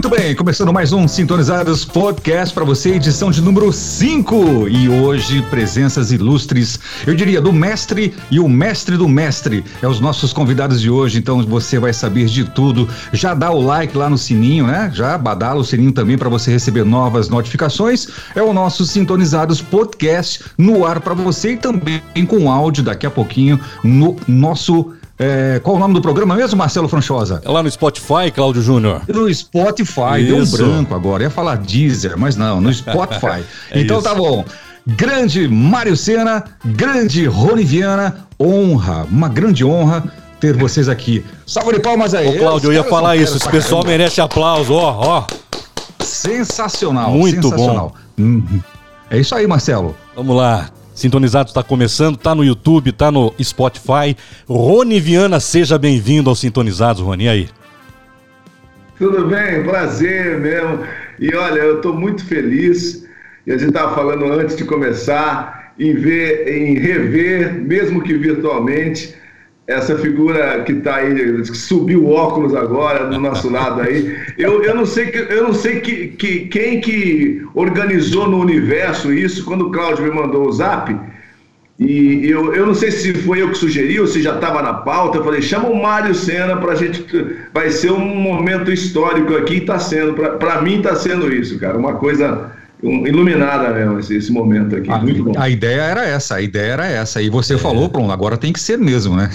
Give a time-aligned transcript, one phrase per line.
[0.00, 4.66] Muito bem, começando mais um Sintonizados Podcast para você, edição de número 5.
[4.66, 9.62] E hoje, presenças ilustres, eu diria, do mestre e o mestre do mestre.
[9.82, 12.88] É os nossos convidados de hoje, então você vai saber de tudo.
[13.12, 14.90] Já dá o like lá no sininho, né?
[14.94, 18.08] Já badala o sininho também para você receber novas notificações.
[18.34, 23.10] É o nosso Sintonizados Podcast no ar para você e também com áudio daqui a
[23.10, 27.42] pouquinho no nosso é, qual o nome do programa mesmo, Marcelo Franchosa?
[27.44, 29.02] É lá no Spotify, Cláudio Júnior.
[29.06, 30.26] No Spotify, Isso.
[30.26, 31.24] deu um branco agora.
[31.24, 33.44] Ia falar Deezer, mas não, no Spotify.
[33.70, 34.08] é então isso.
[34.08, 34.46] tá bom.
[34.86, 40.04] Grande Mário Sena, grande Rony Viana, honra, uma grande honra
[40.40, 41.22] ter vocês aqui.
[41.46, 42.26] Salve de palmas aí.
[42.26, 45.24] Ô, Cláudio, eu ia falar isso, esse pessoal merece aplauso, ó, ó.
[46.02, 47.94] Sensacional, Muito sensacional.
[48.16, 48.24] bom.
[48.24, 48.60] Uhum.
[49.10, 49.94] É isso aí, Marcelo.
[50.16, 50.70] Vamos lá.
[51.00, 54.14] Sintonizado está começando, está no YouTube, está no Spotify.
[54.46, 57.24] Rony Viana, seja bem-vindo ao Sintonizados, Rony.
[57.24, 57.48] E aí?
[58.98, 60.80] Tudo bem, prazer mesmo.
[61.18, 63.08] E olha, eu estou muito feliz.
[63.46, 69.14] E a gente estava falando antes de começar em ver, em rever, mesmo que virtualmente,
[69.70, 74.16] essa figura que está aí, que subiu o óculos agora do nosso lado aí.
[74.36, 79.44] Eu, eu não sei, eu não sei que, que, quem que organizou no universo isso,
[79.44, 80.94] quando o Cláudio me mandou o zap.
[81.78, 84.74] E eu, eu não sei se foi eu que sugeri ou se já estava na
[84.74, 85.18] pauta.
[85.18, 87.02] Eu falei, chama o Mário Senna para a gente.
[87.54, 90.12] Vai ser um momento histórico aqui, está sendo.
[90.12, 91.78] Para mim, está sendo isso, cara.
[91.78, 94.90] Uma coisa iluminada mesmo esse, esse momento aqui.
[94.90, 95.32] A, muito bom.
[95.36, 97.20] a ideia era essa, a ideia era essa.
[97.20, 97.58] E você é.
[97.58, 99.30] falou, pronto, agora tem que ser mesmo, né?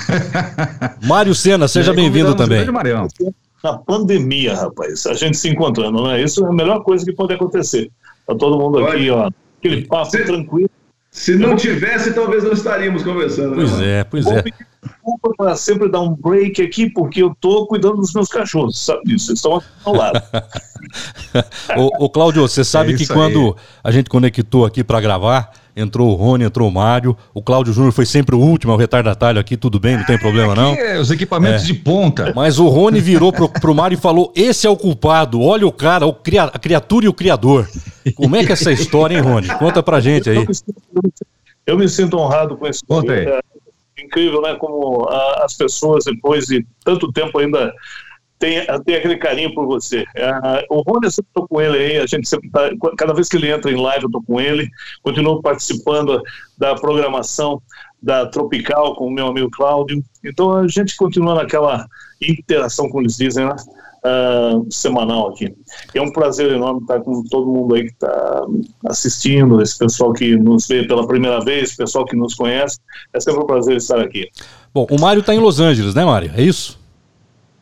[1.04, 2.66] Mário Sena, seja bem-vindo também.
[3.64, 6.22] Na pandemia, rapaz, a gente se encontrando, né?
[6.22, 7.90] Isso é a melhor coisa que pode acontecer.
[8.28, 10.70] Tá todo mundo aqui, ó, aquele papo se, tranquilo.
[11.16, 13.56] Se não tivesse, talvez não estaríamos conversando.
[13.56, 14.44] Pois né, é, pois é
[14.86, 19.04] desculpa para sempre dar um break aqui, porque eu estou cuidando dos meus cachorros, sabe
[19.06, 19.32] disso?
[19.32, 20.22] Eles estão ao lado.
[21.78, 26.12] ô, ô, Cláudio, você sabe é que quando a gente conectou aqui para gravar, entrou
[26.12, 29.40] o Rony, entrou o Mário, o Cláudio Júnior foi sempre o último, é o retardatário
[29.40, 30.74] aqui, tudo bem, não tem problema não?
[30.74, 31.66] É, os equipamentos é.
[31.66, 32.32] de ponta.
[32.36, 35.72] Mas o Rony virou pro, pro Mário e falou, esse é o culpado, olha o
[35.72, 37.68] cara, o cria, a criatura e o criador.
[38.16, 39.48] Como é que é essa história, hein, Rony?
[39.60, 40.46] Conta pra gente aí.
[41.66, 43.26] Eu me sinto honrado com esse Conta aí
[43.98, 44.56] incrível, né?
[44.56, 47.74] Como a, as pessoas, depois de tanto tempo, ainda
[48.40, 50.02] tem, tem aquele carinho por você.
[50.02, 53.30] Uh, o Rony, eu sempre estou com ele aí, a gente sempre tá, cada vez
[53.30, 54.70] que ele entra em live, eu estou com ele,
[55.04, 56.22] continuo participando
[56.58, 57.62] da programação
[58.02, 60.04] da Tropical com o meu amigo Cláudio.
[60.24, 61.88] Então a gente continua naquela
[62.22, 63.56] interação, como eles dizem, né?
[64.06, 65.54] uh, semanal aqui.
[65.94, 68.46] É um prazer enorme estar com todo mundo aí que está
[68.88, 72.80] assistindo, esse pessoal que nos vê pela primeira vez, pessoal que nos conhece.
[73.14, 74.30] É sempre um prazer estar aqui.
[74.74, 76.32] Bom, o Mário está em Los Angeles, né, Mário?
[76.36, 76.80] É isso?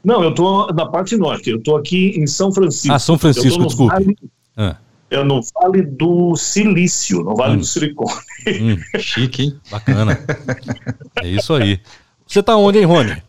[0.04, 1.50] Não, eu estou na parte norte.
[1.50, 2.94] Eu estou aqui em São Francisco.
[2.94, 3.94] Ah, São Francisco, desculpe.
[3.94, 4.18] Vale,
[4.58, 4.76] ah.
[5.10, 7.58] Eu no Vale do Silício, no Vale hum.
[7.58, 8.12] do Silicone.
[8.48, 9.60] Hum, chique, hein?
[9.70, 10.20] Bacana.
[11.22, 11.80] é isso aí.
[12.28, 13.22] Você está onde, hein, Rony?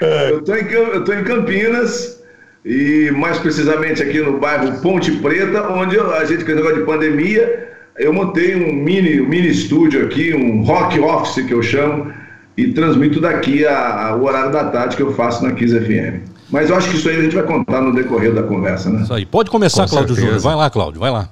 [0.00, 2.20] Eu estou em, eu tô em Campinas,
[2.64, 6.84] e mais precisamente aqui no bairro Ponte Preta, onde a gente, com o negócio de
[6.84, 12.12] pandemia, eu montei um mini, um mini estúdio aqui, um rock office que eu chamo,
[12.56, 16.28] e transmito daqui a, a, o horário da tarde que eu faço na Kiss FM.
[16.50, 19.02] Mas eu acho que isso aí a gente vai contar no decorrer da conversa, né?
[19.02, 19.24] Isso aí.
[19.24, 20.38] Pode começar, Cláudio Júnior.
[20.38, 21.30] Vai lá, Cláudio, vai lá.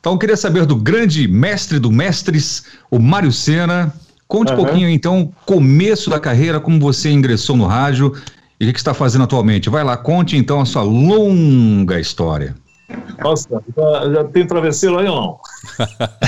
[0.00, 3.94] Então, eu queria saber do grande mestre do mestres, o Mário Sena.
[4.26, 4.58] Conte uhum.
[4.58, 8.12] um pouquinho, então, começo da carreira, como você ingressou no rádio
[8.58, 9.70] e o que está fazendo atualmente.
[9.70, 12.54] Vai lá, conte então a sua longa história.
[13.18, 15.40] Nossa, já, já tem travesseiro aí ou não?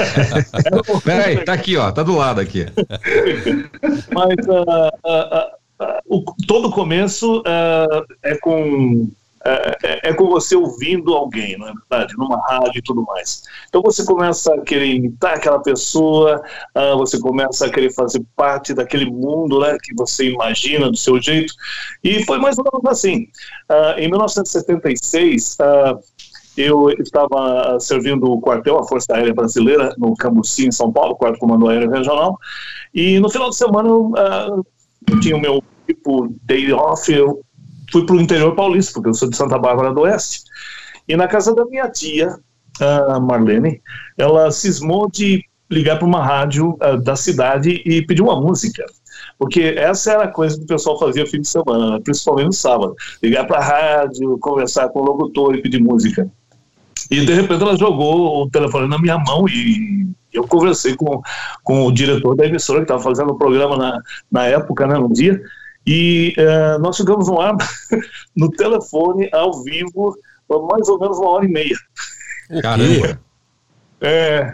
[1.04, 2.66] Peraí, tá aqui, ó, tá do lado aqui.
[4.12, 4.62] Mas uh,
[5.04, 7.42] uh, uh, o, todo começo
[8.22, 9.08] é com
[9.46, 12.14] é, é, é, com você ouvindo alguém, não é verdade?
[12.18, 13.44] Numa rádio e tudo mais.
[13.68, 16.42] Então você começa a querer imitar aquela pessoa,
[16.76, 21.22] uh, você começa a querer fazer parte daquele mundo né, que você imagina do seu
[21.22, 21.54] jeito.
[22.02, 23.28] E foi mais ou menos assim.
[23.70, 25.98] Uh, em 1976, uh, ah,
[26.56, 31.38] eu estava servindo o quartel, a Força Aérea Brasileira, no Cambuci, em São Paulo, quarto
[31.38, 32.38] comando aéreo regional.
[32.94, 34.12] E no final de semana eu,
[35.10, 37.40] eu tinha o meu tipo day off, eu
[37.90, 40.42] fui para o interior paulista, porque eu sou de Santa Bárbara do Oeste.
[41.08, 42.36] E na casa da minha tia,
[42.80, 43.80] a Marlene,
[44.18, 48.84] ela cismou de ligar para uma rádio uh, da cidade e pedir uma música.
[49.38, 52.00] Porque essa era a coisa que o pessoal fazia fim de semana, né?
[52.02, 52.94] principalmente no sábado.
[53.22, 56.30] Ligar para a rádio, conversar com o locutor e pedir música.
[57.10, 61.20] E de repente ela jogou o telefone na minha mão e eu conversei com,
[61.62, 63.98] com o diretor da emissora que estava fazendo o programa na,
[64.30, 65.40] na época, né, no dia,
[65.86, 67.56] E uh, nós ficamos no ar,
[68.36, 70.16] no telefone, ao vivo,
[70.48, 71.76] mais ou menos uma hora e meia.
[72.60, 73.20] Caramba!
[74.00, 74.52] É,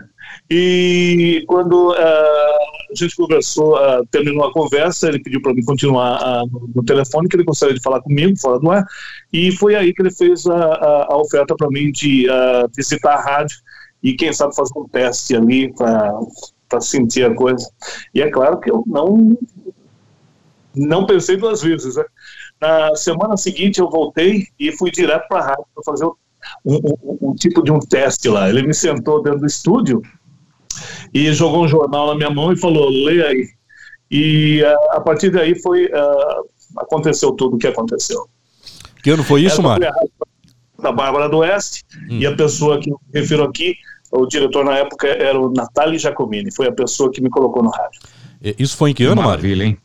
[0.48, 2.61] e quando uh,
[2.92, 7.28] a gente conversou, uh, terminou a conversa, ele pediu para mim continuar uh, no, telefone,
[7.28, 8.84] que ele gostaria de falar comigo, fora do ar,
[9.32, 12.26] e foi aí que ele fez a, a, a oferta para mim de
[12.76, 13.56] visitar a rádio
[14.02, 17.66] e, quem sabe, fazer um teste ali para sentir a coisa.
[18.14, 19.36] E é claro que eu não,
[20.74, 21.96] não pensei duas vezes.
[21.96, 22.04] Né?
[22.60, 26.14] Na semana seguinte, eu voltei e fui direto para a rádio para fazer um,
[26.64, 28.48] um, um tipo de um teste lá.
[28.48, 30.02] Ele me sentou dentro do estúdio
[31.12, 33.48] e jogou um jornal na minha mão e falou: leia aí.
[34.10, 38.28] E uh, a partir daí foi uh, aconteceu tudo o que aconteceu.
[39.02, 39.90] Que ano foi isso, Mário?
[40.78, 42.18] Da Bárbara do Oeste, hum.
[42.18, 43.76] e a pessoa que eu refiro aqui,
[44.10, 47.70] o diretor na época era o Natali Giacomini, foi a pessoa que me colocou no
[47.70, 48.00] rádio.
[48.58, 49.78] Isso foi em que ano, Maravilha, hein?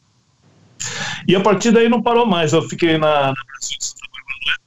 [1.28, 4.40] E a partir daí não parou mais, eu fiquei na, na Brasil de Santa Bárbara
[4.42, 4.62] do Oeste,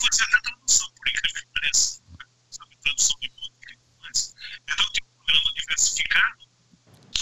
[0.00, 2.02] fazia até tradução, por incrível que pareça.
[2.50, 4.34] Sabe, tradução de música e mais.
[4.64, 4.86] Então,
[5.80, 6.40] programa diversificado.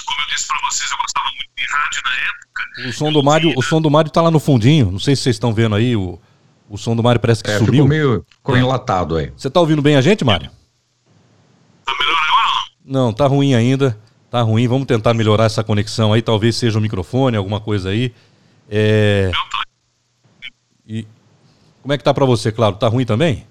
[0.05, 2.89] Como eu disse para vocês, eu gostava muito de rádio na época.
[2.89, 4.91] O som do Mário, o som do Mário tá lá no fundinho.
[4.91, 6.19] Não sei se vocês estão vendo aí o,
[6.69, 7.85] o som do Mário parece que é, sumiu.
[7.85, 8.61] Ficou meio ficou é.
[8.61, 9.33] enlatado aí.
[9.37, 10.51] Você tá ouvindo bem a gente, Mário?
[11.85, 12.49] Tá melhor agora
[12.85, 13.05] não?
[13.07, 13.99] Não, tá ruim ainda.
[14.31, 14.67] Tá ruim.
[14.69, 16.23] Vamos tentar melhorar essa conexão aí.
[16.23, 18.15] Talvez seja o microfone, alguma coisa aí.
[18.71, 19.31] É...
[20.87, 21.07] E
[21.83, 22.77] como é que tá para você, claro?
[22.77, 23.47] Tá ruim também?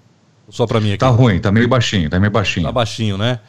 [0.50, 0.98] Só para mim aqui?
[0.98, 2.66] Tá ruim, tá meio baixinho, tá meio baixinho.
[2.66, 3.40] Tá baixinho, né?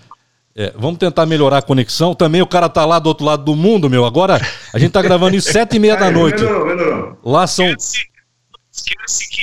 [0.60, 2.14] É, vamos tentar melhorar a conexão.
[2.14, 4.04] Também o cara tá lá do outro lado do mundo, meu.
[4.04, 4.42] Agora
[4.74, 6.44] a gente tá gravando em sete e meia da noite.
[6.44, 7.18] Melhorou, melhorou.
[7.24, 7.66] Lá são.
[7.66, 9.42] Esquece, que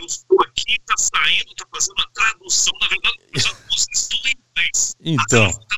[0.00, 2.72] eu estou aqui, tá saindo, tá fazendo a tradução.
[2.80, 3.18] Na verdade,
[3.68, 4.96] vocês tudo em inglês.
[5.04, 5.52] Então.
[5.52, 5.76] Tá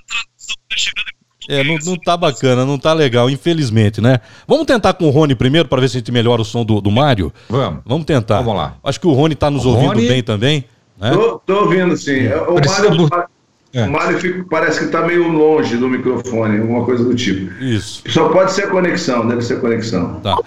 [1.48, 4.20] é, não, não tá bacana, não tá legal, infelizmente, né?
[4.46, 6.80] Vamos tentar com o Rony primeiro para ver se a gente melhora o som do,
[6.80, 7.32] do Mário?
[7.48, 7.82] Vamos.
[7.84, 8.42] Vamos tentar.
[8.42, 8.76] Vamos lá.
[8.84, 10.06] Acho que o Rony tá nos o ouvindo Rony...
[10.06, 10.64] bem também.
[10.96, 11.10] Né?
[11.10, 12.28] Tô, tô ouvindo, sim.
[12.28, 13.28] O Precisa Mário,
[13.72, 13.84] é.
[13.84, 17.52] O Mário fica, parece que está meio longe do microfone, alguma coisa do tipo.
[17.62, 18.02] Isso.
[18.08, 20.20] Só pode ser conexão, deve ser conexão.
[20.20, 20.38] Tá.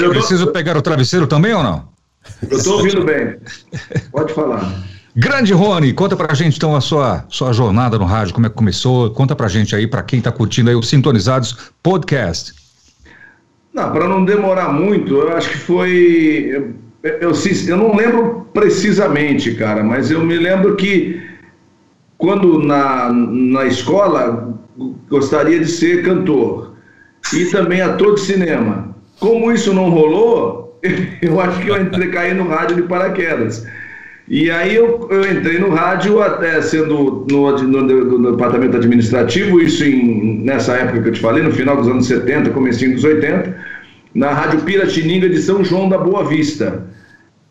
[0.00, 0.52] Eu preciso tô...
[0.52, 1.88] pegar o travesseiro também ou não?
[2.48, 3.36] Eu estou ouvindo bem.
[4.12, 4.70] Pode falar.
[5.16, 8.54] Grande Rony, conta pra gente então a sua, sua jornada no rádio, como é que
[8.54, 9.10] começou?
[9.10, 12.52] Conta pra gente aí, pra quem tá curtindo aí o Sintonizados Podcast.
[13.74, 16.50] Não, para não demorar muito, eu acho que foi.
[17.02, 17.32] Eu, eu,
[17.66, 21.27] eu, não lembro precisamente, cara, mas eu me lembro que
[22.18, 24.58] quando na, na escola
[25.08, 26.74] gostaria de ser cantor
[27.32, 28.94] e também ator de cinema.
[29.20, 30.78] Como isso não rolou,
[31.22, 33.66] eu acho que eu entrei, caí no rádio de paraquedas.
[34.26, 39.58] E aí eu, eu entrei no rádio até sendo no, no, no, no, departamento administrativo,
[39.58, 43.04] isso em, nessa época que eu te falei, no final dos anos 70, comecinho dos
[43.04, 43.56] 80,
[44.14, 46.84] na Rádio Piratininga de São João da Boa Vista.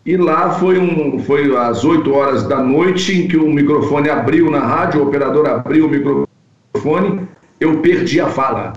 [0.07, 4.49] E lá foi, um, foi às 8 horas da noite em que o microfone abriu
[4.49, 7.27] na rádio, o operador abriu o microfone,
[7.59, 8.71] eu perdi a fala.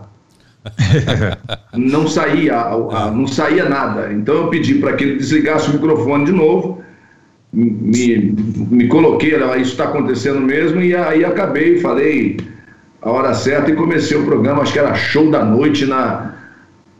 [1.73, 2.71] não saía,
[3.15, 4.13] não saía nada.
[4.13, 6.83] Então eu pedi para que ele desligasse o microfone de novo,
[7.53, 8.35] me,
[8.69, 12.39] me coloquei, isso está acontecendo mesmo, e aí acabei, falei
[13.01, 16.35] a hora certa e comecei o programa, acho que era show da noite na,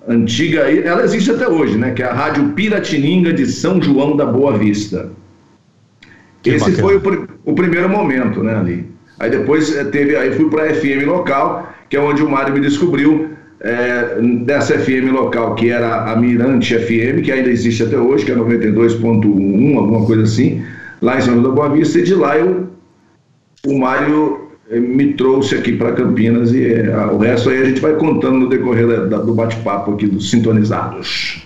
[0.09, 1.93] antiga, ela existe até hoje, né?
[1.93, 5.11] Que é a Rádio Piratininga de São João da Boa Vista.
[6.43, 6.83] Que Esse bacana.
[6.83, 8.87] foi o, o, primeiro momento, né, ali.
[9.19, 12.55] Aí depois eh, teve, aí fui para a FM local, que é onde o Mário
[12.55, 13.29] me descobriu,
[13.61, 18.33] é, dessa FM local, que era a Mirante FM, que ainda existe até hoje, que
[18.33, 20.65] é 92.1, alguma coisa assim,
[21.03, 22.69] lá em São João da Boa Vista, e de lá eu,
[23.67, 24.40] o Mário
[24.79, 28.49] me trouxe aqui para Campinas e é, o resto aí a gente vai contando no
[28.49, 31.43] decorrer da, do bate-papo aqui dos sintonizados.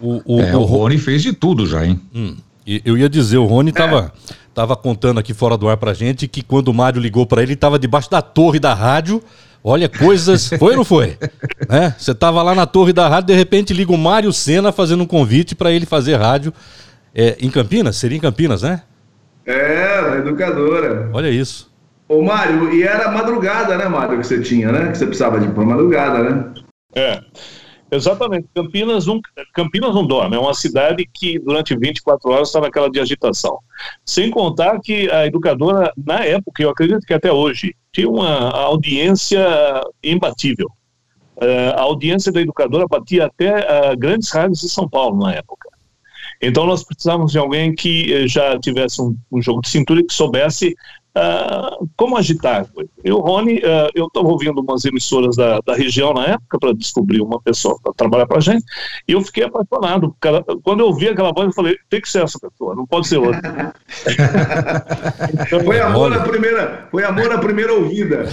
[0.00, 2.00] O, o, é, o, Rony fez de tudo já, hein?
[2.14, 2.36] Hum,
[2.84, 4.34] eu ia dizer, o Rony estava é.
[4.54, 7.54] tava contando aqui fora do ar pra gente que quando o Mário ligou para ele,
[7.54, 9.20] estava debaixo da torre da rádio.
[9.64, 10.48] Olha, coisas.
[10.56, 11.18] Foi ou não foi?
[11.68, 15.02] É, você estava lá na torre da rádio, de repente liga o Mário Senna fazendo
[15.02, 16.54] um convite para ele fazer rádio
[17.12, 17.96] é, em Campinas?
[17.96, 18.82] Seria em Campinas, né?
[19.44, 21.10] É, na educadora.
[21.12, 21.68] Olha isso.
[22.08, 24.90] Ô, Mário, e era madrugada, né, Mário, que você tinha, né?
[24.90, 26.54] Que você precisava de ir madrugada, né?
[26.94, 27.20] É.
[27.90, 28.46] Exatamente.
[28.54, 29.20] Campinas não,
[29.54, 30.36] Campinas não dorme.
[30.36, 33.58] É uma cidade que durante 24 horas está naquela de agitação.
[34.04, 39.40] Sem contar que a educadora, na época, eu acredito que até hoje, tinha uma audiência
[40.02, 40.68] imbatível.
[41.36, 45.68] Uh, a audiência da educadora batia até uh, grandes rádios de São Paulo na época.
[46.40, 50.04] Então nós precisávamos de alguém que uh, já tivesse um, um, jogo de cintura e
[50.04, 50.74] que soubesse
[51.18, 52.66] uh, como agitar.
[53.04, 56.72] E o Rony, uh, eu estava ouvindo umas emissoras da, da região na época para
[56.72, 58.64] descobrir uma pessoa para trabalhar para a gente,
[59.06, 60.14] e eu fiquei apaixonado.
[60.62, 63.18] Quando eu ouvi aquela voz, eu falei, tem que ser essa pessoa, não pode ser
[63.18, 63.74] outra.
[65.46, 68.26] então, foi amor na primeira, foi amor na primeira ouvida.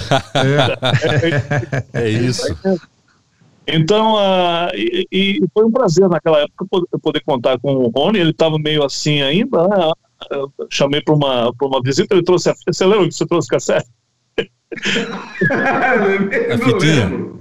[1.93, 2.55] é, é isso.
[3.67, 8.19] Então, uh, e, e, foi um prazer naquela época poder, poder contar com o Rony.
[8.19, 9.67] Ele estava meio assim ainda.
[9.67, 9.91] Né?
[10.31, 13.87] Eu chamei para uma, uma visita, ele trouxe a Você lembra que você trouxe cassete?
[15.51, 17.35] a fitinha.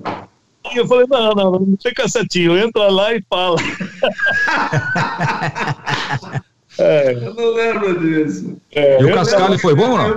[0.73, 3.59] E eu falei, não, não, não tem cassetinho, entra lá e fala.
[6.79, 7.13] é.
[7.13, 8.57] Eu não lembro disso.
[8.73, 10.17] É, e o cascalho foi bom ou não?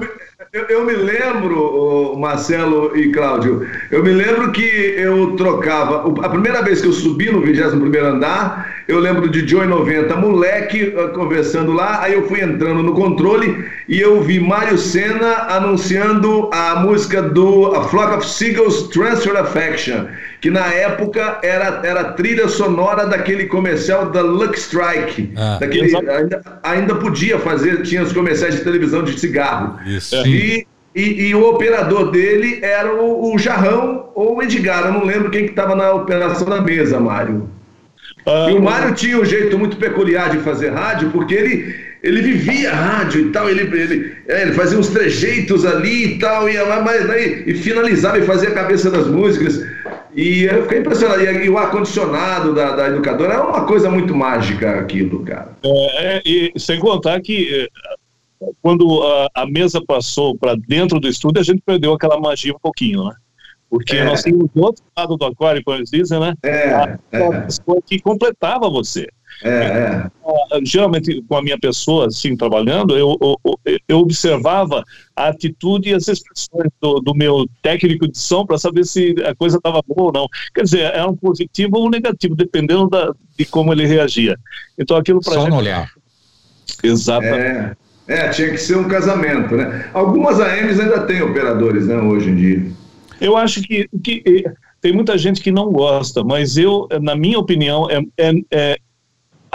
[0.54, 6.10] Eu, eu, me lembro, Marcelo e Cláudio, eu me lembro que eu trocava.
[6.26, 10.94] A primeira vez que eu subi no 21 andar, eu lembro de Joy 90, moleque,
[10.98, 12.02] ah, conversando lá.
[12.02, 17.76] Aí eu fui entrando no controle e eu vi Mário Senna anunciando a música do
[17.76, 20.06] a Flock of Seagulls Transfer Affection,
[20.40, 25.34] que na época era, era trilha sonora daquele comercial da Luck Strike.
[25.36, 29.80] Ah, daquele, ainda, ainda podia fazer, tinha os comerciais de televisão de cigarro.
[29.86, 30.16] Isso.
[30.28, 35.06] E, e, e, o operador dele era o, o Jarrão ou o Edgar, eu não
[35.06, 37.50] lembro quem que estava na operação da mesa, Mário.
[38.26, 42.22] Ah, e o Mário tinha um jeito muito peculiar de fazer rádio, porque ele, ele
[42.22, 46.58] vivia rádio e tal, ele, ele, é, ele fazia uns trejeitos ali e tal, e,
[46.84, 49.66] mas, daí, e finalizava e fazia a cabeça das músicas.
[50.16, 51.22] E eu fiquei impressionado.
[51.22, 55.56] E, o ar-condicionado da, da educadora era uma coisa muito mágica aquilo, cara.
[55.64, 57.68] É, e sem contar que
[58.42, 62.54] é, quando a, a mesa passou para dentro do estúdio, a gente perdeu aquela magia
[62.54, 63.14] um pouquinho, né?
[63.70, 64.06] Porque é.
[64.06, 66.34] nós tínhamos do outro lado do aquário, como eles dizem, né?
[66.44, 67.42] É, a, é.
[67.42, 69.08] pessoa que completava você.
[69.44, 70.10] É, é.
[70.64, 74.84] Geralmente, com a minha pessoa, assim, trabalhando, eu, eu, eu observava
[75.16, 79.36] a atitude e as expressões do, do meu técnico de som para saber se a
[79.36, 80.28] coisa estava boa ou não.
[80.54, 84.38] Quer dizer, era um positivo ou um negativo, dependendo da, de como ele reagia.
[84.78, 85.52] Então, aquilo para Só gente...
[85.52, 85.92] no olhar.
[86.84, 87.78] Exatamente.
[88.08, 89.90] É, é, tinha que ser um casamento, né?
[89.94, 92.72] Algumas AMs ainda têm operadores, né, hoje em dia.
[93.20, 94.46] Eu acho que, que
[94.82, 98.78] tem muita gente que não gosta, mas eu, na minha opinião, é, é, é,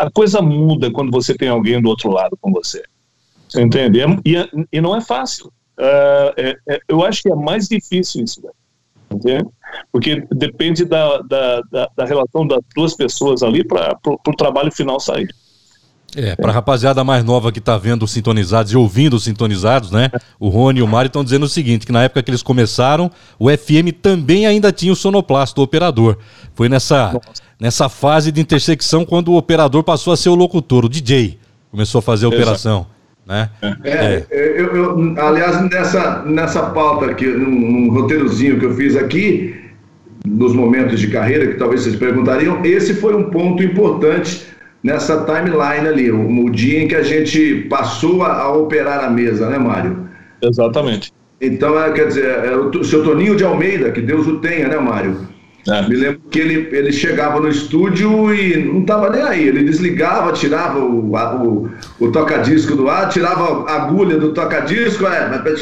[0.02, 2.82] a coisa muda quando você tem alguém do outro lado com você.
[3.49, 4.00] Você entende?
[4.25, 5.47] E, é, e não é fácil.
[5.78, 8.42] Uh, eu acho que é mais difícil isso,
[9.11, 9.49] entende?
[9.92, 14.99] Porque depende da, da, da, da relação das duas pessoas ali para o trabalho final
[14.99, 15.32] sair.
[16.14, 20.11] É, para a rapaziada mais nova que está vendo Sintonizados e ouvindo Sintonizados, né?
[20.38, 23.11] O Rony e o Mário estão dizendo o seguinte, que na época que eles começaram,
[23.38, 26.19] o FM também ainda tinha o sonoplasta, o operador.
[26.54, 27.19] Foi nessa,
[27.59, 31.38] nessa fase de intersecção quando o operador passou a ser o locutor, o DJ.
[31.71, 32.87] Começou a fazer a operação.
[33.26, 33.49] Né?
[33.83, 34.26] É, é.
[34.31, 39.54] Eu, eu, aliás, nessa, nessa pauta aqui, num, num roteirozinho que eu fiz aqui,
[40.26, 44.51] nos momentos de carreira, que talvez vocês perguntariam, esse foi um ponto importante
[44.83, 49.11] nessa timeline ali, o, o dia em que a gente passou a, a, operar a
[49.11, 50.09] mesa, né, Mário?
[50.43, 51.12] Exatamente.
[51.41, 54.79] Então, é, quer dizer, é o seu Toninho de Almeida, que Deus o tenha, né,
[54.79, 55.33] Mário?
[55.69, 55.89] É.
[55.89, 59.47] Me lembro que ele, ele chegava no estúdio e não estava nem aí.
[59.47, 61.71] Ele desligava, tirava o, o,
[62.01, 65.61] o toca-disco do ar, tirava a agulha do toca-disco, é, mas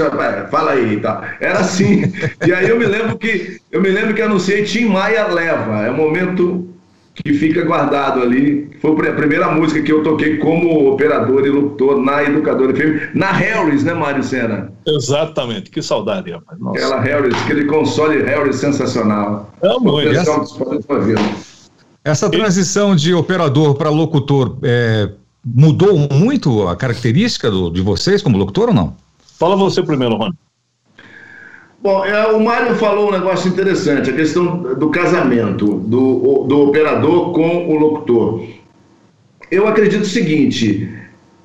[0.50, 1.23] fala aí tal.
[1.39, 2.11] Era assim.
[2.47, 5.83] e aí eu me lembro que eu me lembro que anunciei Tim Maia Leva.
[5.83, 6.67] É um momento
[7.23, 8.71] que fica guardado ali.
[8.81, 13.33] Foi a primeira música que eu toquei como operador e locutor na Educadora FM, na
[13.33, 14.73] Harris, né, Mário Sena?
[14.87, 16.59] Exatamente, que saudade, rapaz.
[16.59, 16.79] Nossa.
[16.79, 19.53] Aquela Harris, aquele console Harris sensacional.
[19.62, 20.09] É muito.
[20.09, 20.45] Essa,
[22.05, 25.11] essa transição de operador para locutor é,
[25.45, 28.97] mudou muito a característica do, de vocês como locutor ou não?
[29.39, 30.35] Fala você primeiro, Rony.
[31.83, 37.33] Bom, é, o Mário falou um negócio interessante, a questão do casamento do, do operador
[37.33, 38.45] com o locutor.
[39.51, 40.91] Eu acredito o seguinte,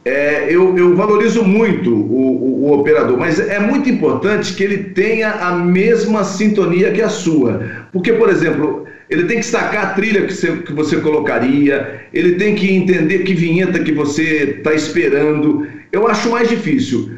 [0.04, 4.90] é, eu, eu, valorizo muito o, o, o, operador, mas é muito importante que ele
[4.90, 7.88] tenha a mesma sintonia que a sua.
[7.94, 12.34] Porque, por exemplo, ele tem que sacar a trilha que você, que você colocaria, ele
[12.34, 15.66] tem que entender que vinheta que você está esperando.
[15.94, 17.10] Eu acho mais difícil.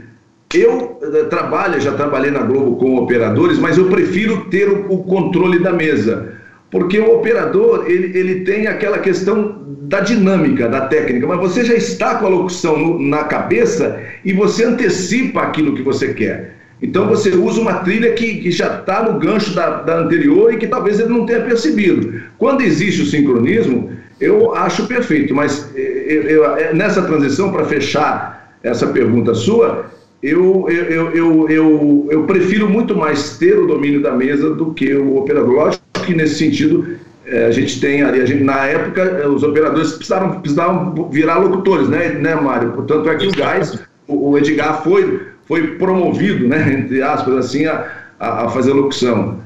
[0.54, 5.60] Eu eh, trabalho, já trabalhei na Globo com operadores, mas eu prefiro ter o, controle
[5.60, 6.34] da mesa.
[6.72, 11.74] Porque o operador, ele, ele tem aquela questão da dinâmica, da técnica, mas você já
[11.74, 16.56] está com a locução no, na cabeça e você antecipa aquilo que você quer.
[16.82, 20.58] Então você usa uma trilha que, que já está no gancho da, da anterior e
[20.58, 22.22] que talvez ele não tenha percebido.
[22.38, 23.90] Quando existe o sincronismo,
[24.20, 29.86] eu acho perfeito, mas eu, eh, eu, eh, nessa transição, para fechar essa pergunta sua,
[30.22, 34.94] eu, eu, eu, eu, eu prefiro muito mais ter o domínio da mesa do que
[34.94, 35.54] o operador.
[35.54, 39.94] Lógico que nesse sentido é, a gente tem ali, a gente, na época, os operadores
[39.94, 42.72] precisaram, precisavam virar locutores, né, né Mário?
[42.72, 47.66] Portanto, é que o Gás, o, o Edgar foi, foi promovido, né, entre aspas, assim,
[47.66, 49.40] a, a, a fazer locução.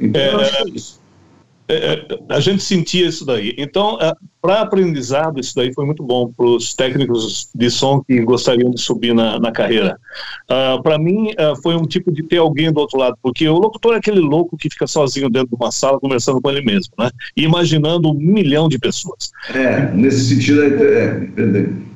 [0.00, 1.05] Então, é, acho que é isso.
[1.68, 3.54] É, é, a gente sentia isso daí.
[3.58, 8.20] Então, é, para aprendizado, isso daí foi muito bom para os técnicos de som que
[8.20, 9.98] gostariam de subir na, na carreira.
[10.48, 13.58] Uh, para mim, uh, foi um tipo de ter alguém do outro lado, porque o
[13.58, 16.92] locutor é aquele louco que fica sozinho dentro de uma sala conversando com ele mesmo,
[16.98, 17.10] né?
[17.36, 19.32] E imaginando um milhão de pessoas.
[19.52, 21.86] É, nesse sentido, é, é,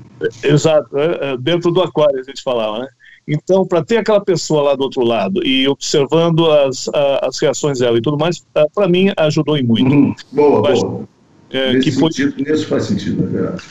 [0.43, 2.89] Exato, é, dentro do aquário a gente falava, né?
[3.33, 6.89] Então, para ter aquela pessoa lá do outro lado e observando as,
[7.23, 8.45] as reações dela e tudo mais,
[8.75, 9.89] para mim ajudou em muito.
[9.89, 10.13] Uhum.
[10.33, 11.09] Boa, boa.
[11.49, 12.11] É, Nesse que foi...
[12.11, 13.63] sentido, isso faz sentido, é verdade.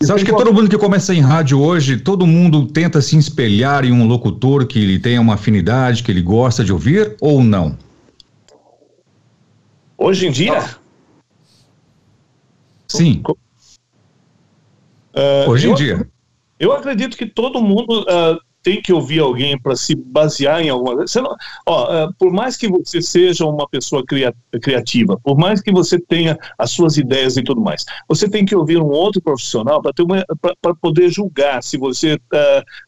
[0.00, 3.84] Você acha que todo mundo que começa em rádio hoje, todo mundo tenta se espelhar
[3.84, 7.76] em um locutor que ele tenha uma afinidade, que ele gosta de ouvir, ou não?
[9.98, 10.64] Hoje em dia?
[12.88, 13.22] Sim.
[15.14, 16.08] Uh, hoje em dia.
[16.60, 20.94] Eu acredito que todo mundo uh, tem que ouvir alguém para se basear em alguma
[20.94, 21.22] coisa.
[21.22, 25.98] Não, uh, por mais que você seja uma pessoa cria, criativa, por mais que você
[25.98, 30.74] tenha as suas ideias e tudo mais, você tem que ouvir um outro profissional para
[30.74, 32.20] poder julgar se você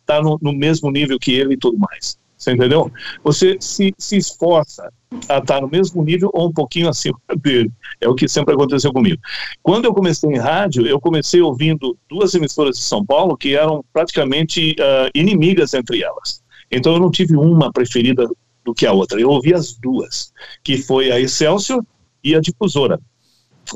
[0.07, 2.21] está uh, no, no mesmo nível que ele e tudo mais.
[2.43, 2.91] Você entendeu?
[3.23, 4.93] Você se, se esforça
[5.29, 7.71] a estar no mesmo nível ou um pouquinho acima dele.
[8.01, 9.23] É o que sempre aconteceu comigo.
[9.63, 13.85] Quando eu comecei em rádio, eu comecei ouvindo duas emissoras de São Paulo que eram
[13.93, 16.43] praticamente uh, inimigas entre elas.
[16.69, 18.29] Então eu não tive uma preferida
[18.65, 19.21] do que a outra.
[19.21, 20.33] Eu ouvi as duas,
[20.65, 21.85] que foi a Excelsior
[22.25, 22.99] e a Difusora.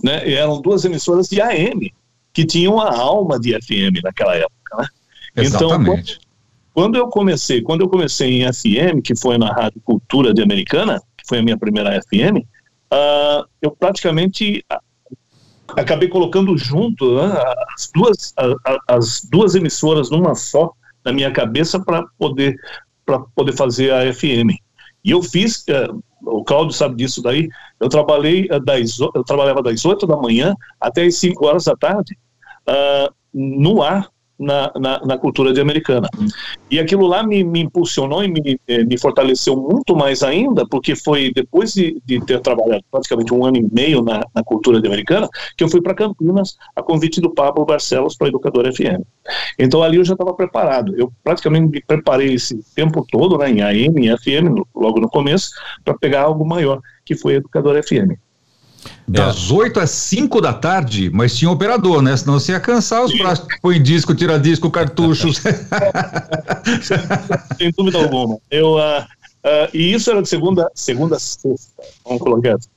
[0.02, 0.28] Né?
[0.28, 1.94] E eram duas emissoras de AM
[2.32, 4.76] que tinham a alma de FM naquela época.
[4.76, 4.88] Né?
[5.36, 6.12] Então, Exatamente.
[6.14, 6.25] Então,
[6.76, 11.00] quando eu comecei, quando eu comecei em FM, que foi na Rádio Cultura de Americana,
[11.16, 12.44] que foi a minha primeira FM, uh,
[12.90, 14.78] ah, eu praticamente ah,
[15.68, 17.32] acabei colocando junto uh,
[17.74, 20.70] as, duas, uh, as duas emissoras numa só
[21.02, 22.54] na minha cabeça para poder
[23.06, 24.50] para poder fazer a FM.
[25.02, 27.48] E eu fiz, uh, o Cláudio sabe disso daí,
[27.80, 32.18] eu trabalhei das, eu trabalhava das 8 da manhã até as 5 horas da tarde
[33.32, 36.08] no ar na, na, na, cultura de americana.
[36.70, 40.94] E aquilo lá me, me impulsionou e me, eh, me, fortaleceu muito mais ainda, porque
[40.94, 44.86] foi depois de, de, ter trabalhado praticamente um ano e meio na, na cultura de
[44.86, 49.02] americana, que eu fui para Campinas a convite do Pablo Barcelos para a Educadora FM.
[49.58, 50.94] Então ali eu já estava preparado.
[50.96, 55.50] Eu praticamente me preparei esse tempo todo né, em AM e FM, logo no começo,
[55.84, 58.25] para pegar algo maior, que foi a Educadora FM.
[59.06, 59.54] Das é.
[59.54, 62.16] 8 às 5 da tarde, mas tinha operador, né?
[62.16, 65.38] Senão você ia cansar os braços, põe disco, tira disco, cartuchos.
[67.58, 68.38] Sem dúvida alguma.
[68.50, 72.68] Eu, uh, uh, e isso era de segunda, segunda sexta, vamos colocar assim.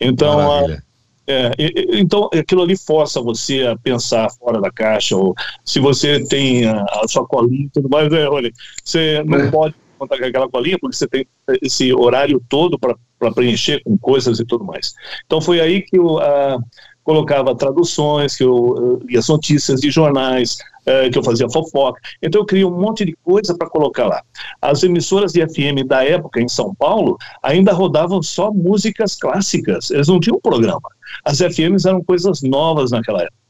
[0.00, 0.82] Então, uh,
[1.26, 1.52] é,
[1.92, 5.34] então, aquilo ali força você a pensar fora da caixa, ou
[5.64, 8.50] se você tem a, a sua colinha e tudo mais, é, olha,
[8.84, 9.50] você não é.
[9.50, 11.26] pode contar com aquela colinha, porque você tem
[11.62, 12.96] esse horário todo para
[13.30, 14.94] preencher com coisas e tudo mais.
[15.26, 16.62] Então foi aí que eu uh,
[17.04, 20.56] colocava traduções, que eu uh, lia as notícias de jornais,
[20.86, 22.00] uh, que eu fazia fofoca.
[22.22, 24.22] Então eu criei um monte de coisa para colocar lá.
[24.60, 30.08] As emissoras de FM da época em São Paulo ainda rodavam só músicas clássicas, eles
[30.08, 30.88] não tinham programa.
[31.24, 33.42] As FMs eram coisas novas naquela época.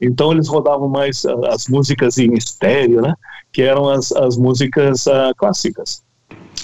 [0.00, 3.14] Então eles rodavam mais uh, as músicas em estéreo, né?
[3.52, 6.04] Que eram as, as músicas uh, clássicas.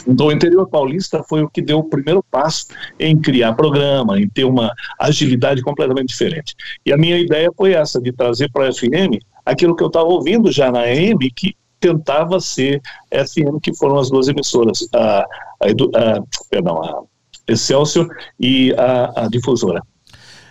[0.07, 2.67] Então o interior paulista foi o que deu o primeiro passo
[2.99, 6.55] em criar programa, em ter uma agilidade completamente diferente.
[6.85, 10.07] E a minha ideia foi essa, de trazer para a FM aquilo que eu estava
[10.07, 12.81] ouvindo já na AM, que tentava ser
[13.13, 17.03] FM, que foram as duas emissoras, a, a, a, perdão, a
[17.49, 19.83] Excelsior e a, a Difusora.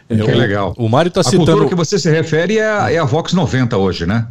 [0.09, 0.73] É, que legal.
[0.77, 1.43] O Mário está citando.
[1.43, 4.27] A cultura que você se refere é a, é a Vox 90 hoje, né?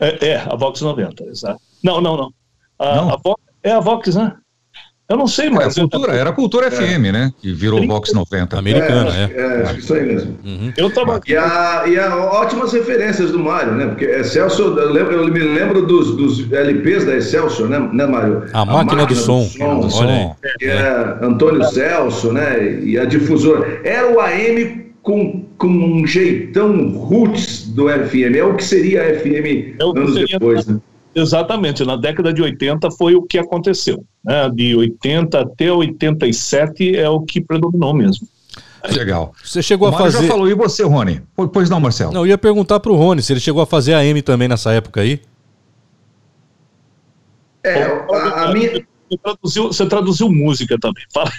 [0.00, 1.60] É, é, a Vox 90, exato.
[1.82, 2.32] Não, não, não.
[2.78, 3.12] A, não?
[3.12, 4.34] a Vox, é a Vox, né?
[5.06, 5.76] Eu não sei mais.
[5.76, 6.70] É, cultura, era a Cultura é.
[6.70, 7.30] FM, né?
[7.38, 7.92] Que virou 30...
[7.92, 8.58] Vox 90.
[8.58, 9.30] Americana, é.
[9.34, 10.38] É, é acho que isso aí mesmo.
[10.42, 10.72] Uhum.
[10.78, 11.20] Eu tava...
[11.26, 13.86] e, a, e a ótimas referências do Mário, né?
[13.88, 18.44] Porque Excelsior, eu, lembro, eu me lembro dos, dos LPs da Excelsior, né, né Mário?
[18.54, 19.42] A, a máquina, máquina, do, som.
[19.42, 22.80] Do som, Olha Que é Antônio Celso, né?
[22.82, 23.82] E a difusora.
[23.84, 28.36] Era o AM com, com um jeitão roots do FM.
[28.36, 30.80] É o que seria a FM é anos depois, né?
[31.14, 34.04] Exatamente, na década de 80 foi o que aconteceu.
[34.24, 34.50] Né?
[34.50, 38.26] De 80 até 87 é o que predominou mesmo.
[38.90, 39.32] Legal.
[39.42, 40.22] Você chegou o a fazer.
[40.22, 41.22] já falou, e você, Rony?
[41.52, 42.12] Pois não, Marcelo?
[42.12, 44.48] Não, eu ia perguntar para o Rony se ele chegou a fazer a M também
[44.48, 45.20] nessa época aí.
[47.64, 48.86] É, a, a minha...
[49.14, 51.04] Você traduziu, você traduziu música também.
[51.12, 51.30] Fala.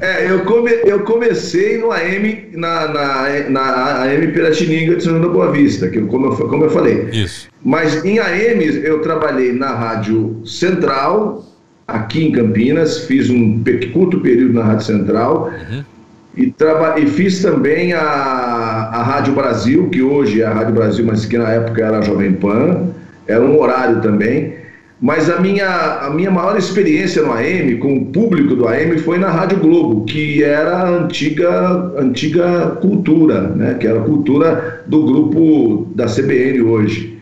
[0.00, 5.26] é, eu, come, eu comecei no AM, na, na, na AM Piratininga de São João
[5.26, 7.08] da Boa Vista, que, como, eu, como eu falei.
[7.10, 7.48] Isso.
[7.64, 11.44] Mas em AM eu trabalhei na Rádio Central,
[11.86, 15.52] aqui em Campinas, fiz um curto período na Rádio Central.
[15.70, 15.84] Uhum.
[16.36, 21.04] E, traba e fiz também a, a Rádio Brasil, que hoje é a Rádio Brasil,
[21.04, 22.90] mas que na época era a Jovem Pan,
[23.26, 24.65] era um horário também.
[25.00, 29.18] Mas a minha, a minha maior experiência no AM, com o público do AM, foi
[29.18, 33.74] na Rádio Globo, que era a antiga, antiga cultura, né?
[33.74, 37.18] que era a cultura do grupo da CBN hoje.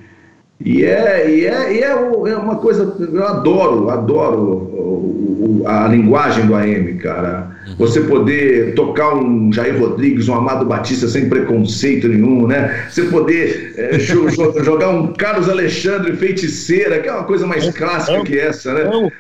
[0.65, 5.24] E é, e é, e é, é uma coisa, eu adoro, adoro
[5.67, 7.51] a linguagem do AM, cara.
[7.67, 7.77] Uhum.
[7.79, 12.87] Você poder tocar um Jair Rodrigues, um Amado Batista sem preconceito nenhum, né?
[12.89, 18.39] Você poder é, jogar um Carlos Alexandre Feiticeira, que é uma coisa mais clássica que
[18.39, 19.11] essa, né?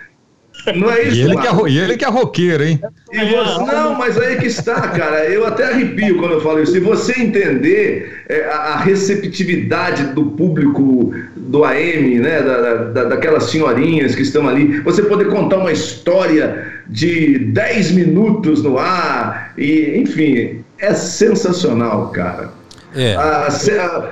[0.75, 2.81] Não é isso, e ele, que é, e ele que é roqueiro, hein?
[3.13, 5.27] Você, não, mas aí que está, cara.
[5.27, 6.73] Eu até arrepio quando eu falo isso.
[6.73, 11.13] Se você entender é, a, receptividade do público
[11.55, 12.43] do AM, né?
[12.43, 18.63] Da, da, daquelas senhorinhas que estão ali, você poder contar uma história de 10 minutos
[18.63, 22.51] no ar, e, enfim, é sensacional, cara.
[22.97, 23.15] É.
[23.15, 23.49] Ah,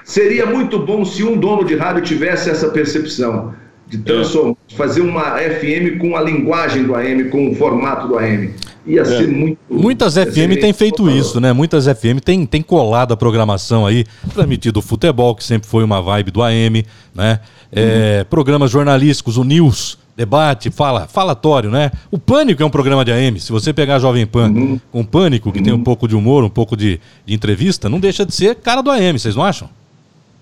[0.04, 3.54] seria muito bom se um dono de rádio tivesse essa percepção
[3.98, 4.74] transformar, é.
[4.76, 8.54] fazer uma FM com a linguagem do AM, com o formato do AM.
[8.86, 9.04] Ia é.
[9.04, 9.58] ser muito.
[9.70, 11.52] Muitas FM têm feito isso, né?
[11.52, 16.02] Muitas FM têm tem colado a programação aí, transmitido o futebol, que sempre foi uma
[16.02, 17.40] vibe do AM, né?
[17.70, 18.24] É, uhum.
[18.26, 21.90] Programas jornalísticos, o News, debate, fala, falatório, né?
[22.10, 23.38] O Pânico é um programa de AM.
[23.38, 24.80] Se você pegar a Jovem Pan uhum.
[24.90, 25.64] com Pânico, que uhum.
[25.64, 25.84] tem um uhum.
[25.84, 29.18] pouco de humor, um pouco de, de, entrevista, não deixa de ser cara do AM,
[29.18, 29.70] vocês não acham?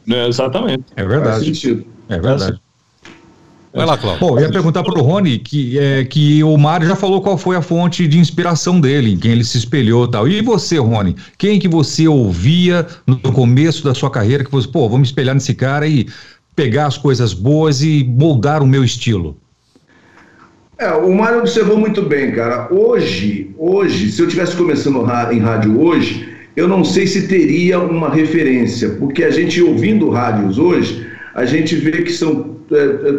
[0.08, 0.84] É, exatamente.
[0.96, 1.86] É verdade.
[2.08, 2.60] É verdade.
[3.72, 4.26] Vai lá, Cláudio.
[4.26, 7.38] Bom, eu ia perguntar para o Rony que, é, que o Mário já falou qual
[7.38, 10.26] foi a fonte de inspiração dele, em quem ele se espelhou e tal.
[10.26, 11.14] E você, Rony?
[11.38, 15.34] Quem que você ouvia no começo da sua carreira que você, pô, vou me espelhar
[15.34, 16.08] nesse cara e
[16.56, 19.36] pegar as coisas boas e moldar o meu estilo?
[20.76, 22.66] É, o Mário observou muito bem, cara.
[22.72, 24.98] Hoje, hoje, se eu tivesse começando
[25.30, 30.58] em rádio hoje, eu não sei se teria uma referência, porque a gente ouvindo rádios
[30.58, 32.59] hoje, a gente vê que são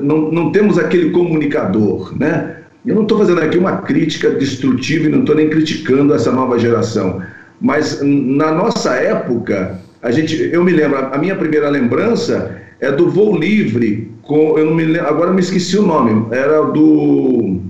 [0.01, 2.57] não, não temos aquele comunicador, né?
[2.85, 6.57] Eu não estou fazendo aqui uma crítica destrutiva e não estou nem criticando essa nova
[6.57, 7.21] geração,
[7.59, 13.09] mas na nossa época, a gente, eu me lembro, a minha primeira lembrança é do
[13.09, 17.61] voo livre, com, eu não me lembro, agora me esqueci o nome, era do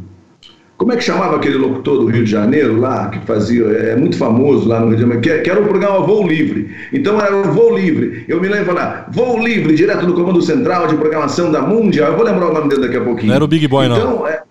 [0.81, 4.17] como é que chamava aquele locutor do Rio de Janeiro lá, que fazia, é muito
[4.17, 6.71] famoso lá no Rio de Janeiro, que, que era o programa Voo Livre.
[6.91, 8.25] Então era o Voo Livre.
[8.27, 12.13] Eu me lembro lá, Voo Livre, direto do Comando Central de Programação da Mundial.
[12.13, 13.27] Eu vou lembrar o nome dele daqui a pouquinho.
[13.27, 14.27] Não era o Big Boy, então, não.
[14.27, 14.41] É,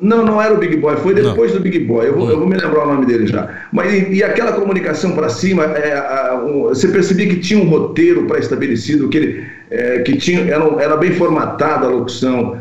[0.00, 1.58] não, não era o Big Boy, foi depois não.
[1.58, 2.06] do Big Boy.
[2.06, 2.30] Eu vou, hum.
[2.30, 3.46] eu vou, me lembrar o nome dele já.
[3.70, 7.68] Mas e, e aquela comunicação para cima, é, a, um, você percebia que tinha um
[7.68, 12.56] roteiro pré-estabelecido, que, ele, é, que tinha, era, era bem formatada a locução.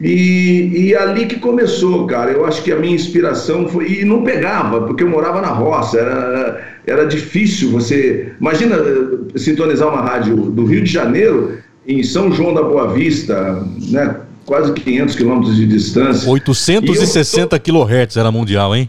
[0.00, 2.30] E, e ali que começou, cara.
[2.30, 4.00] Eu acho que a minha inspiração foi.
[4.00, 8.32] E não pegava, porque eu morava na roça, era, era difícil você.
[8.38, 13.64] Imagina eh, sintonizar uma rádio do Rio de Janeiro, em São João da Boa Vista,
[13.88, 14.16] né?
[14.44, 16.30] quase 500 quilômetros de distância.
[16.30, 18.88] 860 kHz era mundial, hein?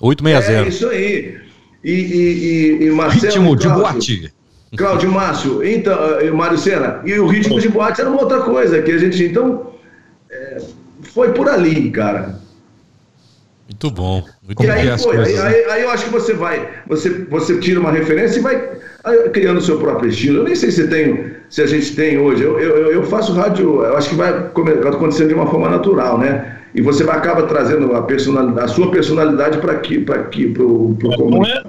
[0.00, 0.64] 860.
[0.64, 1.38] É isso aí.
[1.84, 3.32] E, e, e Marcelo.
[3.32, 4.32] Ritmo de boate.
[4.76, 8.82] Cláudio Márcio, então, eh, Mário Sena, e o ritmo de boate era uma outra coisa,
[8.82, 9.72] que a gente, então,
[10.38, 10.58] é,
[11.02, 12.40] foi por ali, cara.
[13.68, 14.24] Muito bom.
[14.42, 15.18] Muito e aí foi.
[15.18, 18.78] Aí, aí, aí, eu acho que você vai, você, você tira uma referência e vai
[19.32, 20.38] criando o seu próprio estilo.
[20.38, 22.42] Eu nem sei se tem, se a gente tem hoje.
[22.42, 26.58] Eu, eu, eu faço rádio, eu acho que vai acontecendo de uma forma natural, né?
[26.74, 30.96] E você acaba trazendo a, personalidade, a sua personalidade para aqui, para aqui, para o
[30.98, 31.30] comunicador.
[31.30, 31.64] Não é,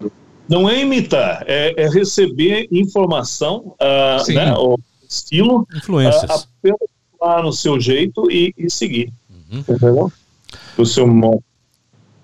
[0.47, 4.77] não é imitar, é, é receber informação, uh, né, o
[5.08, 6.49] estilo, influências.
[6.63, 6.75] Uh,
[7.21, 9.12] lá no seu jeito e, e seguir.
[9.29, 9.60] Uhum.
[9.60, 10.12] Entendeu?
[10.77, 11.43] O seu modo.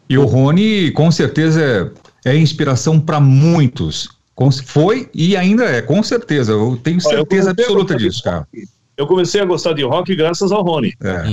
[0.09, 1.93] E o Rony, com certeza,
[2.25, 4.09] é, é inspiração para muitos.
[4.65, 6.51] Foi e ainda é, com certeza.
[6.51, 8.47] Eu tenho certeza eu absoluta disso, cara.
[8.97, 10.93] Eu comecei a gostar de rock graças ao Rony.
[11.01, 11.23] É.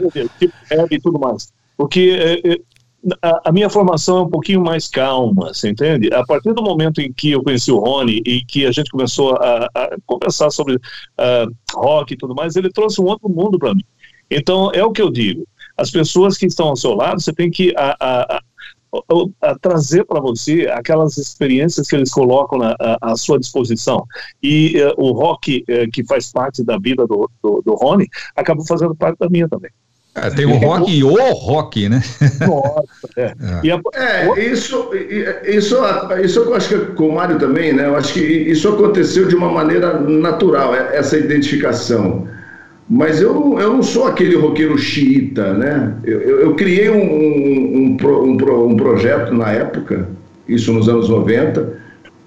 [0.00, 0.54] Porque, tipo
[0.90, 1.52] e tudo mais.
[1.76, 2.60] Porque é, é,
[3.20, 6.12] a, a, minha formação é um pouquinho mais calma, você entende?
[6.12, 9.34] A partir do momento em que eu conheci o Rony e que a gente começou
[9.36, 13.74] a, a conversar sobre uh, rock e tudo mais, ele trouxe um outro mundo para
[13.74, 13.84] mim.
[14.30, 15.46] Então, é o que eu digo.
[15.76, 18.42] As pessoas que estão ao seu lado, você tem que a, a
[19.60, 24.04] trazer para você aquelas experiências que eles colocam na, à, à sua disposição.
[24.42, 28.66] E uh, o rock, uh, que faz parte da vida do, do, do Rony, acabou
[28.66, 29.70] fazendo parte da minha também.
[30.14, 32.02] É, tem o rock e o rock, né?
[32.46, 33.32] Nossa, é.
[33.64, 33.72] É.
[33.72, 33.80] A...
[33.94, 34.44] é.
[34.44, 34.90] isso,
[35.46, 35.78] isso,
[36.22, 37.86] isso eu acho que com o Mário também, né?
[37.86, 42.28] Eu acho que isso aconteceu de uma maneira natural, é, essa identificação.
[42.90, 45.94] Mas eu, eu não sou aquele roqueiro xiita, né?
[46.04, 50.10] Eu, eu, eu criei um, um, um, um, projeto na época,
[50.46, 51.72] isso nos anos 90,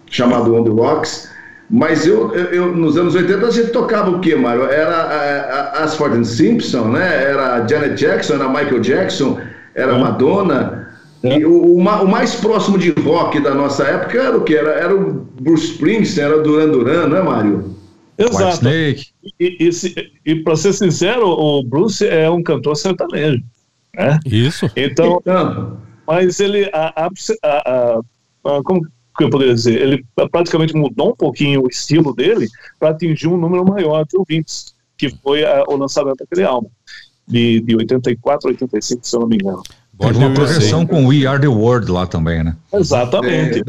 [0.09, 1.29] chamado On The Rocks,
[1.69, 4.65] mas eu, eu, nos anos 80 a gente tocava o quê, Mário?
[4.65, 7.23] Era a, a Asford Simpson, né?
[7.23, 9.39] Era Janet Jackson, era Michael Jackson,
[9.73, 10.85] era Madonna.
[11.23, 14.55] E o, o, mais próximo de rock da nossa época era o que?
[14.55, 17.75] Era, era o Bruce Springsteen, era o Duran Duran, né, Mário?
[18.15, 18.67] Exato.
[18.69, 18.97] E,
[19.39, 23.43] e, e, e para ser sincero, o Bruce é um cantor sertanejo.
[23.95, 24.19] Né?
[24.25, 24.69] Isso.
[24.75, 25.21] Então,
[26.05, 27.09] mas ele, a, a,
[27.43, 28.85] a, a, como
[29.17, 29.81] que eu poderia dizer?
[29.81, 32.47] Ele praticamente mudou um pouquinho o estilo dele
[32.79, 36.69] para atingir um número maior de ouvintes, que foi o lançamento daquele álbum,
[37.27, 39.63] de, de 84 a 85, se eu não me engano.
[39.97, 42.55] Teve uma projeção com We Are the World lá também, né?
[42.73, 43.63] Exatamente.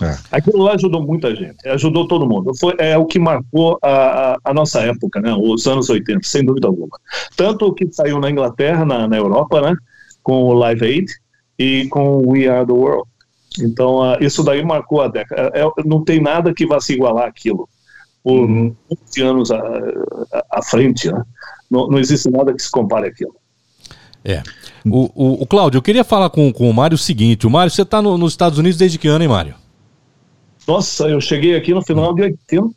[0.00, 0.18] É, é.
[0.30, 2.52] Aquilo lá ajudou muita gente, ajudou todo mundo.
[2.58, 5.34] Foi, é o que marcou a, a, a, nossa época, né?
[5.34, 6.98] Os anos 80, sem dúvida alguma.
[7.36, 9.74] Tanto o que saiu na Inglaterra, na, na Europa, né?
[10.22, 11.06] Com o Live Aid
[11.58, 13.08] e com o We Are the World.
[13.60, 15.50] Então, uh, isso daí marcou a década.
[15.54, 17.68] É, é, não tem nada que vá se igualar aquilo
[18.22, 18.74] por uhum.
[19.06, 19.60] 20 anos à,
[20.50, 21.22] à frente, né?
[21.70, 23.34] Não, não existe nada que se compare aquilo.
[24.24, 24.42] É.
[24.84, 27.70] O, o, o Cláudio, eu queria falar com, com o Mário o seguinte: o Mário,
[27.70, 29.54] você está no, nos Estados Unidos desde que ano, hein, Mário?
[30.66, 32.74] Nossa, eu cheguei aqui no final de 88.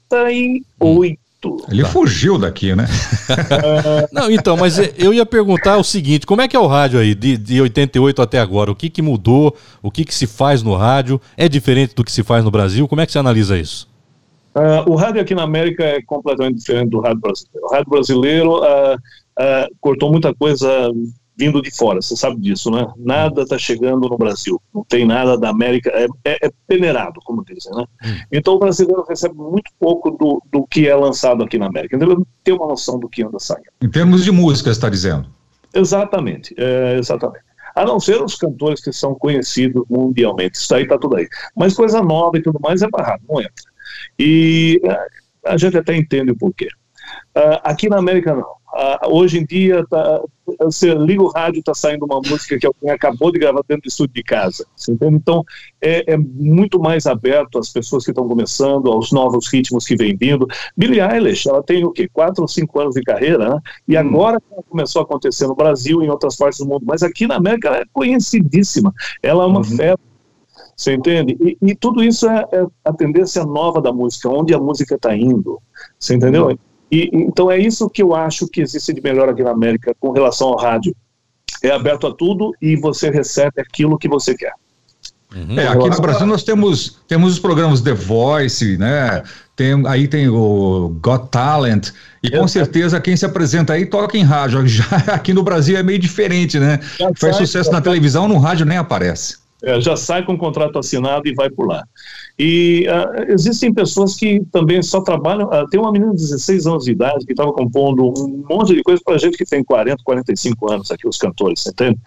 [1.69, 1.89] Ele tá.
[1.89, 2.87] fugiu daqui, né?
[4.11, 7.13] Não, então, mas eu ia perguntar o seguinte: como é que é o rádio aí,
[7.13, 8.71] de, de 88 até agora?
[8.71, 9.55] O que, que mudou?
[9.81, 11.21] O que, que se faz no rádio?
[11.37, 12.87] É diferente do que se faz no Brasil?
[12.87, 13.87] Como é que você analisa isso?
[14.55, 17.67] Uh, o rádio aqui na América é completamente diferente do rádio brasileiro.
[17.67, 20.89] O rádio brasileiro uh, uh, cortou muita coisa
[21.37, 22.87] vindo de fora, você sabe disso, né?
[22.97, 27.43] Nada está chegando no Brasil, não tem nada da América, é, é, é peneirado, como
[27.43, 27.85] dizem, né?
[28.03, 28.19] Hum.
[28.31, 32.07] Então o brasileiro recebe muito pouco do, do que é lançado aqui na América, então
[32.07, 33.67] ele não tem uma noção do que anda saindo.
[33.81, 35.27] Em termos de música, está dizendo?
[35.73, 37.43] Exatamente, é, exatamente.
[37.75, 41.27] A não ser os cantores que são conhecidos mundialmente, isso aí está tudo aí.
[41.55, 43.53] Mas coisa nova e tudo mais é barrado, não entra.
[44.17, 46.69] E é, a gente até entende o porquê.
[47.35, 48.55] Uh, aqui na América não.
[48.75, 50.21] Uh, hoje em dia, tá,
[50.59, 53.87] você liga o rádio, está saindo uma música que alguém acabou de gravar dentro do
[53.87, 54.65] estúdio de casa.
[55.01, 55.43] Então,
[55.81, 60.15] é, é, muito mais aberto às pessoas que estão começando, aos novos ritmos que vêm
[60.15, 60.45] vindo.
[60.75, 62.09] Billie Eilish, ela tem o quê?
[62.11, 63.59] Quatro ou cinco anos de carreira, né?
[63.87, 63.99] E hum.
[63.99, 66.83] agora começou a acontecer no Brasil e em outras partes do mundo.
[66.85, 68.93] Mas aqui na América ela é conhecidíssima.
[69.23, 69.63] Ela é uma uhum.
[69.63, 70.03] febre.
[70.75, 71.37] Você entende?
[71.39, 75.15] E, e tudo isso é, é, a tendência nova da música, onde a música está
[75.15, 75.61] indo.
[75.97, 76.47] Você entendeu?
[76.47, 76.57] Uhum.
[76.91, 80.11] E, então é isso que eu acho que existe de melhor aqui na América com
[80.11, 80.95] relação ao rádio.
[81.63, 84.53] É aberto a tudo e você recebe aquilo que você quer.
[85.35, 85.59] Uhum.
[85.59, 89.21] É, aqui no Brasil nós temos, temos os programas The Voice, né?
[89.55, 91.89] Tem, aí tem o Got Talent,
[92.21, 94.65] e com certeza quem se apresenta aí toca em rádio.
[94.67, 96.79] Já aqui no Brasil é meio diferente, né?
[97.17, 99.37] Faz sucesso na televisão, no rádio nem aparece.
[99.65, 101.83] É, já sai com o contrato assinado e vai por lá.
[102.37, 105.47] E uh, existem pessoas que também só trabalham.
[105.47, 108.83] Uh, tem uma menina de 16 anos de idade que estava compondo um monte de
[108.83, 111.97] coisa para gente que tem 40, 45 anos aqui, os cantores, entende?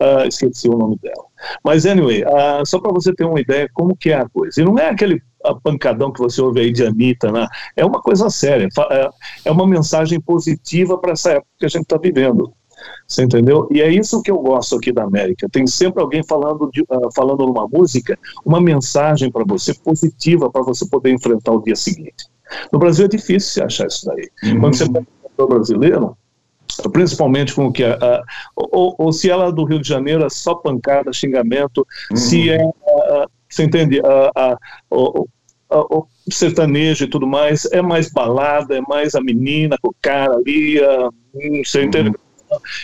[0.00, 1.24] Uh, esqueci o nome dela.
[1.62, 2.24] Mas, anyway,
[2.64, 4.62] só para você ter uma ideia como que é a coisa.
[4.62, 5.20] E não é aquele
[5.62, 7.46] pancadão que você ouve aí de Anitta, né?
[7.76, 8.68] É uma coisa séria.
[8.90, 9.10] É,
[9.46, 12.52] é uma mensagem positiva para essa época que a gente está vivendo.
[13.06, 13.68] Você entendeu?
[13.70, 15.48] E é isso que eu gosto aqui da América.
[15.50, 20.62] Tem sempre alguém falando, de, uh, falando numa música, uma mensagem para você positiva para
[20.62, 22.26] você poder enfrentar o dia seguinte.
[22.72, 24.28] No Brasil é difícil achar isso daí.
[24.44, 24.60] Uhum.
[24.60, 25.06] Quando você pega
[25.38, 26.16] o brasileiro,
[26.92, 28.22] principalmente com o que é, uh,
[28.56, 32.16] ou, ou, se ela é do Rio de Janeiro é só pancada, xingamento, uhum.
[32.16, 32.58] se é,
[33.48, 34.00] você entende,
[34.90, 35.26] o,
[35.70, 40.34] o sertanejo e tudo mais, é mais balada, é mais a menina com o cara
[40.34, 40.78] ali,
[41.64, 42.08] você entende?
[42.08, 42.14] Uhum.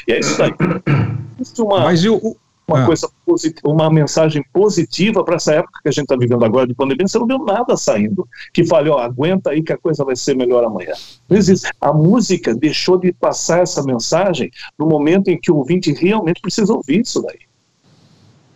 [0.07, 0.51] E é isso aí.
[0.51, 2.37] É uma, Mas eu,
[2.69, 2.87] uma ah.
[2.87, 6.75] coisa positiva, uma mensagem positiva para essa época que a gente está vivendo agora de
[6.75, 10.15] pandemia, você não viu nada saindo que fale, ó, aguenta aí que a coisa vai
[10.15, 10.93] ser melhor amanhã.
[11.29, 11.71] Não existe.
[11.81, 16.73] A música deixou de passar essa mensagem no momento em que o ouvinte realmente precisa
[16.73, 17.41] ouvir isso daí.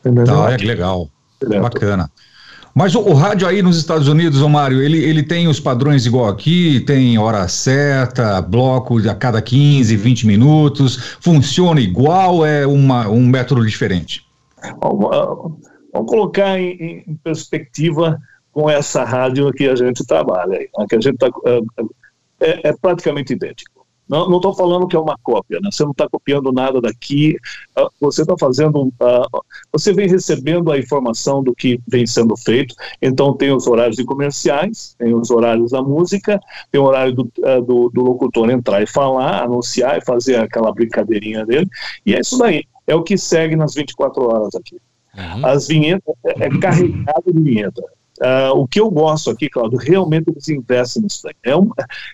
[0.05, 0.43] Entendeu?
[0.43, 1.09] Ah, é legal.
[1.41, 1.63] Direto.
[1.63, 2.11] Bacana.
[2.75, 6.07] Mas o, o, rádio aí nos Estados Unidos, ô Mário, ele, ele tem os padrões
[6.07, 13.09] igual aqui, tem hora certa, bloco a cada 15, 20 minutos, funciona igual, é uma,
[13.09, 14.27] um método diferente?
[14.81, 15.11] Vamos,
[15.93, 18.19] vamos colocar em, em, perspectiva
[18.53, 20.59] com essa rádio que a gente trabalha,
[20.89, 21.29] que a gente tá,
[22.41, 23.82] é, é praticamente idêntico.
[24.13, 25.71] Não estou falando que é uma cópia, né?
[25.73, 27.35] você não está copiando nada daqui,
[27.79, 32.75] uh, você está fazendo, uh, você vem recebendo a informação do que vem sendo feito,
[33.01, 36.39] então tem os horários de comerciais, tem os horários da música,
[36.71, 40.71] tem o horário do, uh, do, do locutor entrar e falar, anunciar e fazer aquela
[40.73, 41.69] brincadeirinha dele,
[42.05, 44.77] e é isso daí, é o que segue nas 24 horas aqui.
[45.43, 47.83] As vinhetas, é, é carregado de vinheta.
[48.23, 51.35] Uh, o que eu gosto aqui, Claudio, realmente eles investem nisso daí.
[51.43, 51.69] É, um,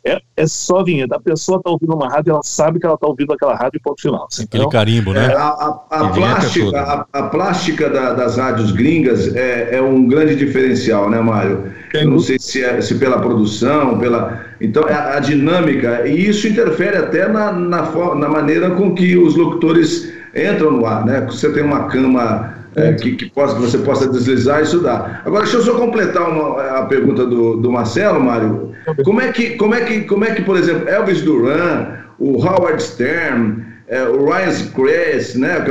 [0.07, 1.17] é, é só vinheta.
[1.17, 3.81] A pessoa está ouvindo uma rádio, ela sabe que ela está ouvindo aquela rádio e
[3.81, 4.27] ponto final.
[4.33, 5.27] Aquele então, carimbo, né?
[5.27, 10.09] É, a, a, a plástica, a, a, plástica da, das rádios gringas é, é, um
[10.09, 11.71] grande diferencial, né, Mário?
[11.93, 14.47] Eu não sei se, é, se pela produção, pela.
[14.63, 17.83] Então, é a, dinâmica, e isso interfere até na, na,
[18.15, 21.21] na maneira com que os locutores entram no ar, né?
[21.23, 25.23] Você tem uma cama é, que, que, possa, que você possa deslizar, isso dá.
[25.25, 28.73] Agora, deixa eu só completar uma, a pergunta do, do Marcelo, Mário.
[29.05, 31.89] Como é, que, como, é que, como é que, por exemplo, Elvis Duran,
[32.19, 35.65] o Howard Stern, é, o Ryan Seacrest, né?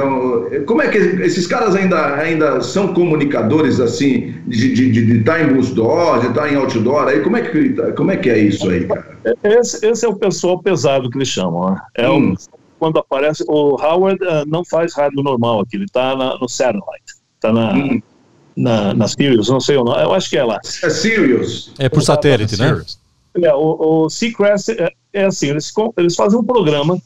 [0.52, 5.42] É como é que esses caras ainda, ainda são comunicadores assim, de, de, de estar
[5.42, 7.08] em busdoor, de estar em outdoor?
[7.08, 9.18] Aí, como é que, como é, que é isso aí, cara?
[9.44, 11.82] Esse, esse é o pessoal pesado que eles chamam, né?
[11.96, 12.34] É hum.
[12.80, 13.44] Quando aparece.
[13.48, 18.02] O Howard uh, não faz rádio normal aqui, ele está no satellite, está na, hum.
[18.56, 20.60] na, na Sirius, não sei o nome, eu acho que é lá.
[20.84, 21.74] É Sirius.
[21.78, 22.82] É por satélite, né?
[23.42, 27.00] É, o, o Seacrest é, é, assim, eles, eles fazem um programa,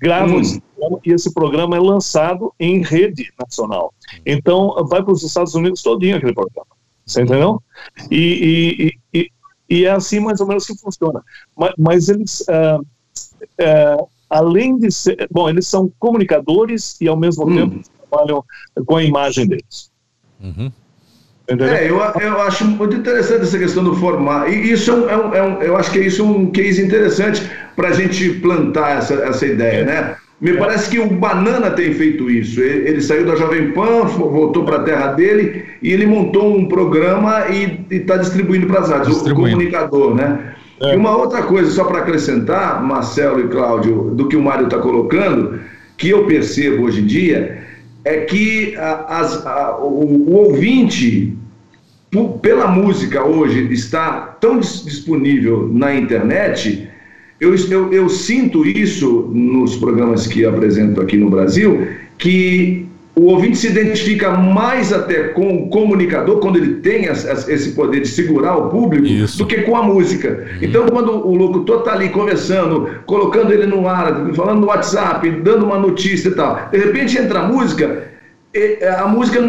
[0.00, 0.40] gravam hum.
[0.40, 3.92] esse programa, e esse programa é lançado em rede nacional.
[4.24, 6.66] Então, vai para os Estados Unidos todinho aquele programa.
[7.06, 7.62] Você entendeu?
[8.10, 9.30] E, e, e,
[9.70, 11.22] e, é assim mais ou menos que funciona.
[11.56, 12.40] Mas, mas eles.
[12.40, 12.82] Uh,
[13.62, 15.26] uh, além de ser.
[15.30, 17.56] Bom, eles são comunicadores e, ao mesmo hum.
[17.56, 18.44] tempo, trabalham
[18.86, 19.90] com a imagem deles.
[20.40, 20.70] Uhum.
[21.48, 24.50] É, eu, eu acho muito interessante essa questão do formato.
[24.50, 26.84] E isso é um, é um, é um, eu acho que é isso um case
[26.84, 27.42] interessante
[27.74, 30.16] para a gente plantar essa, essa ideia, né?
[30.40, 32.60] Me parece que o Banana tem feito isso.
[32.60, 36.68] Ele, ele saiu da Jovem Pan, voltou para a terra dele e ele montou um
[36.68, 40.54] programa e está distribuindo para as rádios, o comunicador, né?
[40.80, 40.94] É.
[40.94, 44.78] E uma outra coisa, só para acrescentar, Marcelo e Cláudio, do que o Mário está
[44.78, 45.58] colocando,
[45.96, 47.62] que eu percebo hoje em dia,
[48.04, 51.36] é que a, o, o, ouvinte,
[52.40, 56.88] pela música hoje, está tão disponível na internet.
[57.40, 62.87] Eu, eu, eu sinto isso nos programas que apresento aqui no Brasil, que
[63.18, 68.08] o ouvinte se identifica mais até com o comunicador, quando ele tem esse poder de
[68.08, 69.38] segurar o público, Isso.
[69.38, 70.28] do que com a música.
[70.28, 70.58] Uhum.
[70.62, 75.66] Então, quando o locutor está ali conversando, colocando ele no ar, falando no WhatsApp, dando
[75.66, 78.04] uma notícia e tal, de repente entra a música,
[78.98, 79.40] a música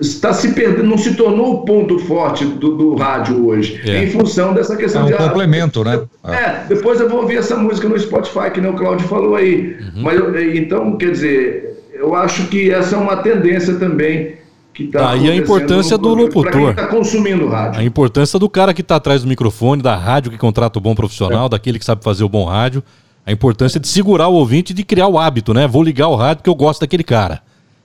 [0.00, 4.04] está se perdendo, não se tornou o ponto forte do, do rádio hoje, é.
[4.04, 5.14] em função dessa questão é um de.
[5.14, 6.00] complemento, né?
[6.24, 9.76] É, depois eu vou ouvir essa música no Spotify, que nem o Claudio falou aí.
[9.94, 10.02] Uhum.
[10.02, 10.18] Mas
[10.56, 14.36] então, quer dizer, eu acho que essa é uma tendência também
[14.72, 15.10] que está.
[15.10, 16.70] Aí a importância do locutor.
[16.70, 17.80] está consumindo rádio.
[17.80, 20.94] A importância do cara que está atrás do microfone, da rádio que contrata o bom
[20.94, 21.48] profissional, é.
[21.50, 22.82] daquele que sabe fazer o bom rádio.
[23.24, 25.66] A importância de segurar o ouvinte e de criar o hábito, né?
[25.66, 27.40] Vou ligar o rádio porque eu gosto daquele cara.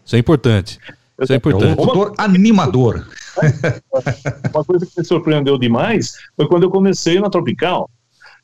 [0.05, 0.79] Isso é importante.
[1.21, 1.79] Isso é importante.
[1.79, 3.07] É um locutor animador.
[4.53, 7.89] Uma coisa que me surpreendeu demais foi quando eu comecei na Tropical.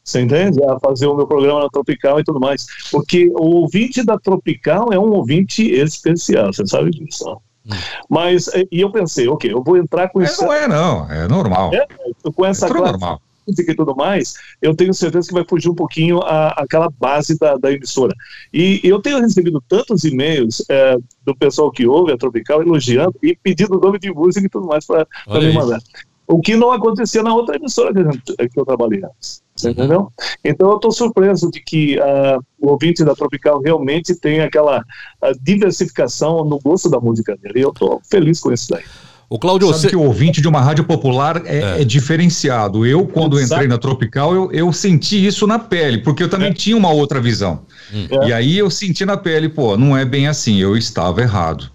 [0.05, 0.63] Você entende?
[0.63, 2.67] A fazer o meu programa na Tropical e tudo mais.
[2.91, 7.27] Porque o ouvinte da Tropical é um ouvinte especial, você sabe disso.
[7.65, 7.71] Hum.
[8.07, 10.43] Mas, e eu pensei, ok, eu vou entrar com isso.
[10.43, 11.73] É, não é, não, é normal.
[11.73, 11.87] É,
[12.31, 13.19] com essa é classe normal.
[13.47, 17.57] e tudo mais, eu tenho certeza que vai fugir um pouquinho a, aquela base da,
[17.57, 18.13] da emissora.
[18.53, 23.35] E eu tenho recebido tantos e-mails é, do pessoal que ouve a Tropical elogiando e
[23.35, 25.79] pedindo nome de música e tudo mais para me mandar.
[26.27, 29.44] O que não acontecia na outra emissora que, que eu trabalhei antes.
[29.55, 30.11] Você entendeu?
[30.43, 35.31] Então eu estou surpreso de que uh, o ouvinte da Tropical realmente tem aquela uh,
[35.41, 37.59] diversificação no gosto da música dele.
[37.59, 38.83] E eu estou feliz com isso daí.
[39.29, 39.89] O Claudio, Sabe você...
[39.89, 41.81] que o ouvinte de uma rádio popular é, é.
[41.81, 42.85] é diferenciado.
[42.85, 43.53] Eu, quando Exato.
[43.53, 46.53] entrei na Tropical, eu, eu, senti isso na pele, porque eu também é.
[46.53, 47.61] tinha uma outra visão.
[47.93, 48.07] Hum.
[48.27, 51.71] E aí eu senti na pele, pô, não é bem assim, eu estava errado.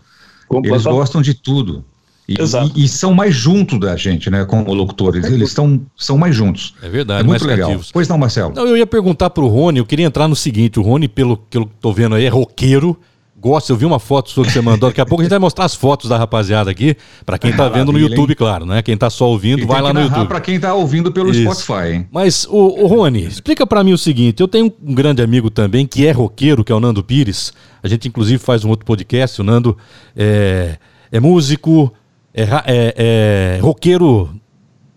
[0.64, 1.84] Eles gostam de tudo.
[2.30, 2.70] E, Exato.
[2.76, 5.24] E, e, são mais juntos da gente, né, como locutores.
[5.24, 6.74] Eles estão, são mais juntos.
[6.80, 7.70] É verdade, é muito legal.
[7.70, 7.90] Cativos.
[7.90, 8.54] Pois não, Marcelo?
[8.54, 11.58] Não, eu ia perguntar pro Rony, eu queria entrar no seguinte: o Rony, pelo que
[11.58, 12.96] eu tô vendo aí, é roqueiro.
[13.36, 14.90] Gosta, eu vi uma foto sua que você mandou.
[14.90, 17.70] Daqui a pouco a gente vai mostrar as fotos da rapaziada aqui, para quem tá
[17.70, 18.82] vendo no YouTube, claro, né?
[18.82, 20.28] Quem tá só ouvindo, e vai lá no YouTube.
[20.28, 21.50] para quem tá ouvindo pelo Isso.
[21.50, 22.08] Spotify, hein?
[22.12, 25.84] Mas, o, o Rony, explica para mim o seguinte: eu tenho um grande amigo também
[25.84, 27.52] que é roqueiro, que é o Nando Pires.
[27.82, 29.40] A gente, inclusive, faz um outro podcast.
[29.40, 29.76] O Nando
[30.14, 30.76] é
[31.12, 31.92] é músico,
[32.32, 34.30] é, é, é roqueiro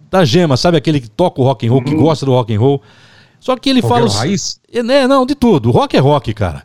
[0.10, 1.86] da gema, sabe aquele que toca o rock and roll, uhum.
[1.86, 2.82] que gosta do rock and roll.
[3.40, 4.20] Só que ele roqueiro fala.
[4.22, 4.60] Raiz?
[4.72, 5.72] É, né, não, de tudo.
[5.72, 6.64] Rock é rock, cara.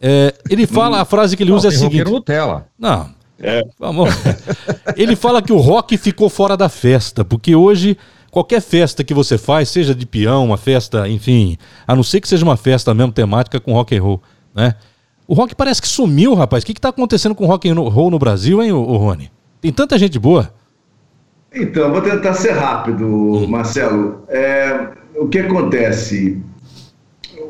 [0.00, 2.10] É, ele fala, a frase que ele usa não, é a seguinte.
[2.10, 2.66] Nutella.
[2.78, 3.10] Não.
[3.38, 3.62] É.
[3.78, 4.10] Vamos.
[4.96, 7.96] ele fala que o rock ficou fora da festa, porque hoje
[8.30, 11.56] qualquer festa que você faz, seja de peão, uma festa, enfim,
[11.86, 14.22] a não ser que seja uma festa mesmo temática com rock and roll,
[14.54, 14.74] né?
[15.26, 16.62] O rock parece que sumiu, rapaz.
[16.62, 19.30] O que está acontecendo com o rock and roll no Brasil, hein, o, Rony?
[19.60, 20.52] Tem tanta gente boa.
[21.54, 23.46] Então, vou tentar ser rápido, hum.
[23.46, 24.22] Marcelo.
[24.28, 26.38] É, o que acontece?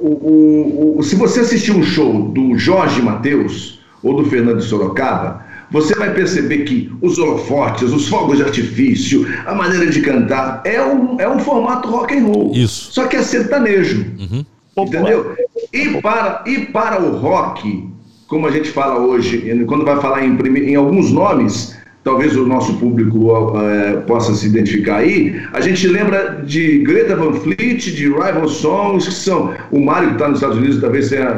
[0.01, 5.45] O, o, o, se você assistir um show do Jorge Mateus ou do Fernando Sorocaba,
[5.71, 10.83] você vai perceber que os holofotes, os fogos de artifício, a maneira de cantar é
[10.83, 12.53] um, é um formato rock and roll.
[12.55, 12.93] Isso.
[12.93, 14.07] Só que é sertanejo.
[14.19, 14.45] Uhum.
[14.79, 15.37] Entendeu?
[15.73, 17.89] E para, e para o rock,
[18.27, 22.74] como a gente fala hoje, quando vai falar em, em alguns nomes, talvez o nosso
[22.78, 28.48] público é, possa se identificar aí, a gente lembra de Greta Van Fleet, de Rival
[28.48, 31.30] Songs, que são o Mário que está nos Estados Unidos, talvez tenha,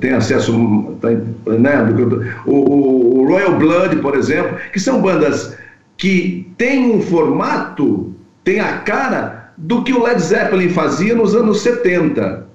[0.00, 5.56] tenha acesso, tá, né, o, o, Royal Blood, por exemplo, que são bandas
[5.96, 8.14] que têm um formato,
[8.44, 12.46] têm a cara do que o Led Zeppelin fazia nos anos 70.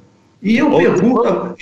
[0.42, 1.56] E eu pergunto,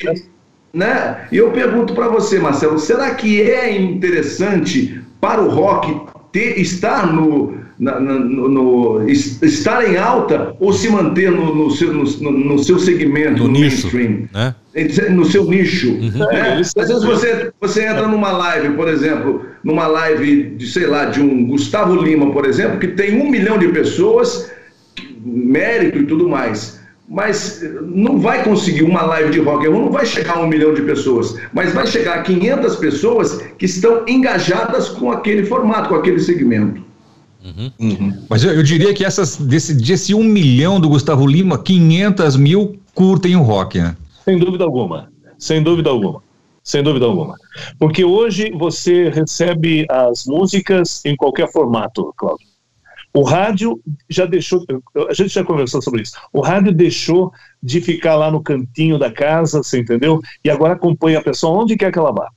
[0.74, 1.28] né?
[1.32, 6.02] E eu pergunto para você, Marcelo, será que é interessante para o rock
[6.34, 11.94] ter, estar no, na, no, no, estar em alta ou se manter no, no seu,
[11.94, 14.54] no, no, seu segmento, no, nicho, mainstream, né?
[15.12, 15.92] no seu nicho.
[15.92, 16.12] Uhum.
[16.12, 16.60] Né?
[16.60, 21.22] Às vezes você, você entra numa live, por exemplo, numa live de, sei lá, de
[21.22, 24.52] um Gustavo Lima, por exemplo, que tem um milhão de pessoas,
[25.24, 26.83] mérito e tudo mais
[27.14, 30.47] mas não vai conseguir uma live de rock and roll, não vai chegar a um
[30.47, 35.89] milhão de pessoas, mas vai chegar a 500 pessoas que estão engajadas com aquele formato,
[35.89, 36.82] com aquele segmento.
[37.45, 37.72] Uhum.
[37.80, 38.26] Uhum.
[38.28, 42.80] Mas eu, eu, diria que essas, desse, desse um milhão do Gustavo Lima, 500 mil
[42.95, 43.95] curtem o rock, né?
[44.26, 46.24] Sem dúvida alguma, sem dúvida alguma.
[46.64, 47.36] Sem dúvida alguma.
[47.78, 52.53] Porque hoje você recebe as músicas em qualquer formato, Cláudio.
[53.14, 54.66] O rádio já deixou,
[55.07, 56.14] a gente já conversou sobre isso.
[56.34, 60.20] O rádio deixou de ficar lá no cantinho da casa, você entendeu?
[60.43, 62.28] E agora acompanha a pessoa onde quer que ela vá.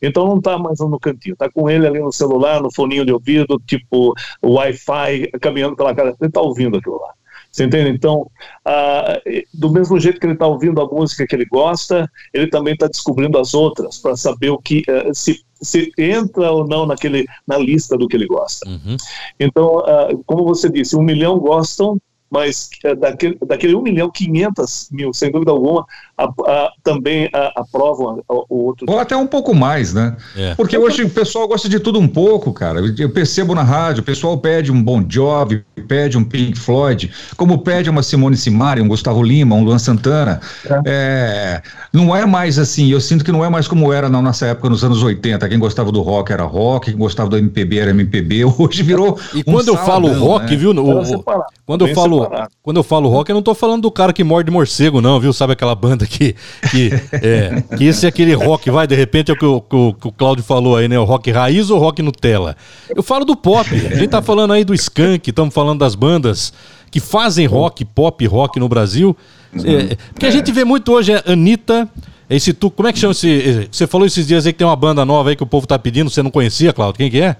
[0.00, 3.12] Então não está mais no cantinho, está com ele ali no celular, no foninho de
[3.12, 7.12] ouvido, tipo Wi-Fi, caminhando pela casa, ele está ouvindo aquilo lá.
[7.54, 7.90] Você entende?
[7.90, 8.28] Então,
[8.64, 9.20] ah,
[9.52, 12.88] do mesmo jeito que ele está ouvindo a música que ele gosta, ele também está
[12.88, 17.56] descobrindo as outras para saber o que eh, se, se entra ou não naquele na
[17.56, 18.68] lista do que ele gosta.
[18.68, 18.96] Uhum.
[19.38, 21.98] Então, ah, como você disse, um milhão gostam
[22.34, 25.86] mas é, daquele, daquele 1 milhão 500 mil, sem dúvida alguma,
[26.16, 28.86] a, a, também aprovam o outro.
[28.88, 30.16] Ou até um pouco mais, né?
[30.36, 30.54] É.
[30.54, 32.80] Porque hoje o pessoal gosta de tudo um pouco, cara.
[32.98, 37.58] Eu percebo na rádio, o pessoal pede um Bon Jovi, pede um Pink Floyd, como
[37.58, 40.40] pede uma Simone Simari, um Gustavo Lima, um Luan Santana.
[40.64, 40.82] É.
[40.86, 41.62] É,
[41.92, 44.68] não é mais assim, eu sinto que não é mais como era na nossa época,
[44.68, 45.48] nos anos 80.
[45.48, 48.44] Quem gostava do rock era rock, quem gostava do MPB era MPB.
[48.58, 49.18] Hoje virou.
[49.34, 50.56] E um quando eu falo rock, né?
[50.56, 50.70] viu?
[50.70, 51.24] O, o,
[51.66, 52.28] quando eu falo
[52.62, 55.32] quando eu falo rock, eu não tô falando do cara que morde morcego, não, viu?
[55.32, 56.34] Sabe aquela banda que.
[56.70, 59.76] Que, é, que esse é aquele rock, vai, de repente é o que o, que
[59.76, 60.98] o, que o Claudio falou aí, né?
[60.98, 62.56] O rock raiz ou rock Nutella?
[62.94, 63.68] Eu falo do pop.
[63.74, 66.52] A gente tá falando aí do Skank, estamos falando das bandas
[66.90, 69.16] que fazem rock, pop rock no Brasil.
[69.52, 71.88] É, porque a gente vê muito hoje a Anitta.
[72.28, 73.68] Esse tu, como é que chama esse?
[73.70, 75.78] Você falou esses dias aí que tem uma banda nova aí que o povo tá
[75.78, 76.98] pedindo, você não conhecia, Claudio?
[76.98, 77.36] Quem que é?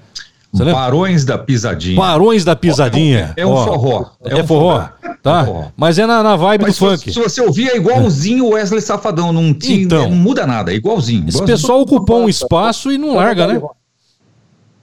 [0.55, 1.97] Barões da Pisadinha.
[1.97, 3.33] Barões da Pisadinha.
[3.37, 4.11] É um forró.
[4.25, 4.79] É, é um forró.
[4.79, 5.15] forró.
[5.23, 5.43] Tá.
[5.43, 5.65] É forró.
[5.77, 7.13] Mas é na, na vibe Mas do se, funk.
[7.13, 9.33] Se você ouvir, é igualzinho o Wesley Safadão.
[9.33, 11.29] Não, tinha, então, não muda nada, é igualzinho.
[11.29, 13.61] Esse pessoal ocupou um espaço e não larga, né?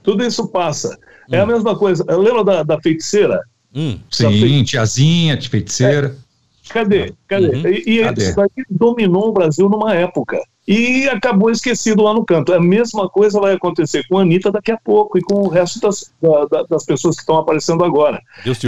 [0.04, 0.98] Tudo isso passa.
[1.32, 1.48] É a hum.
[1.48, 2.04] mesma coisa.
[2.10, 3.40] Lembra da, da feiticeira?
[3.74, 3.98] Hum.
[4.10, 6.16] Sim, tiazinha, de feiticeira.
[6.28, 6.32] É.
[6.74, 7.14] Cadê?
[7.28, 7.48] Cadê?
[7.48, 7.68] Uhum.
[7.68, 8.24] E, e Cadê?
[8.24, 10.38] isso daqui dominou o Brasil numa época.
[10.68, 12.54] E acabou esquecido lá no canto.
[12.54, 15.80] A mesma coisa vai acontecer com a Anitta daqui a pouco e com o resto
[15.80, 18.22] das, da, das pessoas que estão aparecendo agora.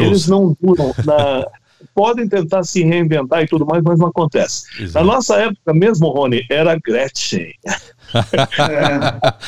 [0.07, 0.93] Eles não duram.
[1.05, 1.45] Na,
[1.93, 4.65] podem tentar se reinventar e tudo mais, mas não acontece.
[4.81, 5.05] Exato.
[5.05, 7.53] Na nossa época mesmo, Rony, era Gretchen.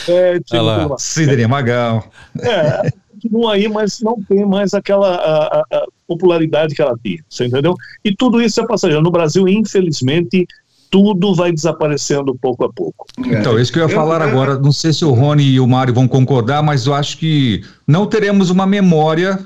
[0.08, 2.08] é, é, tipo, Sidney Magal.
[2.39, 7.46] É, continua aí, mas não tem mais aquela a, a popularidade que ela tinha, você
[7.46, 7.76] entendeu?
[8.04, 9.04] E tudo isso é passageiro.
[9.04, 10.48] No Brasil, infelizmente,
[10.96, 13.06] tudo vai desaparecendo pouco a pouco.
[13.20, 15.93] Então, isso que eu ia falar agora, não sei se o Rony e o Mário
[15.93, 19.38] vão concordar, mas eu acho que não teremos uma memória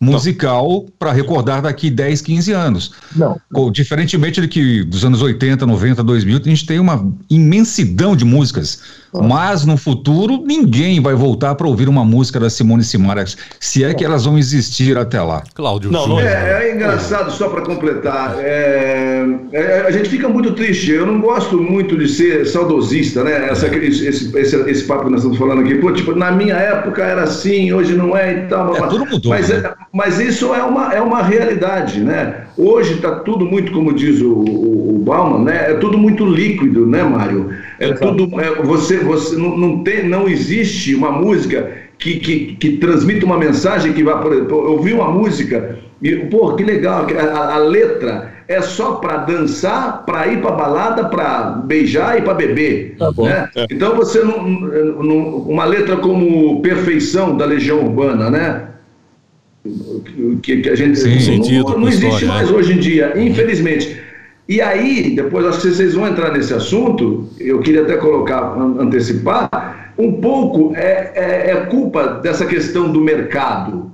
[0.00, 2.92] musical para recordar daqui 10, 15 anos.
[3.14, 3.40] Não.
[3.70, 8.80] Diferentemente de que dos anos 80, 90, 2000, a gente tem uma imensidão de músicas
[9.22, 13.94] Mas no futuro ninguém vai voltar para ouvir uma música da Simone Simaras, se é
[13.94, 15.42] que elas vão existir até lá.
[15.54, 15.90] Cláudio.
[15.90, 18.36] Não, não é, é engraçado, só para completar.
[18.38, 20.90] É, é, a gente fica muito triste.
[20.90, 23.48] Eu não gosto muito de ser saudosista, né?
[23.50, 25.76] Essa, esse, esse, esse, papo que nós estamos falando aqui.
[25.76, 28.76] Pô, tipo, na minha época era assim, hoje não é e tal.
[28.76, 29.74] É, mas, tudo mudou, mas, né?
[29.92, 32.46] mas isso é uma, é uma realidade, né?
[32.56, 34.65] Hoje está tudo muito, como diz o
[35.06, 35.70] Bauman, né?
[35.70, 37.50] É tudo muito líquido, né, Mário?
[37.78, 38.28] É tudo.
[38.40, 43.38] É, você você não, não, tem, não existe uma música que, que, que transmita uma
[43.38, 44.20] mensagem que vai.
[44.20, 48.96] Por exemplo, eu ouvi uma música e, pô, que legal, a, a letra é só
[48.96, 52.96] para dançar, para ir para balada, para beijar e para beber.
[52.98, 53.48] Tá né?
[53.54, 53.66] É.
[53.70, 58.68] Então você não, não, uma letra como Perfeição da Legião Urbana, né?
[60.42, 62.52] que, que a gente Sim, não, sentido, não, não existe história, mais é.
[62.52, 64.05] hoje em dia, infelizmente.
[64.48, 69.92] E aí, depois acho que vocês vão entrar nesse assunto, eu queria até colocar, antecipar,
[69.98, 73.90] um pouco é, é, é culpa dessa questão do mercado.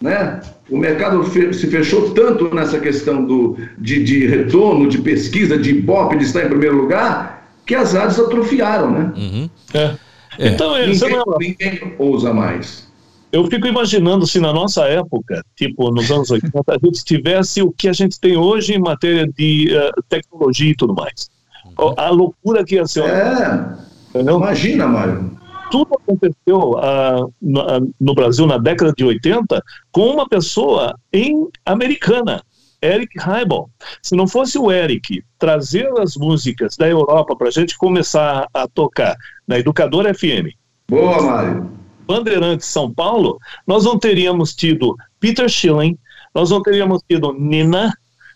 [0.00, 0.40] Né?
[0.70, 5.70] O mercado fe se fechou tanto nessa questão do, de, de retorno, de pesquisa, de
[5.70, 9.12] Ibope, de estar em primeiro lugar, que as rádios atrofiaram, né?
[9.16, 9.50] Uhum.
[9.74, 9.94] É.
[10.38, 10.48] É.
[10.48, 12.90] Então, Ninguém, Samuel, ninguém ousa mais.
[13.32, 17.72] Eu fico imaginando se na nossa época, tipo nos anos 80, a gente tivesse o
[17.72, 21.30] que a gente tem hoje em matéria de eh, tecnologia e tudo mais.
[21.78, 21.94] Uhum.
[21.96, 23.04] A loucura que ia ser.
[23.04, 23.74] É,
[24.10, 24.36] entendeu?
[24.36, 25.38] imagina, Mário.
[25.70, 31.48] tudo aconteceu ah, no, ah, no Brasil na década de 80 com uma pessoa em
[31.64, 32.42] americana,
[32.82, 33.70] Eric Heibel.
[34.02, 38.68] Se não fosse o Eric trazer as músicas da Europa para a gente começar a
[38.68, 39.16] tocar
[39.48, 40.52] na Educadora FM,
[40.88, 41.81] Boa, Mário.
[42.12, 45.96] Bandeirantes São Paulo, nós não teríamos tido Peter Schilling,
[46.34, 47.90] nós não teríamos tido Nina,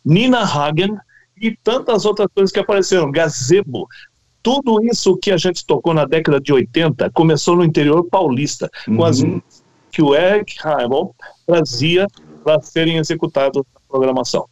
[0.05, 0.97] Nina Hagen
[1.41, 3.87] e tantas outras coisas que apareceram, Gazebo.
[4.43, 9.05] Tudo isso que a gente tocou na década de 80 começou no interior paulista, com
[9.05, 9.43] as Uhum.
[9.91, 11.15] que o Eric Heimel
[11.47, 12.07] trazia
[12.43, 14.47] para serem executadas na programação.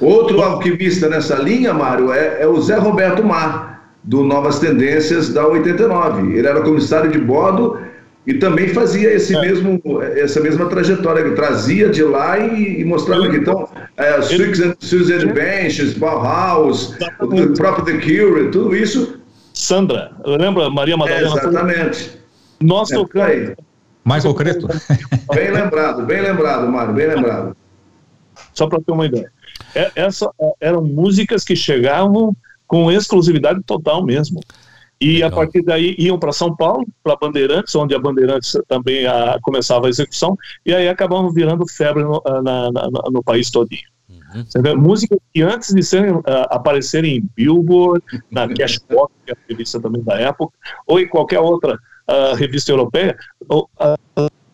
[0.00, 5.46] Outro alquimista nessa linha, Mário, é, é o Zé Roberto Mar, do Novas Tendências da
[5.46, 6.36] 89.
[6.36, 7.78] Ele era comissário de bordo
[8.30, 9.40] e também fazia esse É.
[9.40, 13.36] mesmo, essa mesma trajetória, ele trazia de lá e, e mostrava aqui.
[13.38, 19.18] Então, é, Susan, Susan Benches, Bauhaus, o próprio The Cure, tudo isso.
[19.52, 21.26] Sandra, lembra Maria É, Madalena?
[21.26, 22.18] exatamente.
[22.60, 23.54] Nós É, tocamos aí.
[24.04, 24.68] Michael Creto?
[25.34, 27.56] Bem lembrado, bem lembrado, Mário, bem lembrado.
[28.54, 29.30] Só para ter uma ideia.
[29.74, 32.34] É- Essa, é, eram músicas que chegavam
[32.66, 34.40] com exclusividade total mesmo.
[35.00, 35.30] E Legal.
[35.30, 39.86] a partir daí iam para São Paulo, para Bandeirantes, onde a Bandeirantes também ah, começava
[39.86, 40.36] a execução,
[40.66, 43.80] e aí acabavam virando febre no, ah, na- na- no país todinho.
[44.10, 44.76] Uhum.
[44.80, 49.80] Músicas que antes de serem, ah, aparecerem em Billboard, na Cashbox, que é a revista
[49.80, 50.52] também da época,
[50.86, 53.16] ou em qualquer outra ah, revista europeia,
[53.48, 53.96] ou, ah,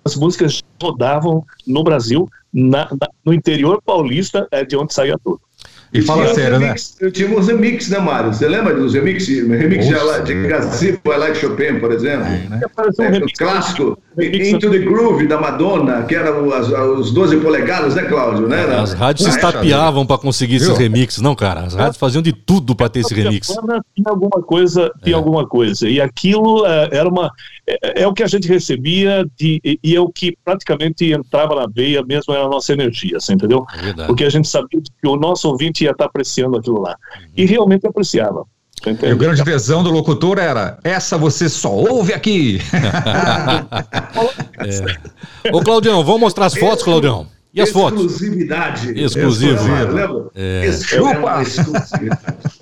[0.04, 5.40] as músicas rodavam no Brasil, na- na- no interior paulista, é de onde saía tudo.
[5.92, 6.74] E fala sério, né?
[7.00, 8.32] Eu tinha uns remix, né, Mário?
[8.32, 9.26] Você lembra dos remix?
[9.28, 10.20] Remix de, Nossa.
[10.22, 12.26] de Gazebo, I Like Chopin, por exemplo?
[12.50, 12.60] né?
[12.64, 16.68] Apareceu um É, remix- clássico, remix- Into the Groove, da Madonna, que era as-
[16.98, 18.46] os 12 polegadas, né, Cláudio?
[18.48, 18.64] Né?
[18.76, 21.60] As rádios se estapeavam para conseguir esses remixes, não, cara.
[21.60, 23.46] As rádios faziam de tudo para ter esse remix.
[23.48, 25.18] Tinha alguma coisa, tinha É.
[25.18, 25.88] alguma coisa.
[25.88, 27.30] E aquilo é, era uma.
[27.68, 31.66] É, é o que a gente recebia de, e, é o que praticamente entrava na
[31.66, 33.64] veia mesmo, era a nossa energia, você entendeu?
[33.98, 34.06] É.
[34.06, 36.96] Porque a gente sabia que o nosso ouvinte ia estar apreciando aquilo lá.
[37.36, 38.44] E realmente apreciava.
[38.82, 42.60] você E o grande tesão do locutor era: essa você só ouve aqui.
[45.52, 47.26] Ô, Claudião, vamos mostrar as fotos, Claudião.
[47.56, 48.04] E as fotos?
[48.04, 49.00] Exclusividade.
[49.00, 49.54] Exclusivo.
[49.54, 49.94] Exclusivo.
[49.94, 50.26] Lembra?
[50.34, 50.70] É.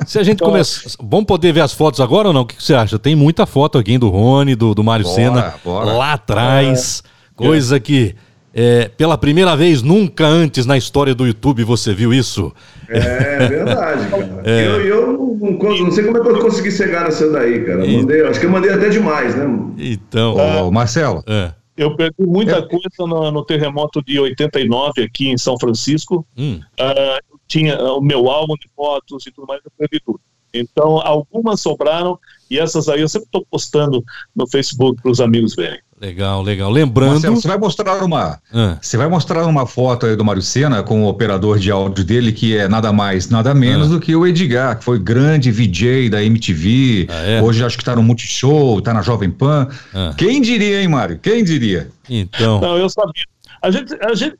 [0.06, 0.88] Se a gente começar.
[1.02, 2.42] Vamos poder ver as fotos agora ou não?
[2.42, 2.96] O que que você acha?
[2.96, 5.54] Tem muita foto aqui do Rony, do, do Mário Bora, Senna.
[5.64, 5.92] bora.
[5.92, 7.02] Lá atrás.
[7.34, 8.14] Coisa que.
[8.54, 12.52] É, pela primeira vez, nunca antes na história do YouTube você viu isso.
[12.88, 14.42] É verdade, cara.
[14.48, 17.84] Eu, eu não, não- não sei como é que eu consegui chegar nessa daí, cara.
[17.84, 19.44] E- Mandei, acho que eu mandei até demais, né?
[19.78, 20.36] Então.
[20.66, 21.52] Ô, Marcelo, é.
[21.76, 26.24] Eu perdi muita coisa no, no terremoto de 89 aqui em São Francisco.
[26.38, 30.20] Hum, eu tinha ah, o meu álbum de fotos e tudo mais, eu perdi tudo.
[30.52, 32.16] Então, algumas sobraram
[32.50, 35.78] e essas aí eu sempre estou postando no Facebook para os amigos verem.
[36.00, 36.70] legal, legal.
[36.70, 37.12] Lembrando.
[37.12, 38.38] Marcelo, você vai mostrar uma.
[38.52, 42.04] Ah, Você vai mostrar uma foto aí do Mário Sena com o operador de áudio
[42.04, 43.90] dele, que é nada mais, nada menos Ah.
[43.90, 47.06] do que o Edgar, que foi grande VJ da MTV.
[47.10, 47.42] Ah, é?
[47.42, 49.68] Hoje acho que tá no Multishow, tá na Jovem Pan.
[49.94, 50.12] Ah.
[50.16, 51.18] Quem diria, hein, Mário?
[51.18, 51.88] Quem diria?
[52.08, 52.60] então.
[52.60, 53.24] Não, eu sabia.
[53.62, 54.36] A gente, a gente,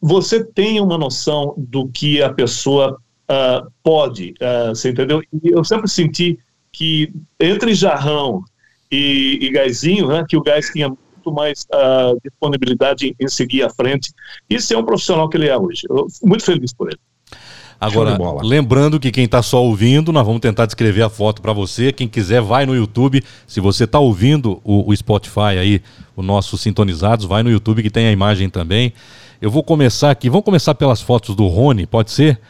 [0.00, 5.20] você tem uma noção do que a pessoa ah, pode, ah, você entendeu?
[5.42, 6.38] E eu sempre senti
[6.74, 8.42] que entre Jarrão
[8.90, 13.62] e, e Gásinho, né, que o Gás tinha muito mais uh, disponibilidade em, em, seguir
[13.62, 14.12] à frente
[14.50, 15.82] e ser um profissional que ele é hoje.
[15.88, 16.98] Eu fico muito feliz por ele.
[17.80, 21.92] Agora, lembrando que quem está só ouvindo, nós vamos tentar descrever a foto para você.
[21.92, 23.22] Quem quiser, vai no YouTube.
[23.46, 25.82] Se você está ouvindo o, o, Spotify aí,
[26.16, 28.92] o nosso Sintonizados, vai no YouTube que tem a imagem também.
[29.40, 30.30] Eu vou começar aqui.
[30.30, 32.40] Vamos começar pelas fotos do Rony, pode ser?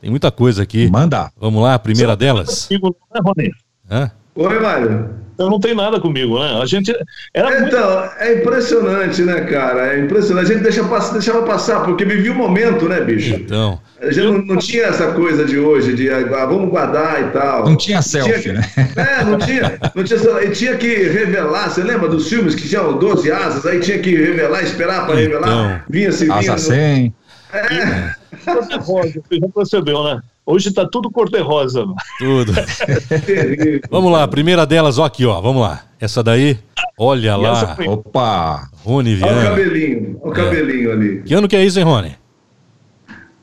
[0.00, 0.88] Tem muita coisa aqui.
[0.88, 1.32] Manda.
[1.40, 2.66] Vamos lá, a primeira delas.
[2.66, 3.50] Comigo, né, Rony?
[3.90, 4.10] Hã?
[4.34, 5.24] Oi, Mário.
[5.34, 6.60] Então não tem nada comigo, né?
[6.62, 6.94] A gente.
[7.34, 8.14] Era então, muito...
[8.20, 9.94] é impressionante, né, cara?
[9.94, 10.44] É impressionante.
[10.44, 10.82] A gente deixa,
[11.12, 13.34] deixava passar, porque vivia o momento, né, bicho?
[13.34, 13.80] Então.
[14.00, 17.64] A gente não, não tinha essa coisa de hoje, de ah, vamos guardar e tal.
[17.64, 18.70] Não tinha selfie, tinha, né?
[18.96, 19.78] É, não tinha.
[19.94, 23.80] Não tinha, e tinha que revelar, você lembra dos filmes que tinham 12 asas, aí
[23.80, 25.84] tinha que revelar, esperar para então, revelar.
[25.88, 26.52] Vinha se vinha.
[26.52, 27.14] Asa 100.
[27.52, 28.14] É.
[28.44, 30.20] Você já percebeu, né?
[30.46, 31.86] Hoje tá tudo cor-de-rosa.
[32.18, 32.52] Tudo.
[33.90, 35.40] vamos lá, a primeira delas, ó aqui, ó.
[35.40, 35.84] Vamos lá.
[35.98, 36.58] Essa daí,
[36.98, 37.74] olha e lá.
[37.74, 37.88] Foi...
[37.88, 38.68] Opa!
[38.84, 39.32] Rony Viana.
[39.32, 40.36] Olha o cabelinho, olha o é.
[40.36, 41.22] cabelinho ali.
[41.22, 42.16] Que ano que é isso, hein, Rony?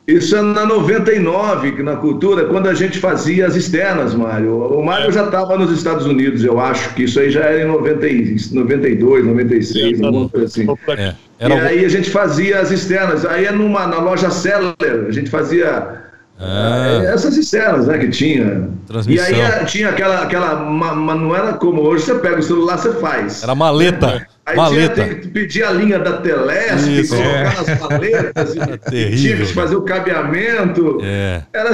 [0.08, 4.58] Isso é na 99, na cultura, quando a gente fazia as externas, Mário.
[4.58, 5.12] O Mário é.
[5.12, 8.08] já estava nos Estados Unidos, eu acho que isso aí já era em 90,
[8.52, 10.68] 92, 96, alguma coisa assim.
[10.98, 11.16] É.
[11.48, 13.26] e aí a gente fazia as externas.
[13.26, 16.11] Aí é numa, na loja Seller, a gente fazia
[16.44, 17.04] ah.
[17.04, 18.70] É, essas externas, né, que tinha.
[19.08, 22.94] E aí é, tinha aquela, aquela não era como hoje, você pega o celular, você
[22.94, 23.44] faz.
[23.44, 24.28] Era maleta.
[24.46, 25.04] Aí maleta.
[25.04, 27.44] tinha que pedir a linha da Telesp, colocar é.
[27.44, 28.56] nas maletas,
[28.92, 30.98] e, tinha que fazer o cabeamento.
[31.04, 31.44] É.
[31.54, 31.72] Era...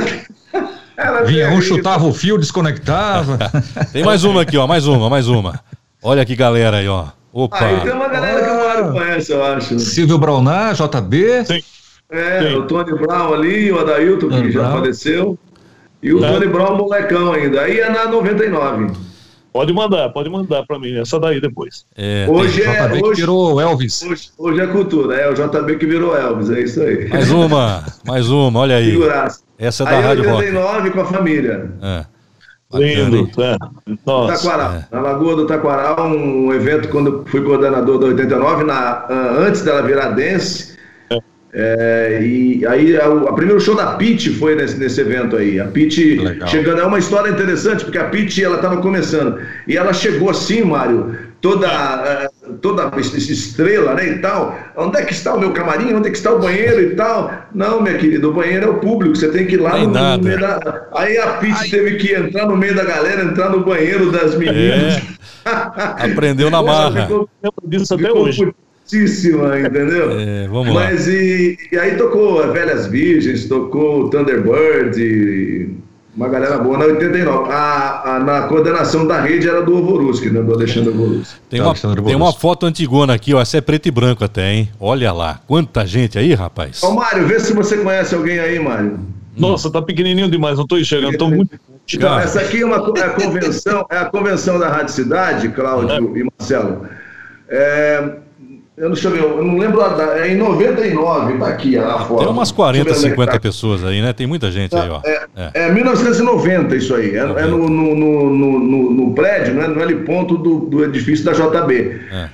[0.97, 3.37] Era Vinha um chutava o fio, desconectava.
[3.93, 5.59] Tem mais uma aqui, ó, mais uma, mais uma.
[6.01, 7.09] Olha que galera aí, ó.
[7.31, 7.63] Opa.
[7.63, 9.79] Aí tem uma galera que o Mário conhece, eu acho.
[9.79, 11.45] Silvio Braunar, JB.
[11.45, 11.63] Sim.
[12.09, 12.55] É, Sim.
[12.55, 15.37] o Tony Brown ali, o Adailton, que já faleceu.
[16.01, 16.31] E o é.
[16.31, 17.61] Tony Brown, molecão ainda.
[17.61, 18.93] Aí é na 99.
[19.51, 21.85] Pode mandar, pode mandar para mim, essa daí depois.
[21.97, 22.87] É, hoje é.
[22.87, 24.03] JB hoje, que virou Elvis.
[24.03, 27.09] Hoje, hoje, é cultura, é o JB que virou Elvis, é isso aí.
[27.09, 28.91] Mais uma, mais uma, olha aí.
[28.91, 29.41] Figuraça.
[29.57, 30.45] Essa é da aí Rádio Rock.
[30.45, 31.71] 89 com a família.
[31.81, 32.05] É.
[32.73, 33.57] Lindo, é.
[34.05, 34.87] Nossa, Taquaral, é.
[34.91, 39.07] na Lagoa do Taquaral, um evento quando fui coordenador da 89, na,
[39.39, 40.76] antes dela virar dance,
[41.53, 45.59] é, e aí a, a primeiro show da Pete foi nesse, nesse evento aí.
[45.59, 49.39] A Pete chegando, é uma história interessante, porque a Pete ela estava começando.
[49.67, 54.09] E ela chegou assim, Mário, toda, é, toda estrela, né?
[54.09, 54.59] E tal.
[54.75, 55.93] Onde é que está o meu camarim?
[55.93, 57.31] Onde é que está o banheiro e tal?
[57.55, 60.23] Não, minha querida, o banheiro é o público, você tem que ir lá no, no,
[60.23, 60.87] meio da.
[60.95, 64.95] Aí a Pete teve que entrar no meio da galera, entrar no banheiro das meninas.
[64.95, 65.01] É.
[66.11, 67.03] Aprendeu na marra.
[67.03, 67.29] Ficou,
[67.65, 68.53] disso até hoje
[68.95, 70.11] entendeu?
[70.19, 70.85] É, vamos lá.
[70.85, 75.75] Mas e, e, aí tocou a Velhas Virgens, tocou Thunderbird,
[76.15, 77.51] uma galera boa na 89.
[77.51, 80.41] A, a, na coordenação da rede era do Ovoruski, né?
[80.41, 81.39] Do Alexandre Ovoruski.
[81.49, 83.41] Tem uma, tem uma foto antigona aqui, ó.
[83.41, 84.69] Essa é preto e branco até, hein?
[84.79, 85.39] Olha lá.
[85.45, 86.81] Quanta gente aí, rapaz.
[86.81, 88.99] Ô, Mário, vê se você conhece alguém aí, Mário.
[89.37, 91.59] Nossa, tá pequenininho demais, não tô enxergando, tô muito.
[91.93, 96.15] Então, essa aqui é uma é a convenção, é a convenção da Rádio Cidade, Cláudio
[96.15, 96.19] é.
[96.19, 96.87] e Marcelo.
[97.47, 98.17] É,
[98.77, 102.19] eu não, deixa eu, ver, eu não lembro, é em 99, tá aqui a foto.
[102.19, 103.39] Tem umas 40, 50 tá.
[103.39, 104.13] pessoas aí, né?
[104.13, 105.01] Tem muita gente aí, ó.
[105.03, 105.51] É, é.
[105.65, 109.95] é 1990 isso aí, é, é no, no, no, no, no prédio, né, no L
[110.03, 112.01] ponto do, do edifício da JB.
[112.11, 112.29] É.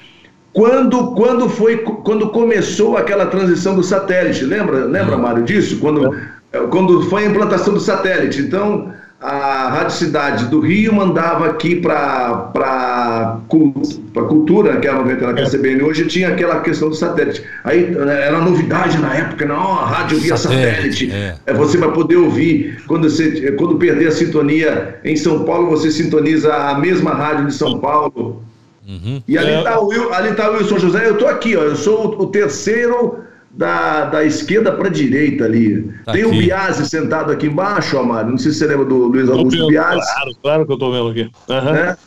[0.51, 5.79] Quando, quando, foi, quando começou aquela transição do satélite, lembra, lembra Mário, disso?
[5.79, 6.13] Quando,
[6.51, 6.59] é.
[6.69, 8.41] quando foi a implantação do satélite.
[8.41, 8.91] Então,
[9.23, 15.81] a Rádio Cidade do Rio mandava aqui para a cultura, que era 90 na CBN,
[15.81, 17.41] hoje tinha aquela questão do satélite.
[17.63, 21.39] Aí né, era novidade na época, não, a rádio via satélite, satélite.
[21.45, 21.53] É.
[21.53, 22.83] você vai poder ouvir.
[22.85, 27.53] Quando, você, quando perder a sintonia em São Paulo, você sintoniza a mesma rádio de
[27.53, 28.43] São Paulo.
[28.85, 29.23] Uhum.
[29.25, 29.77] E ali está é.
[29.77, 33.23] o, tá o Wilson José, eu estou aqui, ó, eu sou o, o terceiro
[33.53, 35.83] da, da esquerda para a direita ali.
[36.05, 36.35] Tá Tem aqui.
[36.35, 38.31] o Biase sentado aqui embaixo, Amado.
[38.31, 40.01] Não sei se você lembra do Luiz Augusto Biase.
[40.01, 41.31] Claro, claro que eu estou vendo aqui.
[41.49, 41.73] Uhum.
[41.73, 41.97] Né?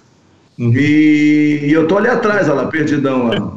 [0.58, 0.72] Uhum.
[0.74, 3.52] E, e, eu tô ali atrás, olha lá, perdidão lá.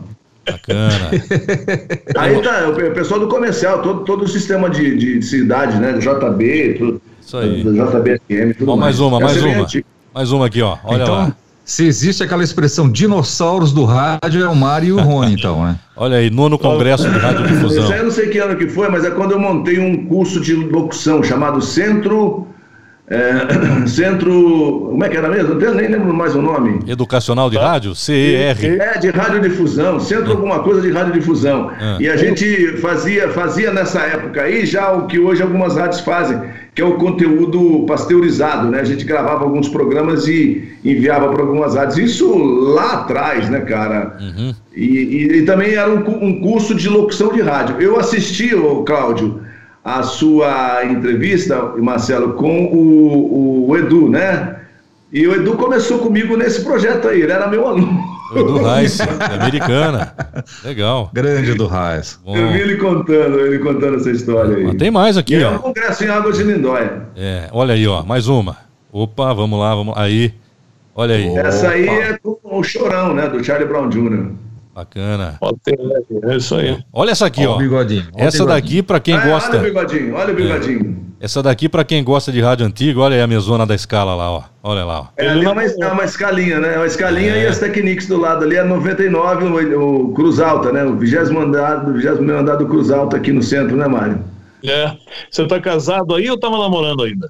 [0.46, 1.12] Bacana.
[2.18, 5.94] Aí tá, o pessoal do comercial, todo, todo o sistema de, de cidade, né?
[5.94, 7.02] Do JB, tudo.
[7.22, 7.64] Isso aí.
[7.64, 9.00] Do JBFM, tudo ó, mais.
[9.00, 9.68] mais uma, mais uma.
[10.14, 10.78] Mais uma aqui, ó.
[10.84, 11.36] Olha então, lá.
[11.70, 15.78] Se existe aquela expressão dinossauros do rádio, é o Mário e o Rony, então, né?
[15.96, 17.84] Olha aí, nono congresso de radiodifusão.
[17.84, 20.08] Isso aí eu não sei que ano que foi, mas é quando eu montei um
[20.08, 22.48] curso de locução chamado Centro
[23.10, 24.88] é, Centro.
[24.92, 25.60] Como é que era mesmo?
[25.60, 26.80] Eu nem lembro mais o nome.
[26.88, 27.96] Educacional de Rádio?
[27.96, 28.58] CER.
[28.64, 31.72] É, de radiodifusão, Centro alguma coisa de radiodifusão.
[31.80, 31.98] Ah.
[32.00, 36.40] E a gente fazia, fazia nessa época aí já o que hoje algumas rádios fazem,
[36.76, 38.80] que é o conteúdo pasteurizado, né?
[38.82, 41.98] A gente gravava alguns programas e enviava para algumas rádios.
[41.98, 44.18] Isso lá atrás, né, cara?
[44.20, 44.54] Uhum.
[44.76, 47.78] E, e- e também era um, um curso de locução de rádio.
[47.80, 49.42] Eu assisti, ô, Cláudio,
[49.84, 54.58] a sua entrevista, Marcelo, com o, o Edu, né?
[55.12, 58.00] E o Edu começou comigo nesse projeto aí, ele era meu aluno.
[58.34, 60.14] O Edu Reis, americana.
[60.64, 61.10] Legal.
[61.14, 62.20] Grande do Raiz.
[62.24, 62.36] Bom.
[62.36, 64.64] Eu vi ele contando, ele contando essa história aí.
[64.66, 65.60] Mas tem mais aqui, E é um ó.
[65.60, 67.04] congresso em Água de Lindóia.
[67.16, 68.04] É, olha aí, ó.
[68.04, 68.58] Mais uma.
[68.92, 70.34] Opa, vamos lá, vamos Aí.
[70.96, 71.28] Olha aí.
[71.38, 71.94] Essa aí Opa.
[71.94, 73.28] é com o Chorão, né?
[73.28, 74.32] Do Charlie Brown Jr.
[74.80, 75.36] Bacana.
[75.40, 75.78] Pode ter,
[76.24, 76.78] é isso aí.
[76.94, 77.58] Olha essa aqui, Olha o ó.
[77.58, 78.06] bigodinho.
[78.16, 78.48] Essa bigodinho.
[78.48, 79.58] daqui, pra quem Ah, Olha o gosta.
[79.58, 81.10] bigodinho, olha o bigodinho.
[81.20, 84.32] Essa daqui, pra quem gosta de rádio antigo, olha aí a mesona da escala lá,
[84.32, 84.44] ó.
[84.64, 85.06] Olha lá, ó.
[85.18, 86.76] É, ali é uma, é uma escalinha, né?
[86.76, 87.44] É uma escalinha É.
[87.44, 90.86] e as Technics do lado ali é 99, o, o Cruz Alta, né?
[90.86, 94.20] O 20 andar, do 20 andar do Cruz Alta aqui no centro, né, Mário?
[94.64, 94.92] É.
[95.30, 97.30] Você tá casado aí ou tava namorando ainda?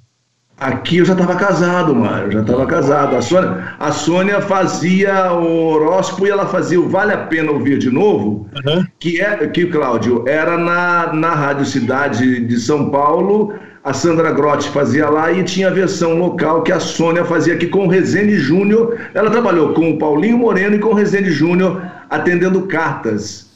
[0.60, 3.16] Aqui eu já estava casado, Mário, eu já estava casado.
[3.16, 7.78] A Sônia, a Sônia fazia o horóscopo e ela fazia o Vale a Pena Ouvir
[7.78, 8.86] de Novo, Aham.
[8.99, 13.53] que, é, que Cláudio, era na, na Rádio Cidade de São Paulo,
[13.84, 17.68] a Sandra Grotti fazia lá e tinha a versão local que a Sônia fazia aqui
[17.68, 18.97] com o Rezende Júnior.
[19.14, 23.49] Ela trabalhou com o Paulinho Moreno e com o Rezende Júnior atendendo cartas.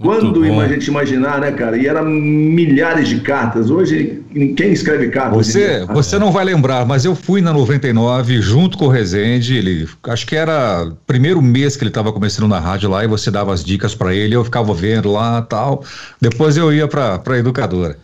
[0.00, 1.76] Quando a gente imaginar, né, cara?
[1.76, 3.70] E eram milhares de cartas.
[3.70, 4.22] Hoje,
[4.56, 5.46] quem escreve cartas?
[5.46, 9.56] Você, você não vai lembrar, mas eu fui na 99 junto com o Rezende.
[9.58, 13.06] Ele, acho que era o primeiro mês que ele estava começando na rádio lá e
[13.06, 14.34] você dava as dicas para ele.
[14.34, 15.84] Eu ficava vendo lá tal.
[16.18, 17.98] Depois eu ia para a educadora.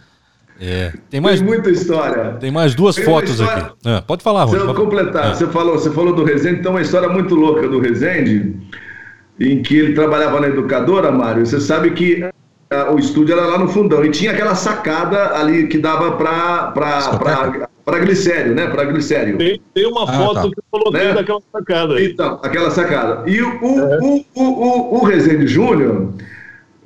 [0.61, 0.93] É.
[1.11, 2.33] Tem mais, Tem muita história.
[2.41, 3.73] tem mais duas Tem fotos história- aqui.
[3.87, 4.61] Ah, pode falar, Se Rony.
[4.69, 5.35] eu pode- completar, Ah.
[5.35, 8.55] você, falou, você falou do Rezende, então uma história muito louca do Rezende,
[9.39, 11.45] em que ele trabalhava na educadora, Mário.
[11.47, 12.25] Você sabe que
[12.71, 16.73] ah, o estúdio era lá no fundão e tinha aquela sacada ali que dava para
[17.85, 18.67] para glicério, né?
[18.67, 19.39] Para glicério.
[19.39, 20.43] Tem, tem uma Ah, foto tá.
[20.43, 21.13] que eu coloquei Né?
[21.15, 22.07] daquela sacada aí.
[22.11, 23.31] Então, aquela sacada.
[23.31, 26.09] E o, o, o, o, o Rezende Júnior,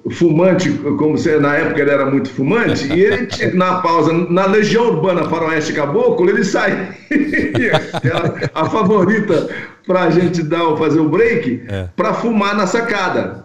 [0.08, 4.46] fumante, como você, na época ele era muito fumante, e ele tinha, na pausa, na
[4.46, 6.88] Legião Urbana Faroeste Caboclo, ele saía,
[8.54, 9.48] a favorita
[9.86, 11.88] para a gente dar, fazer o break, É.
[11.96, 13.44] para fumar na sacada.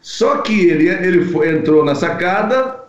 [0.00, 2.84] Só que ele, ele foi- entrou na sacada,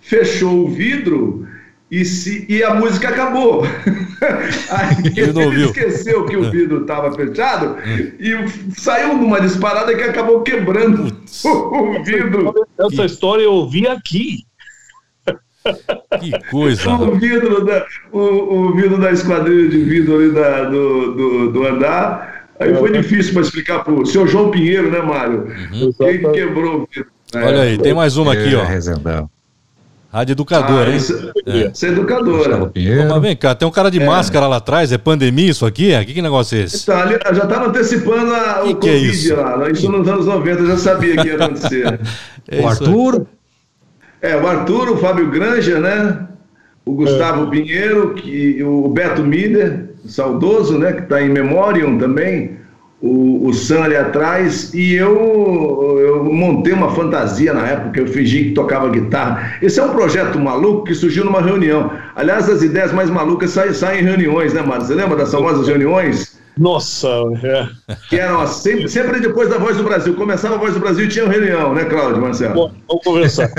[0.00, 1.46] fechou o vidro
[1.92, 3.62] e, se, e a música acabou.
[4.70, 5.66] Aí Ele ouviu.
[5.66, 7.76] esqueceu que o vidro estava fechado
[8.18, 8.34] e
[8.80, 11.04] saiu numa disparada que acabou quebrando
[11.44, 12.54] o vidro.
[12.80, 14.38] Essa história eu ouvi aqui.
[16.18, 16.90] Que coisa.
[16.94, 21.66] O vidro da, o, o vidro da esquadrilha de vidro ali da- do, do, do
[21.66, 22.48] andar.
[22.58, 25.46] Aí foi difícil para explicar pro senhor João Pinheiro, né, Mário?
[25.98, 27.10] Quem quebrou o vidro.
[27.34, 27.44] Uhum.
[27.44, 29.26] Olha aí, tem mais uma aqui, É, ó.
[30.12, 30.96] Rádio Educadora, hein?
[30.98, 31.70] Isso, É.
[31.72, 32.36] isso é educadora.
[32.36, 33.08] Gustavo Pinheiro.
[33.08, 35.92] Mas vem cá, tem um cara de máscara lá atrás, é pandemia isso aqui?
[35.92, 36.04] É?
[36.04, 36.84] Que, que negócio é esse?
[36.84, 39.34] Tá, ali- já estava antecipando a- Que o que é Covid isso?
[39.34, 39.70] lá.
[39.70, 41.98] Isso nos anos 90 eu já sabia que ia acontecer.
[42.50, 42.68] É o.
[42.68, 43.26] Arthur,
[44.20, 46.26] É, o Arthur, o Fábio Granja, né?
[46.84, 50.92] O Gustavo Pinheiro, que, o Beto Mider, saudoso, né?
[50.92, 52.58] Que está em Memoriam também.
[53.02, 54.72] O, o Sam ali atrás.
[54.72, 59.56] E eu, eu montei uma fantasia na época, eu fingi que tocava guitarra.
[59.60, 61.90] Esse é um projeto maluco que surgiu numa reunião.
[62.14, 64.86] Aliás, as ideias mais malucas saem, saem em reuniões, né, Mário?
[64.86, 66.40] Você lembra das famosas reuniões?
[66.56, 67.08] Nossa,
[67.42, 67.68] é.
[68.08, 70.14] Que eram as- sempre, sempre depois da Voz do Brasil.
[70.14, 72.54] Começava a Voz do Brasil e tinha uma reunião, né, Cláudio Marcelo?
[72.54, 73.50] Bom, vamos conversar.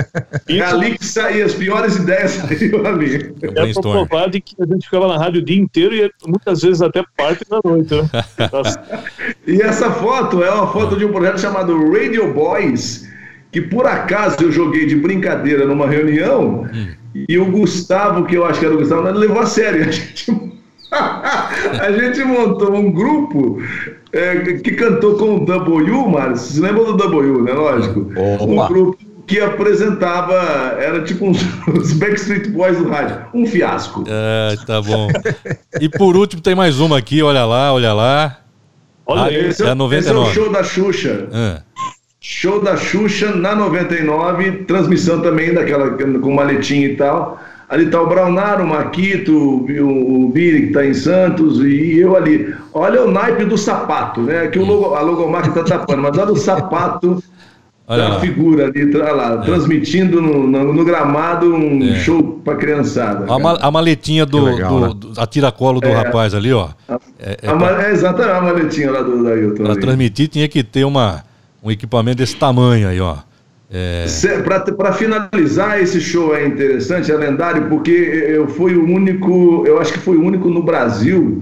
[0.48, 3.34] É Isso ali que saíam as piores ideias saíam ali.
[3.42, 6.62] É um é de que a gente ficava na rádio o dia inteiro e muitas
[6.62, 8.10] vezes até parte da noite, né?
[9.48, 13.08] E essa foto é uma foto de um projeto chamado Radio Boys,
[13.52, 16.68] que por acaso eu joguei de brincadeira numa reunião
[17.28, 19.84] e o Gustavo, que eu acho que era o Gustavo, levou a sério.
[19.88, 20.32] A gente,
[21.82, 23.62] a gente montou um grupo
[24.12, 26.36] é, que cantou com o W, Mário.
[26.38, 27.54] Vocês lembram do W, né?
[27.54, 28.12] Lógico.
[28.42, 28.68] Um Opa.
[28.68, 30.34] grupo que apresentava,
[30.80, 31.40] era tipo uns,
[31.74, 33.18] os Backstreet Boys do rádio.
[33.34, 34.04] Um fiasco.
[34.08, 35.08] É, tá bom.
[35.80, 38.40] E por último tem mais uma aqui, olha lá, olha lá.
[39.06, 40.30] olha Ah, esse- é é, a 99.
[40.30, 41.28] esse é o show da Xuxa.
[41.34, 41.62] Ah,
[42.26, 47.38] Show da Xuxa na 99, transmissão também daquela com maletinha e tal.
[47.70, 52.16] Ali tá o Braunaro, o Maquito, o, o Biri que tá em Santos e eu
[52.16, 52.54] ali.
[52.74, 54.48] Olha o naipe do sapato, né?
[54.48, 57.22] Que o logo, a logomarca tá tapando, mas olha o sapato
[57.86, 59.38] Olha a figura ali, olha lá, é.
[59.46, 62.00] transmitindo no, no, no, gramado um é.
[62.00, 63.26] show pra criançada.
[63.32, 64.94] A, mal, a maletinha do, legal, do, né?
[64.96, 65.94] do, a tiracolo do é.
[65.94, 66.70] rapaz ali, ó.
[67.20, 67.88] É, é, pra...
[67.88, 69.64] é, exatamente a maletinha lá do Ailton.
[69.66, 71.26] Pra transmitir tinha que ter uma,
[71.62, 73.18] um equipamento desse tamanho aí, ó.
[73.74, 74.06] É...
[74.78, 79.92] Para finalizar, esse show é interessante, é lendário, porque eu fui o único, eu acho
[79.94, 81.42] que foi o único no Brasil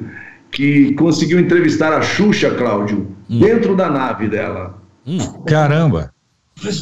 [0.50, 3.40] que conseguiu entrevistar a Xuxa, Cláudio, hum.
[3.40, 4.82] dentro da nave dela.
[5.06, 5.18] Hum.
[5.46, 6.14] Caramba!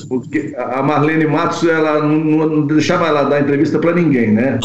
[0.08, 4.60] Porque a Marlene Matos, ela não, não deixava ela dar entrevista para ninguém, né?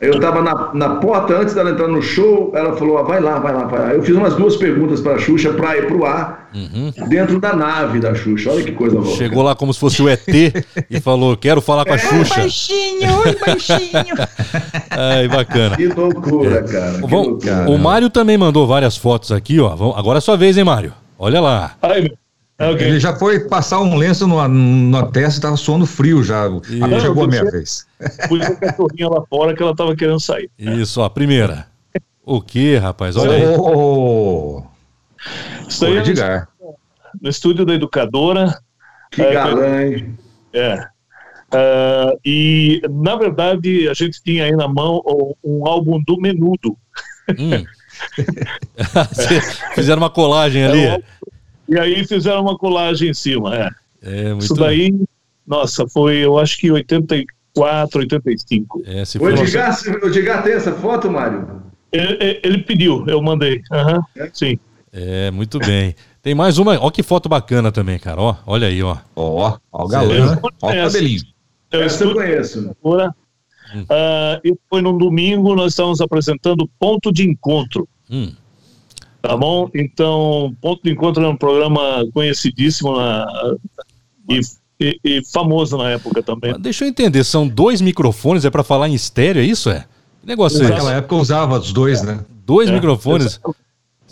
[0.00, 3.38] Eu estava na, na porta, antes dela entrar no show, ela falou: ah, vai lá,
[3.38, 3.92] vai lá, vai lá.
[3.92, 6.90] Eu fiz umas duas perguntas para a Xuxa para ir para o ar, uhum.
[7.06, 8.50] dentro da nave da Xuxa.
[8.50, 9.14] Olha que coisa boa.
[9.14, 10.26] Chegou lá como se fosse o ET
[10.88, 12.34] e falou: quero falar com a é, Xuxa.
[12.34, 14.16] Oi, baixinho, oi, baixinho.
[14.90, 15.76] Ai, bacana.
[15.76, 16.62] Que loucura, é.
[16.62, 16.92] cara.
[16.94, 17.70] Que Bom, loucura.
[17.70, 19.70] O Mário também mandou várias fotos aqui, ó.
[19.94, 20.94] Agora é sua vez, hein, Mário?
[21.18, 21.72] Olha lá.
[21.82, 22.19] Ai, meu.
[22.60, 22.88] Okay.
[22.88, 26.42] Ele já foi passar um lenço na, na testa e estava suando frio já.
[26.44, 27.86] Agora chegou a minha vez.
[28.28, 30.50] Pus a cachorrinha lá fora que ela estava querendo sair.
[30.58, 31.66] Isso, ó, a primeira.
[32.22, 33.16] O que, rapaz?
[33.16, 33.56] Olha aí.
[33.58, 34.62] Oh,
[35.66, 36.02] Isso aí é
[36.60, 36.74] no,
[37.22, 38.60] no estúdio da educadora.
[39.10, 40.18] Que é, galã, hein?
[40.52, 40.86] É.
[41.52, 45.02] Uh, e, na verdade, a gente tinha aí na mão
[45.42, 46.76] um álbum do Menudo.
[47.30, 47.64] Hum.
[49.74, 50.84] Fizeram uma colagem ali.
[50.84, 51.02] É
[51.70, 53.56] e aí fizeram uma colagem em cima.
[53.56, 53.70] É.
[54.02, 54.92] é Isso daí,
[55.46, 58.82] nossa, foi eu acho que 84, 85.
[58.84, 59.32] É, se for...
[59.32, 61.62] o, Edgar, o Edgar tem essa foto, Mário?
[61.92, 63.62] Ele, ele pediu, eu mandei.
[63.70, 64.30] Uhum, é?
[64.32, 64.58] Sim.
[64.92, 65.94] É, muito bem.
[66.20, 68.96] Tem mais uma, ó que foto bacana também, cara, ó, olha aí, ó.
[69.14, 71.22] Ó, ó o galã, ó o cabelinho.
[71.70, 72.76] Eu, Essa eu conheço.
[72.82, 73.14] Agora,
[73.74, 73.82] hum.
[73.82, 77.88] uh, e foi num domingo, nós estávamos apresentando Ponto de Encontro.
[78.10, 78.32] Hum.
[79.22, 79.68] Tá bom?
[79.74, 83.26] Então, Ponto de Encontro é um programa conhecidíssimo na,
[84.28, 84.40] e,
[84.80, 86.52] e, e famoso na época também.
[86.52, 89.68] Mas deixa eu entender, são dois microfones, é para falar em estéreo, é isso?
[89.68, 89.84] É?
[90.22, 92.20] Que negócio é Naquela época usava os dois, né?
[92.46, 93.40] Dois é, microfones?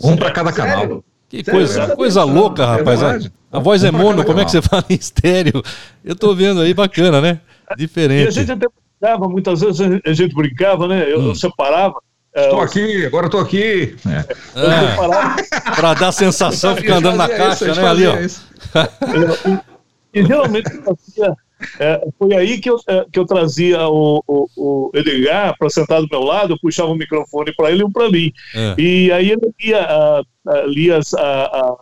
[0.01, 1.03] Um para cada canal.
[1.27, 1.59] Que Sério?
[1.59, 3.03] coisa, coisa louca, é rapaz.
[3.03, 3.19] A,
[3.51, 5.61] a, voz é mono, como é que você fala em estéreo?
[6.03, 7.39] Eu tô vendo aí, bacana, né?
[7.77, 8.25] Diferente.
[8.25, 11.11] E a gente até brincava, muitas vezes a gente brincava, né?
[11.11, 11.27] Eu, hum.
[11.27, 11.99] eu separava
[12.35, 13.95] Estou é, aqui, agora estou aqui.
[14.07, 14.19] É.
[14.55, 15.75] É.
[15.75, 17.87] Para dar sensação, ficar andando na caixa, isso, né?
[17.87, 18.15] Ali, ó.
[20.13, 21.35] E, e geralmente fazia,
[21.79, 26.01] é, foi aí que eu, é, que eu trazia o, o, o Edgar para sentar
[26.01, 28.31] do meu lado, eu puxava o microfone para ele e um para mim.
[28.55, 28.75] É.
[28.77, 31.77] E aí ele lia, a, a, lia as, a,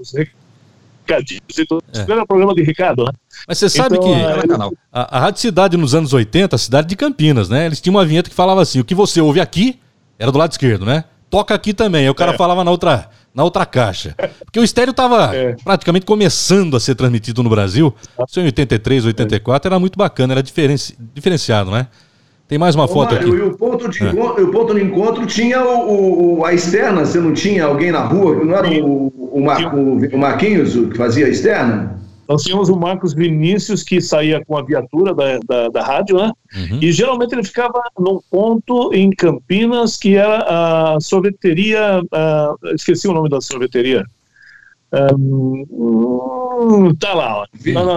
[0.00, 1.84] os recadinhos e tudo.
[1.94, 2.10] É.
[2.10, 3.12] Era programa de Ricardo, né?
[3.46, 6.96] Mas você sabe então, que a, a Rádio Cidade nos anos 80, a cidade de
[6.96, 7.66] Campinas, né?
[7.66, 9.78] Eles tinham uma vinheta que falava assim: o que você ouve aqui
[10.20, 11.04] era do lado esquerdo, né?
[11.30, 12.02] Toca aqui também.
[12.02, 12.36] Aí o cara é.
[12.36, 14.14] falava na outra, na outra caixa.
[14.44, 15.56] Porque o estéreo estava é.
[15.64, 17.94] praticamente começando a ser transmitido no Brasil.
[18.28, 21.86] Isso em 83, 84 era muito bacana, era diferenci, diferenciado, né?
[22.46, 23.36] Tem mais uma Ô, foto Mário, aqui.
[23.36, 24.10] E o ponto de, é.
[24.10, 28.44] o ponto de encontro tinha o, o, a externa, você não tinha alguém na rua?
[28.44, 31.99] Não era o, o, Mar, o, o Marquinhos que fazia a externa?
[32.30, 36.30] Nós tínhamos o Marcos Vinícius, que saía com a viatura da, da, da rádio, né?
[36.54, 36.78] Uhum.
[36.80, 42.00] E geralmente ele ficava num ponto em Campinas, que era a sorveteria.
[42.12, 44.04] A, esqueci o nome da sorveteria.
[45.12, 47.46] Um, tá lá, ó.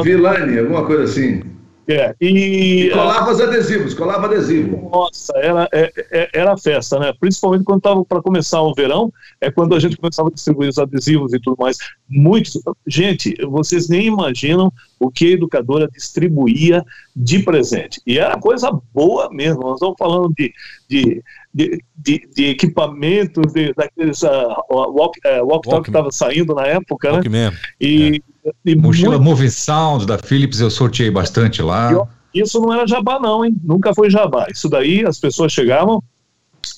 [0.02, 1.44] Vilani, alguma coisa assim.
[1.88, 4.90] É, e, e colava os adesivos, colava adesivo.
[4.90, 7.14] Nossa, era, é, é, era festa, né?
[7.20, 9.12] Principalmente quando estava para começar o verão,
[9.42, 11.78] é quando a gente começava a distribuir os adesivos e tudo mais.
[12.08, 18.02] Muitos, gente, vocês nem imaginam o que a educadora distribuía de presente.
[18.08, 19.62] E era coisa boa mesmo.
[19.62, 20.54] Nós estamos falando de,
[20.90, 21.22] de,
[21.54, 26.66] de, de, de equipamentos, de, daqueles uh, walk, uh, walk, walk que estava saindo na
[26.66, 27.50] época, walk né?
[27.50, 27.58] Mesmo.
[27.82, 28.33] E, é.
[28.66, 29.24] E Mochila muito...
[29.24, 32.08] Movie Sound da Philips eu sorteei bastante lá.
[32.34, 33.56] Isso não era jabá não, hein?
[33.64, 34.48] Nunca foi jabá.
[34.52, 36.04] Isso daí as pessoas chegavam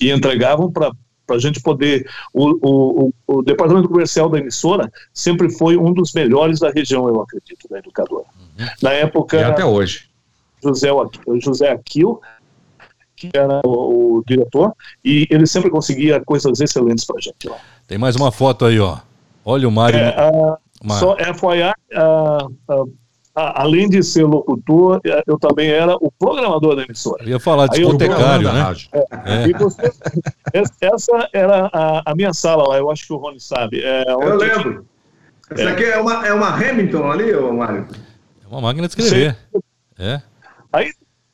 [0.00, 0.92] e entregavam para
[1.26, 2.08] para a gente poder.
[2.32, 7.20] O, o, o, departamento comercial da emissora sempre foi um dos melhores da região, eu
[7.20, 8.26] acredito, da educadora.
[8.58, 8.66] Uhum.
[8.80, 9.36] Na época.
[9.38, 10.08] E até hoje.
[10.62, 10.88] José,
[11.40, 12.20] José Aquil,
[13.14, 14.72] que era o, o, diretor,
[15.04, 17.58] e ele sempre conseguia coisas excelentes para a gente lá.
[17.86, 18.98] Tem mais uma foto aí, ó.
[19.44, 19.98] Olha o Mário.
[19.98, 22.92] É, uh, Só FYI, uh, uh,
[23.36, 27.22] além de ser locutor, é, eu também era o programador da emissora.
[27.22, 28.74] Eu ia falar de discotecário, né?
[28.92, 29.52] É, é.
[29.58, 29.92] Você,
[30.80, 33.82] essa era a, a, minha sala lá, eu acho que o Rony sabe.
[33.82, 34.86] É, eu lembro.
[35.50, 35.72] Essa é.
[35.72, 37.86] aqui é uma, é uma Hamilton ali, ô Mário?
[38.42, 39.36] É uma máquina de escrever.
[39.52, 39.60] Sim.
[39.98, 40.22] É.
[40.72, 40.90] Aí,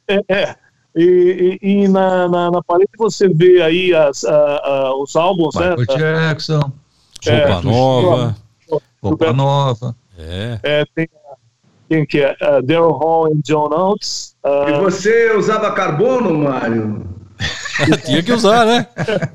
[0.09, 0.57] é, é.
[0.95, 5.55] E, e, e na, na, na, parede você vê aí as, a, a, os álbuns,
[5.55, 5.85] Michael né?
[6.29, 6.73] Jackson.
[7.25, 8.42] Roupa nova.
[9.03, 9.97] Roupa nova.
[10.17, 10.59] É.
[10.63, 11.09] é tem
[11.93, 12.33] quem que é?
[12.41, 14.35] Uh, Daryl Hall e John Oates.
[14.43, 17.05] Uh, E você usava carbono, Mário?
[18.07, 18.87] Tinha que usar, né?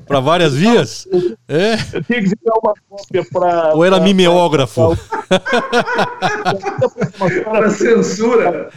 [0.06, 1.06] Pra várias vias.
[1.46, 1.74] É.
[1.92, 3.74] eu tinha que tirar uma cópia para.
[3.74, 4.96] Ou era mimeógrafo?
[7.44, 8.70] Para censura.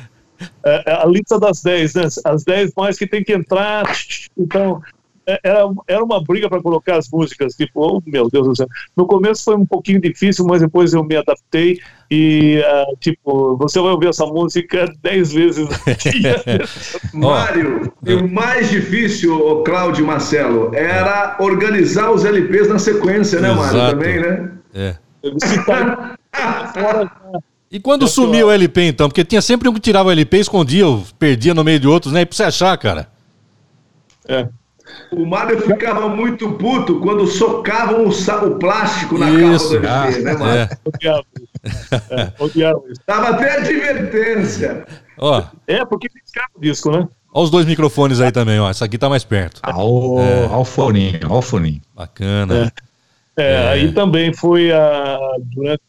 [0.64, 2.08] É, a lista das 10, né?
[2.26, 3.86] As 10 mais que tem que entrar.
[4.38, 7.54] Então, é, era, era uma briga para colocar as músicas.
[7.54, 8.68] Tipo, oh, meu Deus do céu.
[8.96, 11.80] No começo foi um pouquinho difícil, mas depois eu me adaptei.
[12.10, 15.76] E, uh, tipo, você vai ouvir essa música 10 vezes no
[16.12, 16.42] dia.
[17.14, 23.54] Mário, e o mais difícil, Cláudio e Marcelo, era organizar os LPs na sequência, né,
[23.54, 23.78] Mário?
[23.78, 23.92] Exato.
[23.92, 24.52] Também, né?
[24.74, 24.96] É.
[27.72, 29.08] E quando sumiu o LP, então?
[29.08, 30.86] Porque tinha sempre um que tirava o LP, escondia,
[31.18, 32.22] perdia no meio de outros, né?
[32.22, 33.08] E pra você achar, cara.
[34.28, 34.50] é.
[35.12, 39.80] O Mário ficava muito puto quando socavam o, o plástico na Isso.
[39.82, 40.62] capa do LP, né, Mário?
[40.62, 40.70] É.
[40.86, 41.24] Odiava.
[42.10, 43.02] É, odiava isso.
[43.06, 44.86] Dava até advertência.
[45.18, 47.08] Ó, É, porque riscava o disco, né?
[47.34, 48.70] ó os dois microfones aí também, ó.
[48.70, 49.60] Essa aqui tá mais perto.
[49.64, 50.18] Ao,
[50.54, 51.82] ao foninho, ao foninho.
[51.96, 52.72] Bacana.
[53.38, 55.18] É, aí também foi a.
[55.54, 55.82] Durante,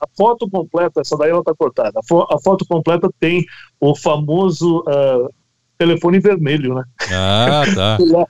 [0.00, 1.92] a foto completa, essa daí ela tá cortada.
[1.98, 3.44] A, fo- a foto completa tem
[3.80, 5.28] o famoso ah,
[5.78, 6.84] telefone vermelho, né?
[7.12, 7.98] Ah, tá.
[8.10, 8.24] Lá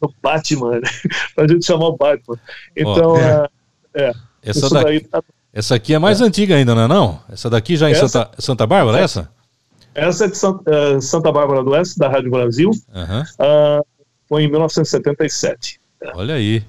[0.00, 0.88] no Batman, né?
[1.34, 2.36] pra gente chamar o Batman.
[2.76, 3.16] Então, Ó.
[3.18, 3.48] ah,
[3.94, 4.12] é.
[4.42, 5.22] Essa, daqui, daí tá-
[5.52, 7.20] essa aqui é mais antiga ainda, não é não?
[7.30, 9.28] Essa daqui já em Essa- Santa, Santa Bárbara, essa?
[9.94, 13.24] essa é de San- ah, Santa Bárbara do Oeste, da Rádio Brasil, Aham.
[13.40, 13.80] ah,
[14.28, 15.80] foi em 1977.
[16.14, 16.62] Olha aí.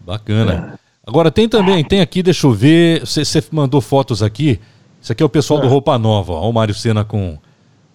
[0.00, 0.78] Bacana.
[1.06, 3.00] Agora tem também, tem aqui, deixa eu ver.
[3.00, 4.60] Você mandou fotos aqui.
[5.00, 5.70] Isso aqui é o pessoal do É.
[5.70, 6.32] Roupa Nova.
[6.34, 7.38] Ó, o Mário Sena com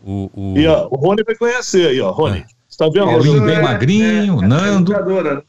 [0.04, 0.30] o.
[0.34, 2.40] o- E ó, o Rony vai conhecer aí, ó, Rony.
[2.40, 2.46] É.
[2.68, 3.40] Você tá vendo, Rony?
[3.46, 4.94] bem magrinho, é, Nando.
[4.94, 5.42] É educadora, né?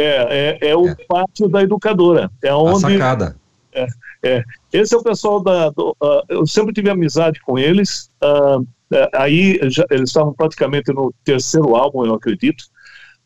[0.00, 2.30] É, é, é o pátio da educadora.
[2.42, 3.36] É A onde sacada.
[4.22, 4.42] É,
[4.72, 5.70] esse é o pessoal da.
[5.70, 8.10] do- ah, eu sempre tive amizade com eles.
[8.90, 12.64] é, aí já- eles estavam praticamente no terceiro álbum, eu acredito.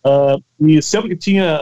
[0.05, 1.57] Ah, e sempre que tinha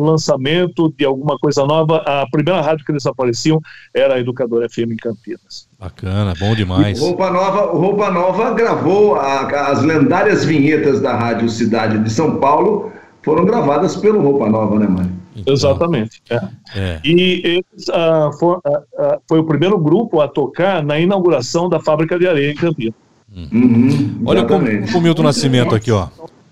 [0.00, 3.60] um lançamento de alguma coisa nova, a primeira rádio que eles apareciam
[3.94, 5.68] era a Educadora FM em Campinas.
[5.78, 7.00] Bacana, bom demais.
[7.00, 12.10] O Roupa Nova, o Roupa Nova gravou a- as lendárias vinhetas da Rádio Cidade de
[12.10, 12.90] São Paulo,
[13.22, 15.20] foram gravadas pelo Roupa Nova, né, Mário?
[15.36, 16.22] Então, Exatamente.
[16.30, 16.40] é.
[16.74, 17.00] É.
[17.04, 21.78] E eles, ah, for- ah, ah, foi o primeiro grupo a tocar na inauguração da
[21.78, 22.94] fábrica de areia em Campinas.
[23.32, 24.96] Uhum, Olha como exatamente.
[24.96, 26.08] o Milton Nascimento aqui, ó.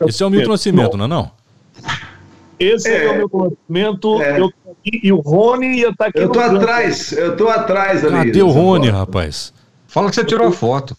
[0.06, 1.30] Esse é o Milton Nascimento, não é não?
[2.58, 3.10] Esse é, É.
[3.10, 4.22] o meu conhecimento.
[4.22, 4.40] É.
[4.40, 6.18] Eu tô aqui, e o Rony ia estar aqui.
[6.20, 8.26] Eu tô atrás, eu tô atrás ali.
[8.26, 8.96] Cadê o Rony, foto.
[8.98, 9.52] rapaz?
[9.86, 10.96] Fala que você tirou a foto.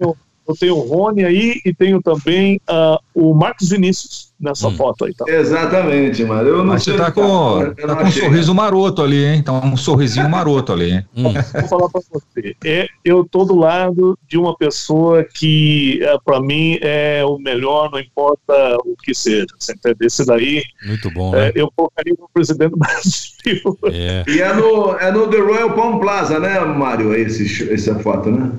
[0.00, 0.16] Eu
[0.48, 4.76] eu tenho o Rony aí e tenho também ah, o Marcos Vinícius nessa Hum.
[4.76, 5.14] foto aí.
[5.14, 5.24] Tá?
[5.28, 6.48] Exatamente, Mário.
[6.50, 9.42] Eu não Mas sei você tá com, tá com um sorriso maroto ali, hein?
[9.42, 11.06] Tá um sorrisinho maroto ali, hein?
[11.16, 12.54] Hum, Vou falar para você.
[12.64, 17.98] É, eu tô do lado de uma pessoa que, para mim, é o melhor, não
[17.98, 19.46] importa o que seja.
[19.58, 19.96] Você entende?
[20.02, 21.52] Esse daí, muito bom, é, né?
[21.54, 23.78] eu colocaria no presidente do Brasil.
[23.90, 24.24] É.
[24.28, 27.14] E é no, é no The Royal Palm Plaza, né, Mário?
[27.14, 28.52] Esse, essa foto, né?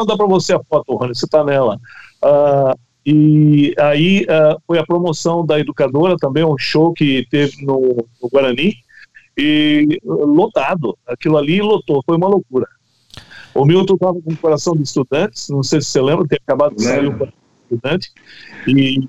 [0.00, 1.78] Mandar para você a foto, Rony, você está nela.
[2.24, 2.74] Ah,
[3.04, 8.28] e aí ah, foi a promoção da educadora também, um show que teve no, no
[8.32, 8.74] Guarani,
[9.36, 10.96] e lotado.
[11.06, 12.66] Aquilo ali lotou, foi uma loucura.
[13.54, 16.74] O Milton estava com o coração de estudantes, não sei se você lembra, tem acabado
[16.74, 17.34] de sair o coração
[17.68, 18.10] de estudante.
[18.66, 19.08] E,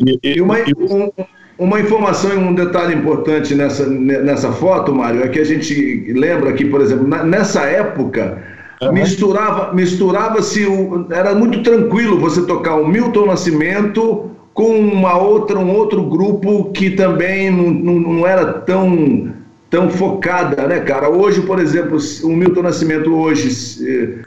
[0.00, 1.10] e, E uma, e- um-
[1.58, 6.52] uma informação e um detalhe importante nessa, nessa foto, Mário, é que a gente lembra
[6.52, 8.42] que, por exemplo, na- nessa época,
[8.82, 8.92] Aham.
[8.92, 10.66] misturava, misturava-se,
[11.10, 16.90] era muito tranquilo você tocar o Milton Nascimento com uma outra, um outro grupo que
[16.90, 19.32] também não, não, não era tão,
[19.68, 21.10] tão focada, né, cara?
[21.10, 23.48] Hoje, por exemplo, o Milton Nascimento hoje,
[23.84, 24.18] eh,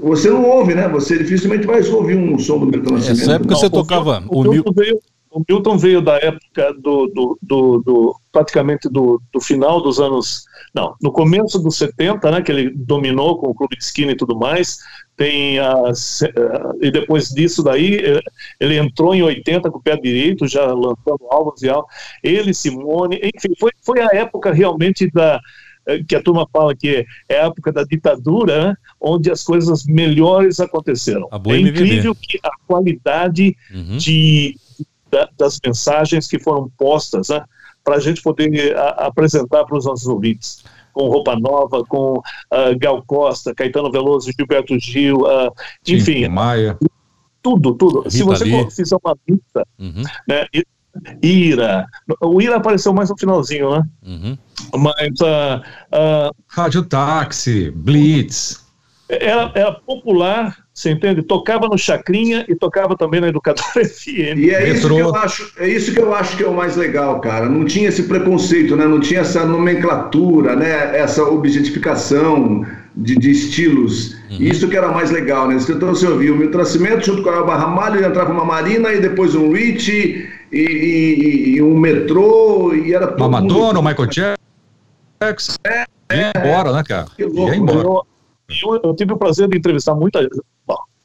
[0.00, 0.88] você não ouve, né?
[0.88, 3.22] Você dificilmente vai ouvir um som do Milton Nascimento.
[3.22, 3.60] Essa época né?
[3.60, 4.22] você tocava.
[4.28, 4.52] O O Mil...
[4.52, 4.98] Milton, veio,
[5.34, 10.44] o Milton veio da época do, do, do, do- praticamente do, do final dos anos.
[10.74, 14.16] Não, no começo dos 70, né, que ele dominou com o Clube de Esquina e
[14.16, 14.78] tudo mais.
[15.16, 16.32] Tem a, se- eh,
[16.82, 18.00] e depois disso daí,
[18.60, 21.90] ele entrou em 80 com o pé direito, já lançando álbuns e álbuns.
[22.22, 25.38] Ele, Simone, enfim, foi, foi a época realmente da
[25.86, 29.84] eh, que a turma fala que é a época da ditadura, né, onde as coisas
[29.84, 31.28] melhores aconteceram.
[31.30, 31.36] É
[31.82, 33.96] incrível que a qualidade Uhum.
[33.98, 34.56] de,
[35.12, 37.44] da- das mensagens que foram postas, né,
[37.84, 40.64] para a gente poder a- apresentar para os nossos ouvintes.
[40.92, 45.50] Com Roupa Nova, com ah, Gal Costa, Caetano Veloso, Gilberto Gil, ah,
[45.86, 46.78] enfim, Tim Maia.
[47.42, 48.10] tudo, tudo.
[48.10, 48.70] Se Rita você Lee.
[48.70, 50.02] fizer uma lista, Uhum.
[50.28, 50.46] né,
[51.22, 51.86] Ira,
[52.20, 53.82] o Ira apareceu mais no finalzinho, né?
[54.04, 54.38] Uhum.
[54.78, 55.58] Mas uh,
[55.90, 58.62] uh, Rádio Táxi, Blitz.
[59.08, 61.22] Era, era popular, você entende?
[61.22, 64.38] Tocava no Chacrinha e tocava também na Educadora FM.
[64.38, 66.76] E é isso, que eu acho, é isso que eu acho que é o mais
[66.76, 67.46] legal, cara.
[67.46, 68.86] Não tinha esse preconceito, né?
[68.86, 70.96] Não tinha essa nomenclatura, né?
[70.96, 72.64] Essa objetificação
[72.96, 74.14] de, de estilos.
[74.30, 74.38] Uhum.
[74.40, 75.56] Isso que era mais legal, né?
[75.56, 79.00] Então você ouvia o Milton Nascimento junto com a Barra Ramalho, entrava uma Marina e
[79.00, 79.90] depois um Rich
[80.50, 83.82] e, e, e, um metrô e era todo Madonna, mundo...
[83.82, 85.54] Michael Jackson.
[85.64, 87.06] É, é, embora, né, cara?
[87.16, 87.78] Que louco, ia embora.
[87.80, 88.04] Eu,
[88.48, 90.28] eu, eu, tive o prazer de entrevistar muita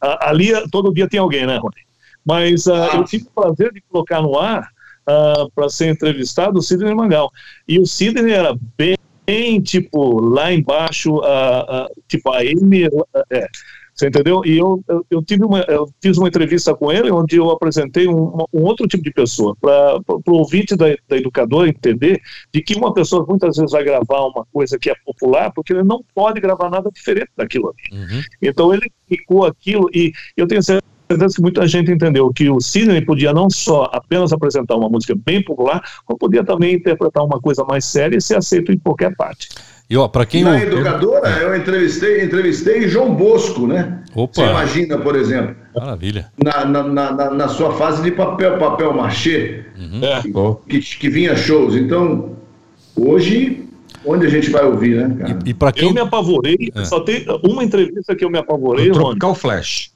[0.02, 1.88] ali todo dia tem alguém, né, Rony?
[2.26, 2.96] Mas uh, ah.
[2.96, 4.70] eu tive o prazer de colocar no ar
[5.08, 7.32] ah, para ser entrevistado o Sidney Mangal.
[7.66, 12.90] E o Sidney era bem, tipo, lá embaixo, uh, tipo, a Amy.
[13.32, 13.48] É,
[13.98, 14.44] você entendeu?
[14.46, 18.08] E eu, eu, eu, tive uma, eu fiz uma entrevista com ele onde eu apresentei
[18.08, 22.22] um, um outro tipo de pessoa, para o ouvinte da, da educadora entender
[22.54, 25.84] de que uma pessoa muitas vezes vai gravar uma coisa que é popular, porque ele
[25.84, 28.00] não pode gravar nada diferente daquilo ali.
[28.00, 28.22] Uhum.
[28.40, 33.04] Então ele ficou aquilo, e eu tenho certeza que muita gente entendeu que o Sidney
[33.04, 37.64] podia não só apenas apresentar uma música bem popular, como podia também interpretar uma coisa
[37.64, 39.50] mais séria e ser aceito em qualquer parte.
[39.90, 44.04] E ó, para quem Na educadora, eu entrevistei, entrevistei João Bosco, né?
[44.14, 44.34] Opa.
[44.34, 45.56] Você imagina, por exemplo.
[45.74, 46.30] Maravilha.
[46.44, 50.56] Na, na, na, na sua fase de papel, papel machê, uhum.
[50.68, 51.74] que, que, que, vinha shows.
[51.76, 52.36] Então,
[52.98, 53.64] hoje,
[54.06, 55.40] onde a gente vai ouvir, né, cara?
[55.46, 55.88] E, e para quem...
[55.88, 56.84] Eu me apavorei, é.
[56.84, 59.40] só tem uma entrevista que eu me apavorei, Tropical Rony.
[59.40, 59.92] Flash.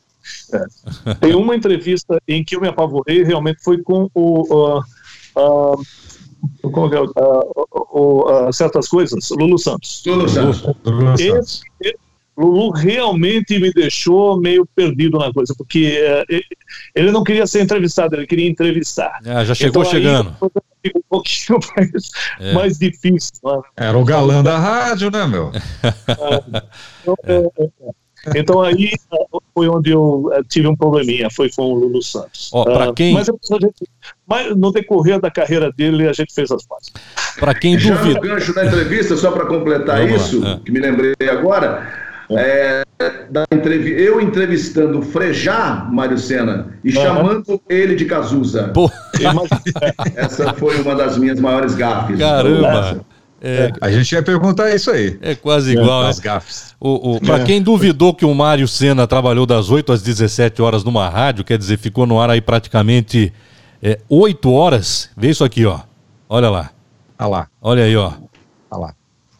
[0.53, 1.13] É.
[1.15, 4.77] Tem uma entrevista em que eu me apavorei, realmente foi com o...
[4.77, 4.83] Uh,
[5.37, 5.81] uh,
[6.61, 7.11] como é, uh,
[7.93, 10.03] uh, uh, certas coisas, Lulu Santos.
[10.05, 10.63] Lulu Santos.
[10.85, 11.61] Lulu, Santos.
[11.81, 11.95] Esse,
[12.37, 16.41] Lulu realmente me deixou meio perdido na coisa, porque uh,
[16.95, 19.19] ele não queria ser entrevistado, ele queria entrevistar.
[19.25, 20.35] Ah, já chegou então, chegando.
[20.41, 22.53] Aí, um pouquinho mais, é.
[22.53, 23.33] mais difícil.
[23.43, 23.61] Né?
[23.77, 25.51] Era o galã da rádio, né, meu?
[28.35, 28.69] então, é.
[28.69, 28.91] aí
[29.53, 32.49] foi onde eu tive um probleminha, foi com o Lulu Santos.
[32.53, 33.13] Ó, oh, quem...
[33.13, 33.89] Mas, gente,
[34.27, 36.91] mas, no decorrer da carreira dele, a gente fez as pazes.
[37.39, 37.95] Para quem duvida...
[37.95, 40.59] Já no gancho da entrevista, só para completar Vamos isso, é.
[40.63, 41.87] que me lembrei agora,
[42.29, 42.83] é,
[43.29, 43.87] da entrev...
[43.87, 47.03] eu entrevistando o Frejá, Mário Sena, e uhum.
[47.03, 48.69] chamando ele de Cazuza.
[48.73, 48.89] Pô.
[50.15, 52.19] Essa foi uma das minhas maiores gafes.
[52.19, 53.03] Caramba!
[53.43, 55.17] É, a gente ia perguntar isso aí.
[55.19, 56.23] É quase igual, As né?
[56.23, 56.75] gafes.
[56.79, 57.43] O, o, Para é.
[57.43, 61.57] quem duvidou que o Mário Sena trabalhou das 8 às 17 horas numa rádio, quer
[61.57, 63.33] dizer, ficou no ar aí praticamente
[63.81, 65.79] é, 8 horas, vê isso aqui, ó.
[66.29, 66.69] Olha lá.
[67.17, 67.47] Olha lá.
[67.59, 68.11] Olha aí, ó.
[68.69, 68.93] Olha lá.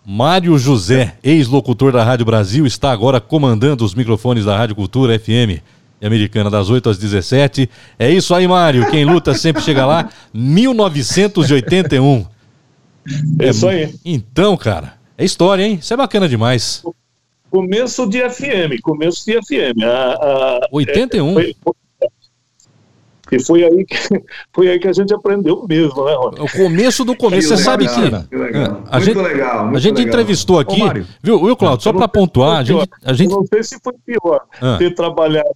[0.04, 5.62] Mário José, ex-locutor da Rádio Brasil, está agora comandando os microfones da Rádio Cultura FM
[6.08, 7.70] americana das 8 às 17.
[7.98, 8.90] É isso aí, Mário.
[8.90, 10.10] Quem luta sempre chega lá.
[10.34, 12.26] 1981.
[13.40, 13.94] É isso aí.
[14.06, 15.80] Então, cara, é história, hein?
[15.82, 16.84] Isso é bacana demais.
[17.50, 19.84] Começo de FM, começo de FM.
[19.84, 21.30] A, a, 81?
[21.32, 21.74] É, foi,
[23.32, 23.98] e foi aí que,
[24.54, 26.40] foi aí que a gente aprendeu mesmo, né, Rony?
[26.40, 27.50] O começo do começo.
[27.50, 28.28] Você sabe que.
[28.28, 28.64] que legal.
[28.64, 29.64] É, a muito gente, legal.
[29.64, 30.08] Muito a gente legal.
[30.10, 30.82] entrevistou aqui.
[30.84, 31.84] Ô, viu, viu, Claudio?
[31.84, 33.32] Só para pontuar, a gente, a gente.
[33.32, 34.78] Eu não sei se foi pior ah.
[34.78, 35.56] ter trabalhado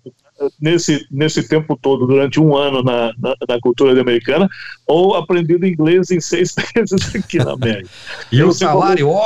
[0.60, 4.50] nesse, nesse tempo todo, durante um ano na, na, na, cultura americana,
[4.86, 7.90] ou aprendido inglês em seis meses aqui na América.
[8.32, 9.26] e o salário, ó!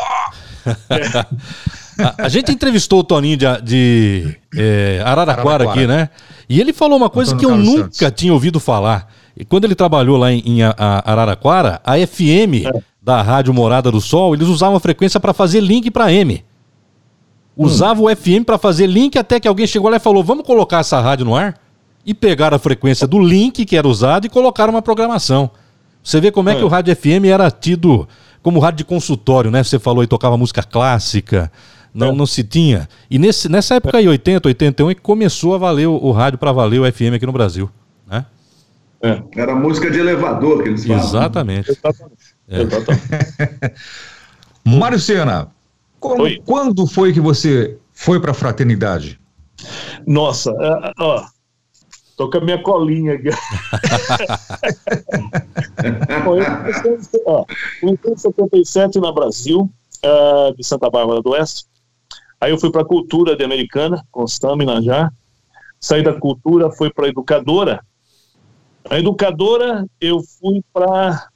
[0.90, 1.26] É.
[2.00, 6.10] A, a, gente entrevistou o Toninho de, de é, Araraquara, Araraquara, aqui, né?
[6.48, 8.20] E ele falou uma coisa que eu nunca Santos.
[8.20, 9.12] tinha ouvido falar.
[9.38, 12.82] E quando ele trabalhou lá em, em Araraquara, a FM é.
[13.02, 16.44] da Rádio Morada do Sol, eles usavam a frequência para fazer link para M.
[17.56, 18.06] Usava hum.
[18.06, 21.00] o FM para fazer link até que alguém chegou lá e falou: vamos colocar essa
[21.00, 21.56] rádio no ar?
[22.06, 25.52] E pegaram a frequência do link que era usado e colocaram uma programação.
[26.02, 26.56] Você vê como é, é.
[26.56, 28.08] que o rádio FM era tido
[28.42, 29.64] como rádio de consultório, né?
[29.64, 31.52] Você falou e tocava música clássica,
[31.94, 32.12] não, é.
[32.12, 32.88] não se tinha.
[33.10, 36.40] E nesse, nessa época aí, 80, 81, é que começou a valer o, o rádio
[36.40, 37.70] para valer o FM aqui no Brasil.
[38.08, 38.26] Né?
[39.02, 39.22] É.
[39.36, 41.08] Era música de elevador que eles falavam.
[41.08, 41.72] Exatamente.
[42.48, 42.62] É.
[42.62, 43.74] Exatamente.
[44.66, 45.50] Mário Sena,
[46.00, 49.20] como, quando foi que você foi para a fraternidade?
[50.06, 51.26] Nossa, uh, ó,
[52.16, 53.30] tô com a minha colinha aqui.
[56.24, 59.70] Bom, eu em 77 na Brasil,
[60.06, 61.66] uh, de Santa Bárbara do Oeste.
[62.42, 65.12] Aí eu fui para a cultura de Americana, com Stamina já.
[65.80, 67.84] Saí da cultura, fui para a educadora.
[68.90, 71.30] A educadora, eu fui para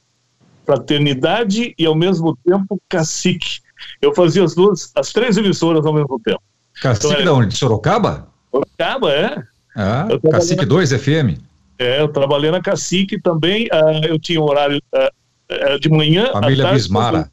[0.64, 3.60] fraternidade e ao mesmo tempo cacique.
[4.00, 6.42] Eu fazia as duas, as três emissoras ao mesmo tempo.
[6.80, 7.48] Cacique então, é, de onde?
[7.48, 8.28] De Sorocaba?
[8.50, 9.42] Sorocaba, é.
[9.76, 11.38] Ah, Cacique na, 2 FM?
[11.78, 13.66] É, eu trabalhei na Cacique também.
[13.66, 16.30] Uh, eu tinha um horário uh, uh, de manhã.
[16.32, 17.30] Família tarde, Bismara.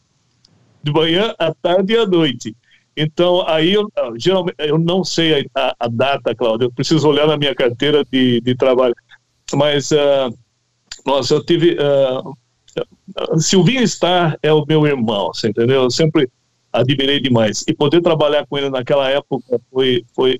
[0.84, 2.56] de manhã, à tarde e à noite.
[2.96, 7.38] Então, aí, eu, geralmente, eu não sei a, a data, Cláudio, eu preciso olhar na
[7.38, 8.96] minha carteira de, de trabalho.
[9.54, 10.34] Mas, uh,
[11.06, 11.78] nossa, eu tive.
[11.78, 12.34] Uh,
[13.38, 15.84] Silvinho Star é o meu irmão, você entendeu?
[15.84, 16.30] Eu sempre
[16.72, 17.64] admirei demais.
[17.68, 20.40] E poder trabalhar com ele naquela época foi, foi,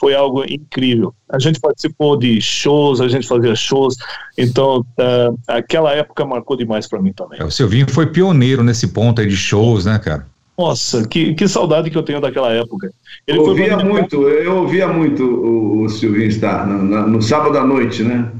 [0.00, 1.14] foi algo incrível.
[1.28, 3.96] A gente participou de shows, a gente fazia shows,
[4.38, 7.40] então uh, aquela época marcou demais para mim também.
[7.40, 10.26] É, o Silvinho foi pioneiro nesse ponto aí de shows, né, cara?
[10.58, 12.90] Nossa, que, que saudade que eu tenho daquela época.
[13.26, 17.58] Ele eu ouvia muito, eu ouvia muito o, o Silvinho Star no, no, no, sábado
[17.58, 18.32] à noite, né?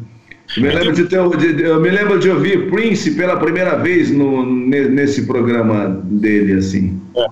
[0.56, 4.10] Eu me, lembro de ter, de, eu me lembro de ouvir Prince pela primeira vez
[4.10, 6.98] no, nesse programa dele, assim.
[7.14, 7.26] É.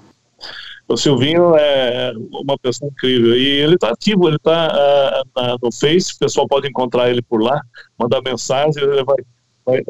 [0.86, 6.12] O Silvinho é uma pessoa incrível e ele está ativo, ele está uh, no Face,
[6.12, 7.58] o pessoal pode encontrar ele por lá,
[7.98, 9.16] mandar mensagem, ele vai,
[9.64, 9.82] vai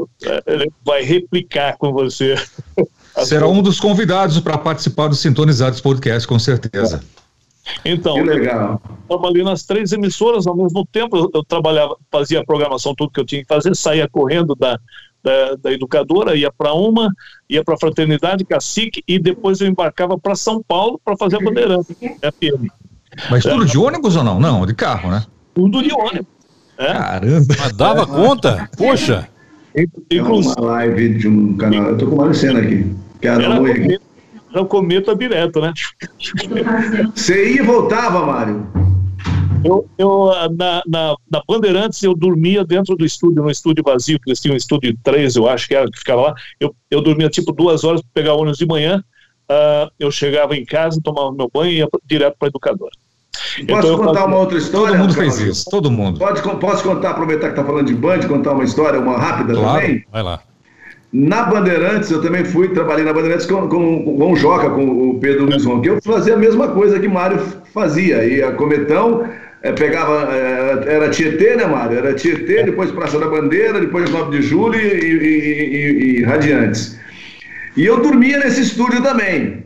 [0.46, 2.36] ele vai replicar com você.
[3.22, 7.02] Será um dos convidados para participar do Sintonizados Podcast, com certeza.
[7.84, 8.80] Então, que legal.
[8.84, 11.16] eu trabalhei nas três emissoras ao mesmo tempo.
[11.16, 14.78] Eu, eu, trabalhava, fazia a programação, tudo que eu tinha que fazer, saía correndo da,
[15.22, 17.08] da, da educadora, ia para uma,
[17.48, 21.40] ia para a Fraternidade, Cacique, e depois eu embarcava para São Paulo para fazer a
[21.40, 22.68] Bandeirante, FM.
[23.30, 24.40] Mas tudo é, de ônibus ou não?
[24.40, 25.24] Não, de carro, né?
[25.54, 26.26] Tudo de ônibus.
[26.76, 26.92] É.
[26.92, 27.54] Caramba.
[27.58, 28.68] Mas dava conta?
[28.76, 29.28] Poxa.
[30.10, 30.54] Inclusive.
[30.58, 31.90] uma live de um canal.
[31.90, 32.94] Eu tô com uma cena aqui.
[33.20, 34.00] Que era, era, cometa,
[34.52, 35.72] era cometa direto, né?
[37.14, 38.66] Você ia e voltava, Mário?
[39.64, 40.26] Eu, eu
[40.56, 44.54] na, na, na, Bandeirantes, eu dormia dentro do estúdio, no estúdio vazio, que eles tinham
[44.54, 46.34] um estúdio 3, eu acho que era, que ficava lá.
[46.60, 49.02] Eu, eu dormia tipo duas horas para pegar ônibus de manhã.
[49.50, 52.92] Uh, eu chegava em casa, tomava meu banho e ia direto para a educadora.
[53.68, 54.96] Posso então, contar uma outra história?
[54.96, 56.18] Todo mundo fez isso, todo mundo.
[56.18, 59.80] Pode, posso contar, aproveitar que está falando de Band, contar uma história, uma rápida claro,
[59.80, 60.04] também?
[60.10, 60.40] Vai lá.
[61.12, 65.20] Na Bandeirantes, eu também fui, trabalhei na Bandeirantes com, com, com o Joca, com o
[65.20, 67.38] Pedro Luiz Ron, que eu fazia a mesma coisa que Mário
[67.72, 68.24] fazia.
[68.24, 69.24] E a Cometão
[69.62, 71.98] é, pegava, é, era Tietê, né, Mário?
[71.98, 76.98] Era Tietê, depois Praça da Bandeira, depois 9 de Julho e, e, e, e Radiantes.
[77.76, 79.63] E eu dormia nesse estúdio também.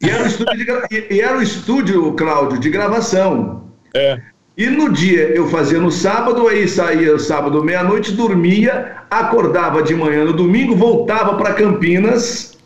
[0.00, 3.64] E era o estúdio, e era o estúdio Cláudio, de gravação.
[3.94, 4.20] É.
[4.56, 10.24] E no dia eu fazia no sábado, aí saía sábado meia-noite, dormia, acordava de manhã
[10.24, 12.58] no domingo, voltava para Campinas,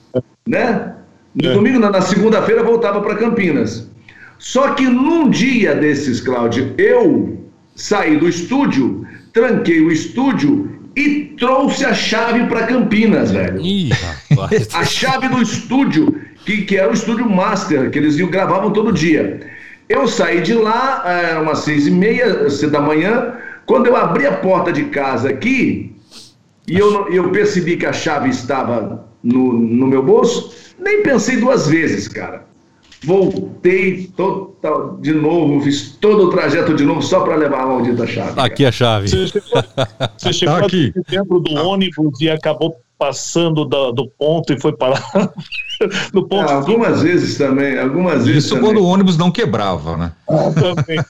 [0.46, 0.94] né?
[1.34, 1.52] No é.
[1.52, 3.90] domingo, na, segunda-feira, voltava para Campinas.
[4.38, 7.38] Só que num dia desses, Cláudio, eu
[7.74, 13.60] saí do estúdio, tranquei o estúdio e trouxe a chave para Campinas, velho.
[13.60, 13.90] Ih,
[14.74, 19.40] a chave do estúdio, que, que era o estúdio master, que eles gravavam todo dia.
[19.88, 23.34] Eu saí de lá, era umas seis e meia da manhã,
[23.66, 25.94] quando eu abri a porta de casa aqui,
[26.66, 31.68] e eu, eu percebi que a chave estava no, no meu bolso, nem pensei duas
[31.68, 32.46] vezes, cara.
[33.04, 38.06] Voltei total, de novo, fiz todo o trajeto de novo só para levar a maldita
[38.06, 38.40] chave.
[38.40, 38.68] Aqui cara.
[38.68, 39.08] a chave.
[39.08, 39.64] Você chegou,
[40.16, 40.92] você chegou tá aqui.
[41.08, 45.02] dentro do ônibus e acabou passando do, do ponto e foi parar
[46.14, 46.48] no ponto.
[46.48, 48.44] É, algumas vezes também, algumas vezes.
[48.44, 48.70] Isso também.
[48.70, 50.12] quando o ônibus não quebrava, né?
[50.28, 51.00] Ah, também.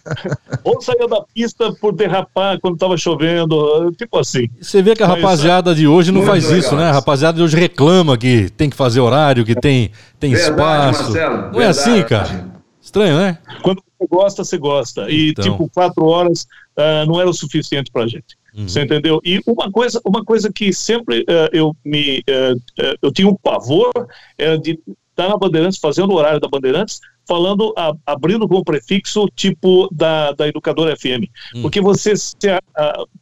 [0.64, 4.48] Ou saía da pista por derrapar quando estava chovendo, tipo assim.
[4.59, 6.85] Você vê que a rapaziada de hoje não faz isso, né?
[6.85, 11.02] A rapaziada de hoje reclama que tem que fazer horário, que tem, tem verdade, espaço.
[11.02, 11.62] Marcelo, não verdade.
[11.62, 12.52] é assim, cara?
[12.81, 13.39] Estranho, né?
[13.60, 15.10] Quando você gosta, você gosta.
[15.10, 15.44] E então.
[15.44, 18.40] tipo, quatro horas uh, não era o suficiente pra gente.
[18.54, 18.68] Uhum.
[18.68, 19.20] Você entendeu?
[19.24, 23.36] E uma coisa, uma coisa que sempre uh, eu me uh, uh, eu tinha um
[23.36, 23.90] pavor
[24.36, 24.78] era de
[25.10, 29.88] estar na Bandeirantes, fazendo o horário da Bandeirantes, falando, a, abrindo com o prefixo tipo
[29.92, 31.28] da, da educadora FM.
[31.54, 31.62] Uhum.
[31.62, 32.34] Porque você se,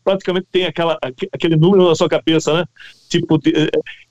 [0.05, 0.97] praticamente tem aquela,
[1.33, 2.65] aquele número na sua cabeça, né?
[3.09, 3.51] Tipo, de,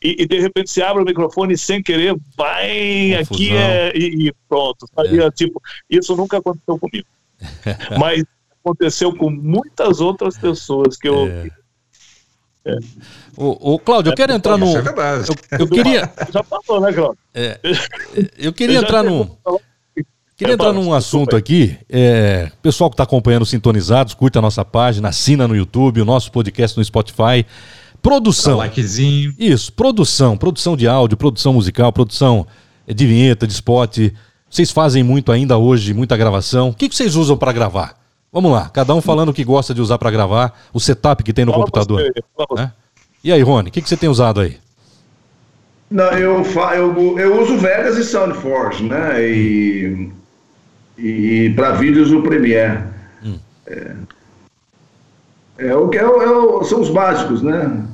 [0.04, 3.36] e, e, de repente você abre o microfone sem querer, vai, Confusão.
[3.36, 4.86] aqui é, e, e pronto.
[4.98, 5.32] É.
[5.32, 7.08] Tipo, isso nunca aconteceu comigo.
[7.98, 8.24] Mas
[8.70, 11.28] aconteceu com muitas outras pessoas que eu.
[11.28, 11.50] É.
[12.66, 12.78] É.
[13.38, 14.68] O, o Cláudio, eu quero entrar no.
[14.68, 16.12] É eu, eu, queria.
[16.32, 17.18] Já falou, né, Cláudio?
[17.34, 17.60] É,
[18.38, 19.38] eu queria entrar no.
[20.36, 21.78] Queria entrar num assunto aqui.
[21.90, 26.32] É, pessoal que está acompanhando Sintonizados, curta a nossa página, assina no YouTube, o nosso
[26.32, 27.46] podcast no Spotify.
[28.02, 28.54] Produção.
[28.54, 29.34] Dá likezinho.
[29.38, 30.38] Isso, produção.
[30.38, 32.48] Produção de áudio, produção musical, produção
[32.88, 33.98] de vinheta, de spot.
[34.50, 36.70] Vocês fazem muito ainda hoje, muita gravação.
[36.70, 37.99] O que, que vocês usam para gravar?
[38.32, 41.34] Vamos lá, cada um falando o que gosta de usar para gravar, o setup que
[41.34, 42.02] tem no fala computador.
[42.02, 42.72] Você, né?
[43.24, 44.58] E aí, Rony, o que, que você tem usado aí?
[45.90, 46.44] Não, eu,
[46.76, 49.28] eu, eu uso Vegas e SoundForge, né?
[49.28, 50.12] E,
[50.98, 52.84] e para vídeos o Premiere.
[53.24, 53.40] Hum.
[53.66, 53.96] É,
[55.58, 57.86] é, o que é, é, são os básicos, né?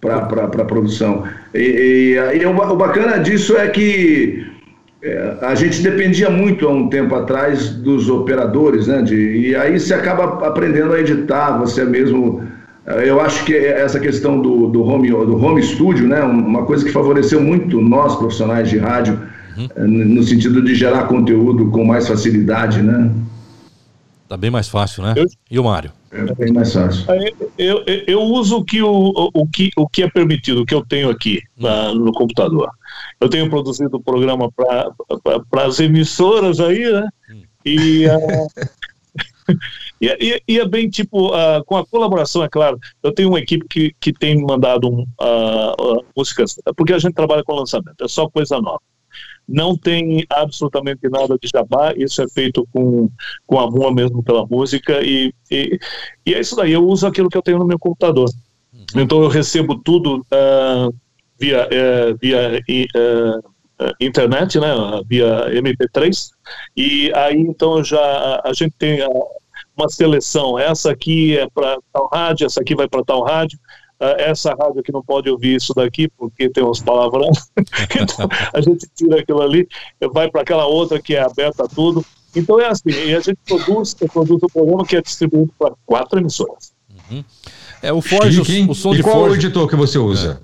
[0.00, 1.24] para a produção.
[1.54, 4.46] E, e, e o, o, bacana disso é que
[5.02, 9.02] é, a gente dependia muito há um tempo atrás dos operadores, né?
[9.02, 12.42] De, e aí você acaba aprendendo a editar, você mesmo.
[12.86, 16.22] É, eu acho que essa questão do, do, home, do home studio, né?
[16.22, 19.20] Uma coisa que favoreceu muito nós, profissionais de rádio,
[19.56, 19.68] uhum.
[19.76, 23.10] É, no sentido de gerar conteúdo com mais facilidade, né?
[24.28, 25.14] Tá bem mais fácil, né?
[25.16, 25.26] Eu...
[25.50, 25.92] E o Mário?
[26.10, 27.04] É bem mais fácil.
[27.58, 30.74] Eu, eu, eu uso o que, o, o, que, o que é permitido, o que
[30.74, 32.70] eu tenho aqui na, no computador.
[33.20, 37.08] Eu tenho produzido o programa para as emissoras aí, né?
[37.30, 37.42] Hum.
[37.64, 38.46] E, uh,
[40.00, 42.78] e, e, e, é bem tipo, uh, com a colaboração, é claro.
[43.02, 47.42] Eu tenho uma equipe que, que tem mandado um, uh, músicas, porque a gente trabalha
[47.42, 48.80] com lançamento, é só coisa nova
[49.48, 53.08] não tem absolutamente nada de jabá, isso é feito com,
[53.46, 55.78] com amor mesmo pela música, e, e,
[56.26, 58.28] e é isso daí, eu uso aquilo que eu tenho no meu computador.
[58.72, 59.00] Uhum.
[59.00, 60.94] Então eu recebo tudo uh,
[61.38, 64.68] via, uh, via uh, internet, né,
[65.06, 66.30] via MP3,
[66.76, 69.00] e aí então já a gente tem
[69.76, 73.58] uma seleção, essa aqui é para tal rádio, essa aqui vai para tal rádio,
[74.00, 77.50] ah, essa rádio aqui não pode ouvir isso daqui porque tem uns palavrões,
[78.00, 79.68] então a gente tira aquilo ali,
[80.12, 82.04] vai para aquela outra que é aberta a tudo.
[82.34, 86.18] Então é assim, e a gente produz, produz o programa que é distribuído para quatro
[86.18, 86.72] emissoras.
[87.10, 87.24] Uhum.
[87.82, 89.36] É o Forge, o, o som e de qual Forge.
[89.36, 90.42] o editor que você usa?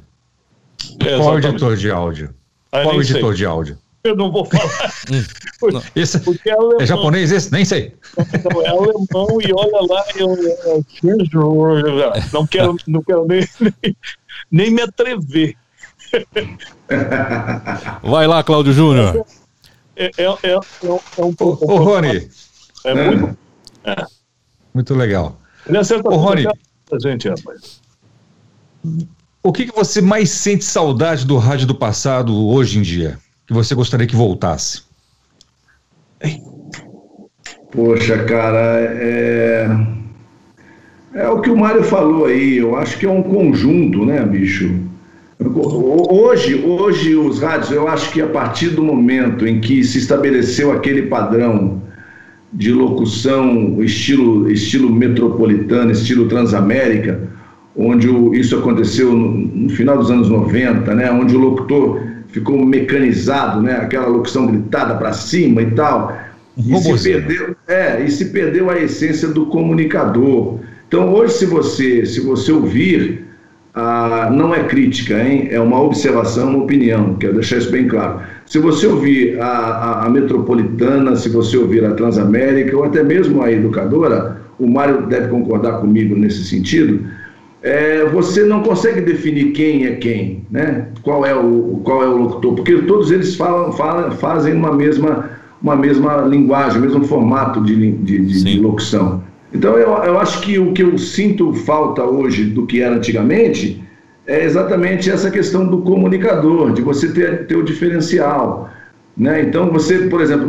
[1.01, 1.17] É.
[1.17, 2.35] Qual o editor de áudio?
[2.71, 3.37] Ah, qual o editor sei.
[3.37, 3.79] de áudio?
[4.05, 4.93] eu não vou falar.
[5.11, 5.81] Hum.
[5.95, 6.81] esse, porque é, alemão.
[6.81, 7.53] é japonês esse?
[7.53, 7.95] Nem sei.
[8.17, 10.85] Não, é alemão e olha lá, eu, eu,
[12.33, 13.97] não quero, não quero nem, nem,
[14.51, 15.57] nem me atrever.
[18.03, 19.25] Vai lá, Cláudio Júnior.
[19.97, 21.71] É, é, é, é, um pouco.
[21.71, 22.29] Ô, Rony.
[22.85, 23.39] É muito.
[23.85, 24.07] É.
[24.75, 25.39] Muito legal.
[25.67, 26.47] Ele acerta Ô, Rony.
[27.01, 27.81] gente, rapaz.
[29.43, 33.19] O que, que você mais sente saudade do rádio do passado hoje em dia?
[33.47, 34.83] que você gostaria que voltasse?
[37.71, 39.69] Poxa, cara, é.
[41.15, 44.75] É o que o Mário falou aí, eu acho que é um conjunto, né, bicho?
[45.39, 50.73] Hoje, hoje os rádios, eu acho que a partir do momento em que se estabeleceu
[50.73, 51.83] aquele padrão
[52.51, 57.29] de locução estilo, estilo metropolitano, estilo transamérica,
[57.77, 62.65] onde o, isso aconteceu no, no, final dos anos 90, né, onde o locutor ficou
[62.65, 63.77] mecanizado, né?
[63.77, 66.17] Aquela locução gritada para cima e tal.
[66.57, 70.59] E se, perdeu, é, e se perdeu a essência do comunicador.
[70.89, 73.25] Então, hoje, se você, se você ouvir,
[73.75, 75.49] ah, não é crítica, hein?
[75.51, 78.21] é uma observação, uma opinião, quero deixar isso bem claro.
[78.45, 83.43] Se você ouvir a, a, a Metropolitana, se você ouvir a Transamérica, ou até mesmo
[83.43, 87.03] a Educadora, o Mário deve concordar comigo nesse sentido,
[87.63, 90.89] é, você não consegue definir quem é quem, né?
[91.03, 95.31] Qual é o, qual é o locutor, porque todos eles falam, falam, fazem uma mesma,
[95.63, 99.23] uma mesma linguagem, o mesmo formato de, de, de, de locução.
[99.55, 103.83] Então eu, eu acho que o que eu sinto falta hoje do que era antigamente
[104.27, 108.71] é exatamente essa questão do comunicador, de você ter, ter o diferencial.
[109.17, 109.43] Né?
[109.43, 110.49] Então, você, por exemplo,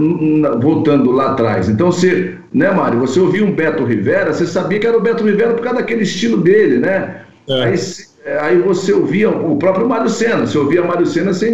[0.61, 4.88] voltando lá atrás, então você, né, Mário, você ouvia um Beto Rivera, você sabia que
[4.88, 7.23] era o Beto Rivera por causa daquele estilo dele, né?
[7.49, 7.64] É.
[7.65, 7.76] Aí,
[8.40, 11.49] aí você ouvia o próprio Mário Senna, você ouvia Mário Senna, você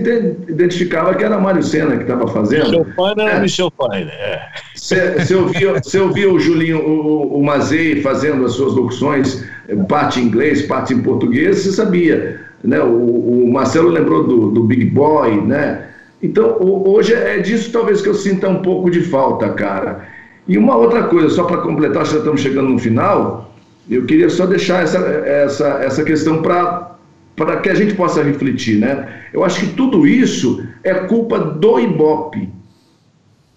[0.47, 2.65] identificava que era Mário Senna que estava fazendo.
[2.65, 3.39] Michel Paine era é.
[3.39, 4.41] Michel Paine, é.
[4.75, 9.43] Você, você, ouvia, você ouvia o Julinho, o, o Mazei fazendo as suas locuções,
[9.87, 12.39] parte em inglês, parte em português, você sabia.
[12.63, 12.79] Né?
[12.79, 15.85] O, o Marcelo lembrou do, do Big Boy, né?
[16.21, 20.07] Então, hoje é disso talvez que eu sinta um pouco de falta, cara.
[20.47, 23.53] E uma outra coisa, só para completar, já estamos chegando no final,
[23.89, 29.07] eu queria só deixar essa, essa, essa questão para que a gente possa refletir, né?
[29.33, 32.49] Eu acho que tudo isso é culpa do Ibope.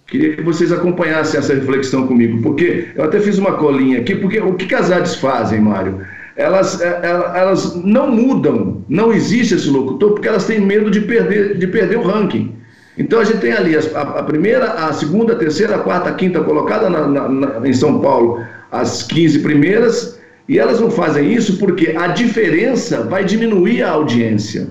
[0.07, 4.39] Queria que vocês acompanhassem essa reflexão comigo, porque eu até fiz uma colinha aqui, porque
[4.39, 6.01] o que as artes fazem, Mário?
[6.35, 11.01] Elas, é, é, elas não mudam, não existe esse locutor, porque elas têm medo de
[11.01, 12.55] perder, de perder o ranking.
[12.97, 16.13] Então a gente tem ali a, a primeira, a segunda, a terceira, a quarta, a
[16.13, 21.31] quinta colocada na, na, na, em São Paulo, as 15 primeiras, e elas não fazem
[21.31, 24.69] isso porque a diferença vai diminuir a audiência.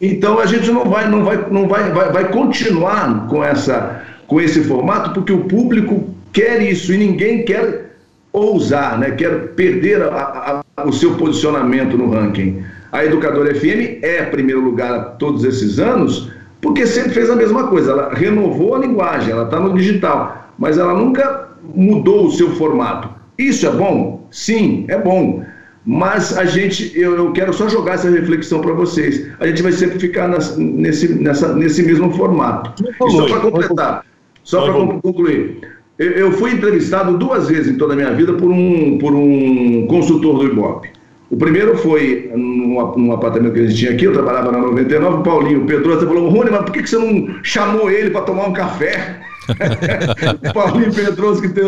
[0.00, 4.40] Então a gente não vai, não vai, não vai, vai, vai continuar com, essa, com
[4.40, 7.87] esse formato porque o público quer isso e ninguém quer
[8.40, 9.10] ousar, né?
[9.12, 12.62] quer perder a, a, o seu posicionamento no ranking.
[12.92, 17.92] A Educadora FM é primeiro lugar todos esses anos porque sempre fez a mesma coisa.
[17.92, 23.08] Ela renovou a linguagem, ela está no digital, mas ela nunca mudou o seu formato.
[23.38, 24.26] Isso é bom?
[24.30, 25.44] Sim, é bom.
[25.86, 29.26] mas a gente, eu, eu quero só jogar essa reflexão para vocês.
[29.40, 32.82] A gente vai sempre ficar nas, nesse, nessa, nesse mesmo formato.
[32.84, 34.04] E só para completar,
[34.42, 35.60] só para concluir,
[35.98, 39.86] eu, eu, fui entrevistado duas vezes em toda a minha vida por um, por um
[39.88, 40.90] consultor do Ibope.
[41.30, 45.16] O primeiro foi num, num, apartamento que a gente tinha aqui, eu trabalhava na 99,
[45.16, 48.46] o Paulinho Pedrosa falou, Rony, mas por que, que você não chamou ele para tomar
[48.46, 49.20] um café?
[50.48, 51.64] o Paulinho Pedroso que tem,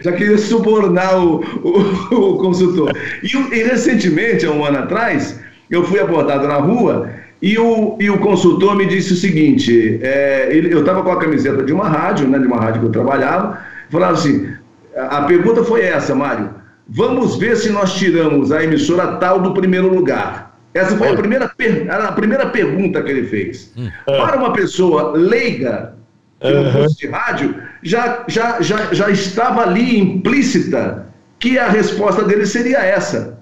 [0.00, 2.90] já queria subornar o, o, o consultor.
[3.22, 5.40] E, e, recentemente, há um ano atrás,
[5.70, 7.10] eu fui abordado na rua
[7.40, 11.18] e o, e o consultor me disse o seguinte: é, ele, eu estava com a
[11.18, 13.60] camiseta de uma rádio, né, de uma rádio que eu trabalhava,
[13.90, 14.48] falava assim:
[14.96, 16.50] a, a pergunta foi essa, Mário.
[16.88, 20.56] Vamos ver se nós tiramos a emissora tal do primeiro lugar.
[20.72, 23.72] Essa foi a primeira, a primeira pergunta que ele fez.
[23.76, 23.88] Hum.
[24.04, 25.94] Para uma pessoa leiga,
[26.38, 31.06] que no curso de rádio, já, já, já, já estava ali implícita
[31.38, 33.38] que a resposta dele seria essa.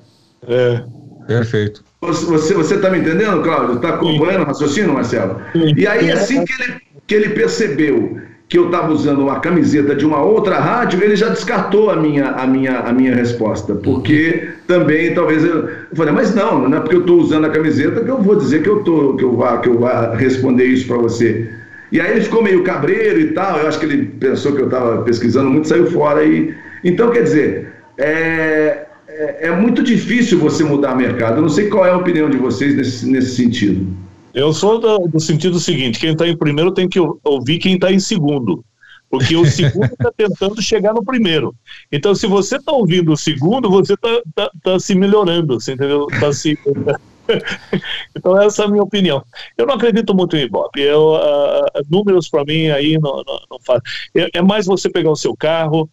[0.47, 0.85] É.
[1.27, 1.85] Perfeito.
[2.01, 3.77] Você está me entendendo, Cláudio?
[3.77, 5.41] Está acompanhando o raciocínio, Marcelo?
[5.55, 6.75] E aí, assim que ele,
[7.07, 8.19] que ele percebeu
[8.49, 12.27] que eu estava usando uma camiseta de uma outra rádio, ele já descartou a minha,
[12.27, 16.81] a minha, a minha resposta, porque também talvez eu, eu falei, mas não, não é
[16.81, 19.35] porque eu estou usando a camiseta que eu vou dizer que eu tô, que eu
[19.35, 21.51] vá, que eu vá responder isso para você.
[21.91, 24.67] E aí ele ficou meio cabreiro e tal, eu acho que ele pensou que eu
[24.67, 28.84] estava pesquisando muito, saiu fora e então quer dizer, é,
[29.15, 31.37] é, é, muito difícil você mudar mercado.
[31.37, 33.87] Eu não sei qual é a opinião de vocês nesse, nesse sentido.
[34.35, 37.93] Eu sou do, do sentido seguinte: quem está em primeiro tem que ouvir quem está
[37.93, 38.65] em segundo.
[39.09, 41.55] Porque o segundo está tentando chegar no primeiro.
[41.93, 46.07] Então, se você está ouvindo o segundo, você está tá, tá se melhorando, você entendeu?
[46.19, 46.59] Tá se.
[48.17, 49.23] então, essa é a minha opinião.
[49.57, 50.81] Eu não acredito muito em Ibope.
[50.81, 53.81] Eu, uh, números para mim aí não, não, não faz.
[54.17, 55.89] É, é, mais você pegar o seu carro,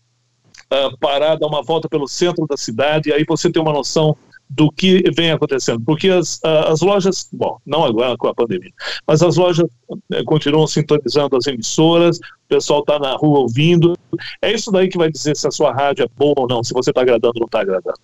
[0.71, 4.15] uh, parar, dar uma volta pelo centro da cidade, aí você tem uma noção
[4.53, 8.71] do que vem acontecendo, porque as, as lojas, bom, não agora com a pandemia,
[9.07, 9.65] mas as lojas
[10.11, 13.97] eh, continuam sintonizando as emissoras, o pessoal está na rua ouvindo,
[14.41, 16.73] é isso daí que vai dizer se a sua rádio é boa ou não, se
[16.73, 17.97] você está agradando ou não está agradando.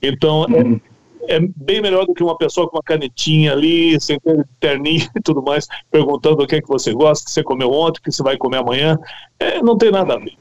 [0.00, 0.80] Então, é, uhum.
[1.28, 5.20] é, bem melhor do que uma pessoa com uma canetinha ali, sem ter terninho e
[5.20, 8.02] tudo mais, perguntando o que é que você gosta, o que você comeu ontem, o
[8.02, 8.98] que você vai comer amanhã,
[9.38, 10.32] é, não tem nada a ver.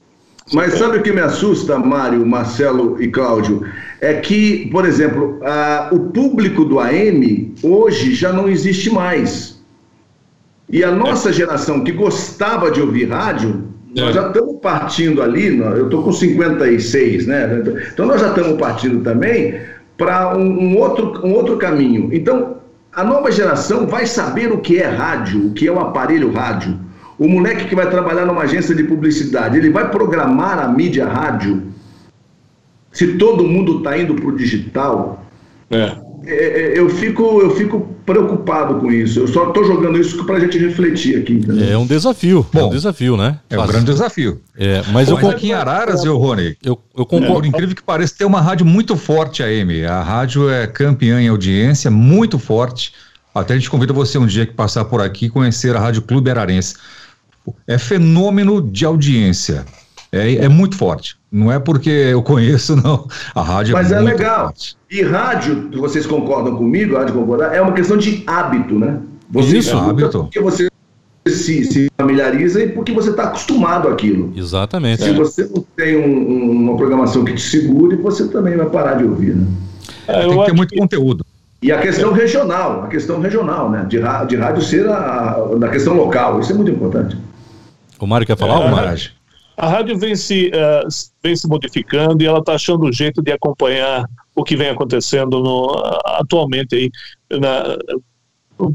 [0.51, 3.65] Mas sabe o que me assusta, Mário, Marcelo e Cláudio?
[4.01, 9.61] É que, por exemplo, a, o público do AM hoje já não existe mais.
[10.69, 13.63] E a nossa geração que gostava de ouvir rádio,
[13.95, 14.13] nós é.
[14.13, 17.63] já estamos partindo ali, eu estou com 56, né?
[17.93, 19.61] Então nós já estamos partindo também
[19.97, 22.09] para um, um, outro, um outro caminho.
[22.11, 22.57] Então,
[22.91, 26.77] a nova geração vai saber o que é rádio, o que é o aparelho rádio.
[27.17, 31.73] O moleque que vai trabalhar numa agência de publicidade, ele vai programar a mídia rádio?
[32.91, 35.25] Se todo mundo está indo para o digital,
[35.69, 35.95] é.
[36.25, 36.79] É, é.
[36.79, 39.19] eu, fico, eu fico preocupado com isso.
[39.19, 41.33] Eu só estou jogando isso para a gente refletir aqui.
[41.33, 41.69] Entendeu?
[41.69, 42.45] É um desafio.
[42.51, 43.39] Bom, é um desafio, né?
[43.49, 44.41] É um grande desafio.
[44.57, 47.33] É, mas Bom, eu aqui em Araras, eu, Rony, eu, eu concordo.
[47.33, 49.85] Por incrível que pareça, tem uma rádio muito forte, a M.
[49.85, 52.93] A rádio é campeã em audiência, muito forte.
[53.33, 56.29] Até a gente convida você um dia que passar por aqui conhecer a Rádio Clube
[56.29, 56.75] Ararense
[57.67, 59.65] é fenômeno de audiência.
[60.11, 61.17] É, é, muito forte.
[61.31, 63.07] Não é porque eu conheço, não.
[63.33, 64.45] A rádio Mas é, é legal.
[64.45, 64.77] Forte.
[64.91, 68.99] E rádio, vocês concordam comigo, rádio concordar, é uma questão de hábito, né?
[69.31, 70.19] Você Isso, hábito.
[70.25, 70.69] Porque você
[71.27, 74.31] se, se familiariza e porque você está acostumado àquilo.
[74.35, 75.01] Exatamente.
[75.01, 75.13] Se é.
[75.13, 79.05] você não tem um, um, uma programação que te segure, você também vai parar de
[79.05, 79.47] ouvir, né?
[80.07, 80.77] É, tem que ter muito que...
[80.77, 81.25] conteúdo.
[81.61, 83.85] E a questão regional, a questão regional, né?
[83.87, 83.97] De,
[84.27, 87.17] de rádio ser a, a, na questão local, isso é muito importante.
[87.99, 89.11] O Mário quer falar, é, Mário?
[89.55, 90.87] A rádio vem se, uh,
[91.21, 94.05] vem se modificando e ela está achando um jeito de acompanhar
[94.35, 95.75] o que vem acontecendo no,
[96.05, 96.91] atualmente aí
[97.39, 97.77] na,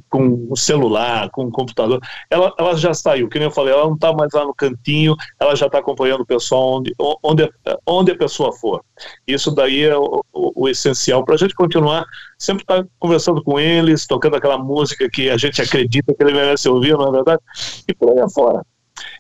[0.09, 2.01] com o celular, com o computador.
[2.31, 5.15] Ela, ela já saiu, que nem eu falei, ela não está mais lá no cantinho,
[5.39, 7.51] ela já está acompanhando o pessoal onde, onde,
[7.86, 8.82] onde a pessoa for.
[9.27, 12.05] Isso daí é o, o, o essencial para a gente continuar
[12.39, 16.35] sempre estar tá conversando com eles, tocando aquela música que a gente acredita que ele
[16.35, 17.40] merece ouvir, não é verdade?
[17.89, 18.62] E por aí afora.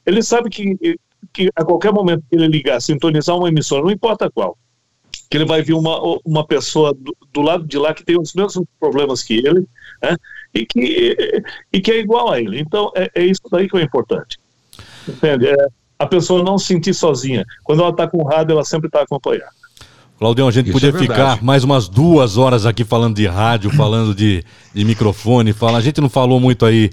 [0.04, 0.98] Ele sabe que,
[1.32, 4.56] que a qualquer momento que ele ligar, sintonizar uma emissora, não importa qual,
[5.30, 8.34] que ele vai vir uma, uma pessoa do, do lado de lá que tem os
[8.34, 9.66] mesmos problemas que ele,
[10.02, 10.16] né,
[10.54, 11.42] e, que,
[11.72, 12.58] e que é igual a ele.
[12.58, 14.38] Então, é, é isso daí que é importante.
[15.06, 15.48] Entende?
[15.48, 15.56] É,
[15.98, 17.44] a pessoa não se sentir sozinha.
[17.64, 19.50] Quando ela está com o rádio, ela sempre está acompanhada.
[20.18, 23.70] Claudião, a gente Isso podia é ficar mais umas duas horas aqui falando de rádio,
[23.70, 24.44] falando de,
[24.74, 25.78] de microfone, fala.
[25.78, 26.90] A gente não falou muito aí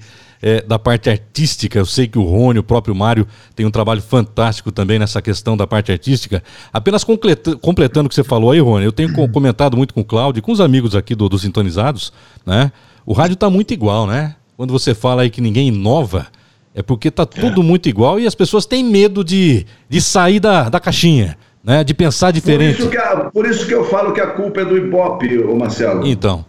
[0.48, 1.80] é, da parte artística.
[1.80, 5.58] Eu sei que o Rony, o próprio Mário, tem um trabalho fantástico também nessa questão
[5.58, 6.44] da parte artística.
[6.72, 10.02] Apenas completa- completando o que você falou aí, Rony, eu tenho co- comentado muito com
[10.02, 12.14] o Cláudio e com os amigos aqui do, do Sintonizados,
[12.46, 12.72] né?
[13.08, 14.36] O rádio tá muito igual, né?
[14.56, 16.28] Quando você fala aí que ninguém inova,
[16.76, 20.70] é porque tá tudo muito igual e as pessoas têm medo de, de sair da,
[20.70, 21.84] da caixinha, né?
[21.84, 22.80] De pensar Por diferente.
[22.82, 22.98] isso, que
[23.34, 26.06] por isso que eu falo que a culpa é do Ibope, ô Marcelo.
[26.06, 26.46] Então,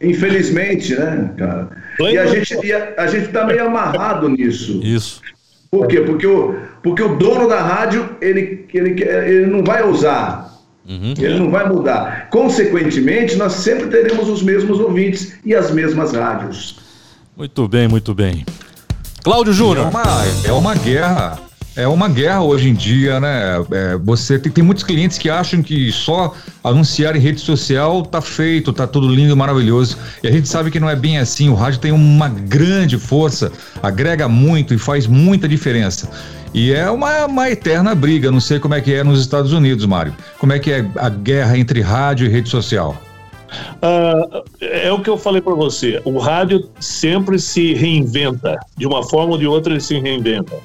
[0.00, 1.68] Infelizmente, né, cara?
[2.00, 4.80] E a gente, e a, a gente tá meio amarrado nisso.
[4.82, 5.20] isso.
[5.70, 6.00] Por quê?
[6.00, 10.48] Porque o, porque o dono da rádio, ele, ele, ele não vai ousar.
[10.88, 12.28] Ele não vai mudar.
[12.30, 16.80] Consequentemente, nós sempre teremos os mesmos ouvintes e as mesmas rádios.
[17.36, 18.44] Muito bem, muito bem.
[19.22, 19.86] Cláudio É Júnior.
[19.88, 20.02] uma,
[20.44, 21.38] é uma guerra.
[21.76, 23.64] É uma guerra hoje em dia, né?
[23.70, 26.34] É, você tem, tem muitos clientes que acham que só
[26.64, 29.96] anunciar em rede social tá feito, tá tudo lindo maravilhoso.
[30.22, 31.48] E a gente sabe que não é bem assim.
[31.48, 33.52] O rádio tem uma grande força,
[33.82, 36.10] agrega muito e faz muita diferença.
[36.52, 38.30] E é uma, uma eterna briga.
[38.30, 40.14] Não sei como é que é nos Estados Unidos, Mário.
[40.38, 43.00] Como é que é a guerra entre rádio e rede social?
[43.80, 46.00] Ah, é o que eu falei para você.
[46.04, 48.58] O rádio sempre se reinventa.
[48.76, 50.56] De uma forma ou de outra, ele se reinventa.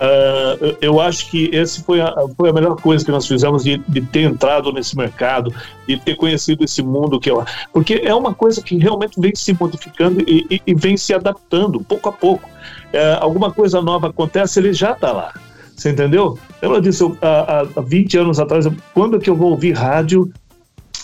[0.00, 3.78] Ah, eu- acho que esse foi a, foi a melhor coisa que nós fizemos de,
[3.88, 5.52] de ter entrado nesse mercado,
[5.88, 7.34] de ter conhecido esse mundo que é,
[7.72, 11.80] porque é uma coisa que realmente vem se modificando e, e- e vem se adaptando
[11.80, 12.48] pouco a pouco.
[12.92, 15.32] É, alguma coisa nova acontece, ele já está lá.
[15.76, 16.38] Você entendeu?
[16.62, 17.16] Lembra disso?
[17.22, 20.30] Há, há 20 anos atrás, quando que eu vou ouvir rádio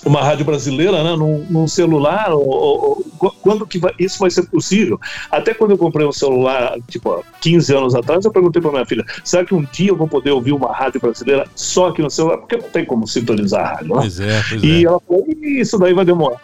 [0.05, 3.05] uma rádio brasileira, né, num, num celular, ou, ou-
[3.43, 4.99] quando que vai- isso vai ser possível?
[5.31, 8.87] Até quando eu comprei um celular, tipo, há 15 anos atrás, eu perguntei para minha
[8.87, 12.11] filha, será que um dia eu vou poder ouvir uma rádio brasileira só aqui no
[12.11, 12.39] celular?
[12.39, 14.01] Porque não tem como sintonizar a rádio, né?
[14.01, 14.87] Pois é, pois E é.
[14.87, 16.37] ela falou, "Ih, isso daí vai demorar.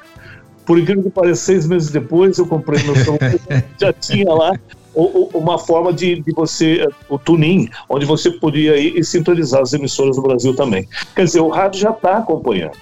[0.64, 3.18] Por incrível que pareça, seis meses depois eu comprei meu celular,
[3.80, 4.52] já tinha lá
[4.94, 10.16] uma forma de, de você, o tuning, onde você podia ir e sintonizar as emissoras
[10.16, 10.86] do Brasil também.
[11.14, 12.72] Quer dizer, o rádio já está acompanhando.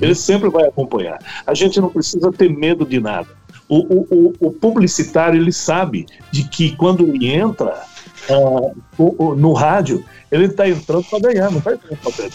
[0.00, 1.18] Ele sempre vai acompanhar.
[1.46, 3.28] A gente não precisa ter medo de nada.
[3.68, 4.06] O, o-
[4.40, 7.82] o- o publicitário, ele sabe de que quando ele entra
[8.98, 12.32] o- no rádio, ele está entrando para ganhar, não está entrando para perder.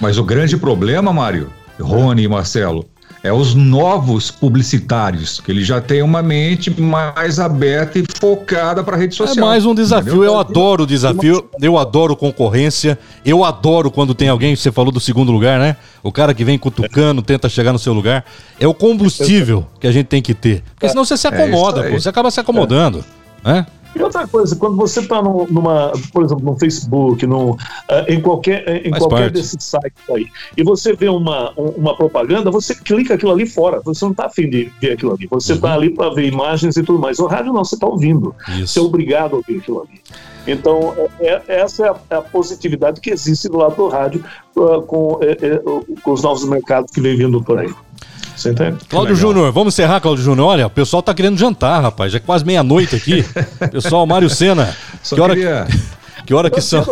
[0.00, 2.84] Mas o grande problema, Mário, Rony e Marcelo,
[3.22, 8.96] é os novos publicitários, que eles já têm uma mente mais aberta e focada para
[8.96, 9.46] rede É social.
[9.46, 10.08] mais um desafio.
[10.12, 10.24] entendeu?
[10.24, 15.00] Eu adoro o desafio, eu adoro concorrência, eu adoro quando tem alguém, você falou do
[15.00, 15.76] segundo lugar, né?
[16.02, 18.24] O cara que vem cutucando, tenta chegar no seu lugar.
[18.58, 20.62] É o combustível que a gente tem que ter.
[20.74, 21.92] Porque senão você se acomoda, isso aí.
[21.94, 23.04] pô, você acaba se acomodando,
[23.44, 23.66] né?
[23.94, 27.56] E outra coisa, quando você está numa, por exemplo, no Facebook, no,
[27.88, 29.32] ah, em qualquer, em Faz qualquer parte.
[29.32, 30.26] desses sites aí,
[30.56, 33.80] e você vê uma, um- uma propaganda, você clica aquilo ali fora.
[33.84, 35.26] Você não está afim de ver aquilo ali.
[35.28, 37.18] Você está ali para ver imagens e tudo mais.
[37.18, 38.34] O rádio não, você está ouvindo.
[38.46, 38.86] Você é Isso.
[38.86, 40.00] obrigado a ouvir aquilo ali.
[40.46, 44.24] Então, é- é- essa é a, é a positividade que existe do lado do rádio
[44.56, 45.58] ah, com, é, é,
[46.02, 47.72] com os novos mercados que vem vindo por aí.
[48.40, 48.78] Você entende?
[48.88, 49.14] Cláudio.
[49.14, 50.46] Júnior, vamos encerrar, Cláudio Júnior.
[50.48, 52.10] Olha, o pessoal tá querendo jantar, rapaz.
[52.10, 53.22] Já é quase meia-noite aqui.
[53.70, 54.74] Pessoal, Mário Sena.
[55.02, 55.66] Só Que hora, queria-
[56.30, 56.84] que hora que são?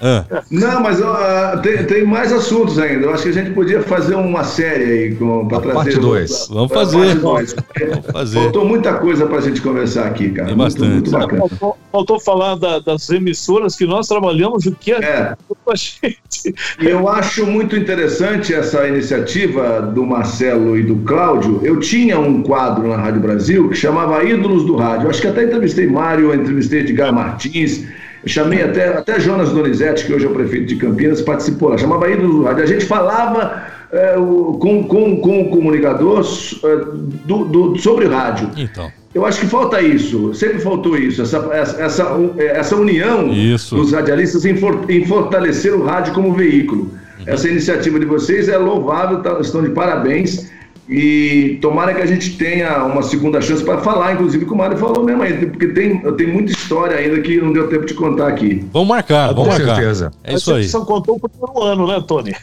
[0.00, 3.04] Ah, Não, mas ó, tem, tem mais assuntos ainda.
[3.04, 5.14] Eu acho que a gente podia fazer uma série aí
[5.46, 5.74] para trazer.
[5.74, 6.46] parte dois.
[6.48, 7.20] Vamos a fazer.
[7.20, 8.40] parte porque fazer.
[8.40, 10.46] Faltou muita coisa para a gente conversar aqui, cara.
[10.48, 10.90] Muito, bastante.
[10.92, 11.38] muito bacana.
[11.48, 15.36] Faltou, faltou falar da- das emissoras que nós trabalhamos, o que é, É.
[15.64, 16.54] com a gente.
[16.80, 21.60] E eu acho muito interessante essa iniciativa do Marcelo e do Cláudio.
[21.62, 25.04] Eu tinha um quadro na Rádio Brasil que chamava Ídolos do Rádio.
[25.06, 27.84] Eu acho que até entrevistei Mário, entrevistei Edgar Martins,
[28.22, 31.78] eu chamei até, até Jonas Donizete, que hoje é o prefeito de Campinas, participou lá.
[31.78, 32.64] Chamava Ídolos do Rádio.
[32.64, 33.62] A gente falava
[33.92, 36.20] é, o- com, com, com o comunicador
[36.64, 36.76] é,
[37.24, 38.50] do, do- sobre rádio.
[38.56, 38.90] então.
[39.14, 43.74] Eu acho que falta isso, sempre faltou isso, essa, essa, essa, essa união Isso.
[43.74, 46.90] dos radialistas em, for- em fortalecer o rádio como veículo.
[47.26, 50.50] Essa iniciativa de vocês é louvável, tá- estão de parabéns.
[50.88, 54.78] E tomara que a gente tenha uma segunda chance para falar, inclusive, como o Mário
[54.78, 58.28] falou mesmo aí, porque tem, tem muita história ainda que não deu tempo de contar
[58.28, 58.64] aqui.
[58.72, 59.76] Vamos marcar, vamos Com marcar.
[59.76, 60.10] certeza.
[60.24, 60.66] É isso aí.
[60.66, 62.34] Só contou o primeiro ano, né, Tony?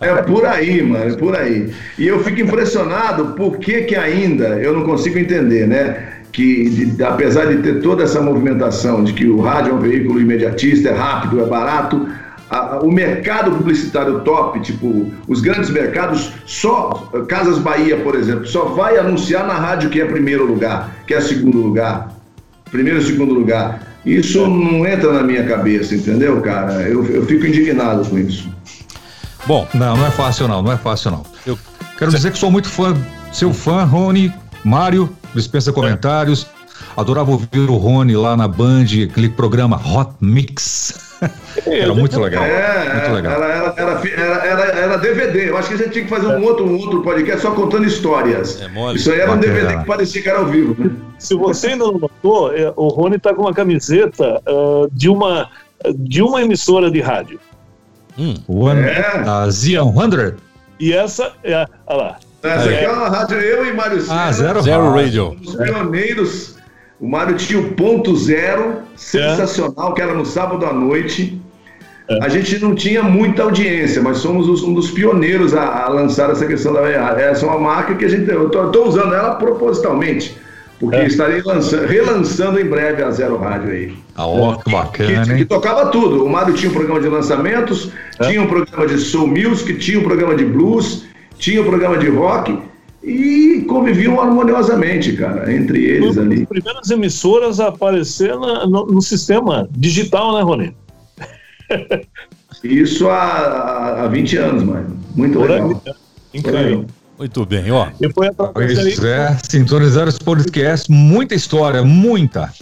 [0.00, 1.70] É por aí, mano, é por aí.
[1.98, 6.08] E eu fico impressionado por que, que ainda eu não consigo entender, né?
[6.32, 10.20] Que de- apesar de ter toda essa movimentação de que o rádio é um veículo
[10.20, 12.08] imediatista, é rápido, é barato,
[12.50, 18.66] a- o mercado publicitário top, tipo, os grandes mercados, só Casas Bahia, por exemplo, só
[18.66, 22.12] vai anunciar na rádio que é primeiro lugar, que é segundo lugar.
[22.70, 23.82] Primeiro e segundo lugar.
[24.04, 26.82] Isso não entra na minha cabeça, entendeu, cara?
[26.82, 28.48] Eu, eu fico indignado com isso.
[29.46, 31.22] Bom, Não, não é fácil não, não é fácil não.
[31.46, 31.58] eu,
[31.98, 32.94] Quero dizer que sou muito fã,
[33.32, 34.32] seu fã, Rony,
[34.64, 36.46] Mário, dispensa comentários.
[36.96, 41.05] Adorava ouvir o Rony lá na Band, aquele programa Hot Mix.
[41.66, 42.44] Era muito legal.
[42.44, 43.32] É, muito legal.
[43.42, 45.48] Era, era, era, era, era, era DVD.
[45.48, 47.86] Eu acho que a gente tinha que fazer um outro, um outro podcast só contando
[47.86, 48.60] histórias.
[48.60, 48.96] É mole.
[48.96, 49.38] Isso aí era um.
[49.38, 50.76] DVD que parecia que era ao vivo.
[50.78, 50.90] Né?
[51.18, 55.48] Se você ainda não notou, é, o Rony tá com uma camiseta ah, de, uma,
[55.94, 57.40] de uma emissora de rádio.
[58.18, 59.00] hum, One, É.
[59.26, 60.34] a Z100.
[60.78, 61.66] E essa é.
[61.86, 62.16] Olha lá.
[62.42, 64.90] Essa aqui é uma rádio, eu e Mário Ah, zero, Zero.
[64.92, 65.36] Radio.
[65.44, 66.55] Os pioneiros.
[67.00, 71.40] O Mário tinha o ponto zero, sensacional, que era no sábado à noite.
[72.22, 76.30] A gente não tinha muita audiência, mas somos os- um dos pioneiros a, a lançar
[76.30, 76.88] essa questão da.
[76.88, 78.30] Essa é uma marca que a gente.
[78.30, 80.36] Eu estou usando ela propositalmente,
[80.78, 83.94] porque estarei lançando, relançando em breve a Zero Rádio aí.
[84.14, 85.44] Ah, ó, que Que, bacana, que hein?
[85.46, 86.24] tocava tudo.
[86.24, 87.90] O Mário tinha um programa de lançamentos,
[88.22, 91.06] tinha um programa de soul music, tinha um programa de blues,
[91.38, 92.56] tinha um programa de rock
[93.06, 96.46] e conviviam harmoniosamente, cara, entre eles Foi uma das ali.
[96.46, 100.76] primeiras emissoras a aparecer na- no, no sistema digital, né, Rony?
[102.64, 104.96] Isso há, há 20 anos, mano.
[105.14, 105.68] Muito Por legal.
[105.68, 105.76] né?
[105.86, 105.92] Aí.
[106.34, 106.86] Incrível.
[107.18, 107.82] muito bem, ó.
[108.38, 112.52] Através Pois é, sintonizar os podcasts, muita história, muita.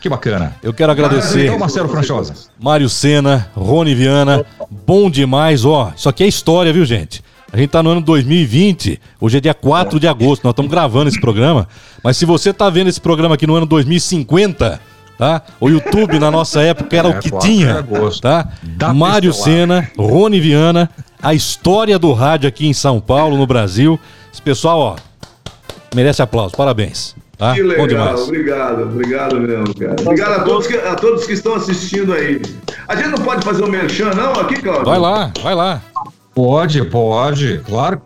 [0.00, 0.54] Que bacana.
[0.62, 2.34] Eu quero agradecer Então, Marcelo Franchosa.
[2.60, 4.44] Mário Sena, Rony Viana,
[4.86, 5.92] bom demais, ó.
[5.96, 7.22] Isso aqui é história, viu, gente?
[7.54, 11.08] A gente tá no ano 2020, hoje é dia 4 de agosto, nós estamos gravando
[11.08, 11.68] esse programa,
[12.02, 14.80] mas se você tá vendo esse programa aqui no ano 2050,
[15.16, 15.40] tá?
[15.60, 17.86] O YouTube na nossa época era É, o que 4 de tinha,
[18.20, 18.48] tá?
[18.60, 19.32] Da Mário.
[19.32, 20.90] Sena, Rony Viana,
[21.22, 24.00] a história do rádio aqui em São Paulo, no Brasil.
[24.32, 24.96] Esse pessoal, ó,
[25.94, 27.14] merece aplauso, parabéns.
[27.38, 27.54] Tá?
[27.54, 28.20] Que Bom legal, demais.
[28.20, 29.96] obrigado, obrigado mesmo, cara.
[30.00, 32.42] Obrigado a todos, que, a todos que estão assistindo aí.
[32.88, 34.86] A gente não pode fazer o merchan, não, aqui, Claudio?
[34.86, 35.80] Vai lá, vai lá.
[36.34, 38.00] Pode, pode, claro.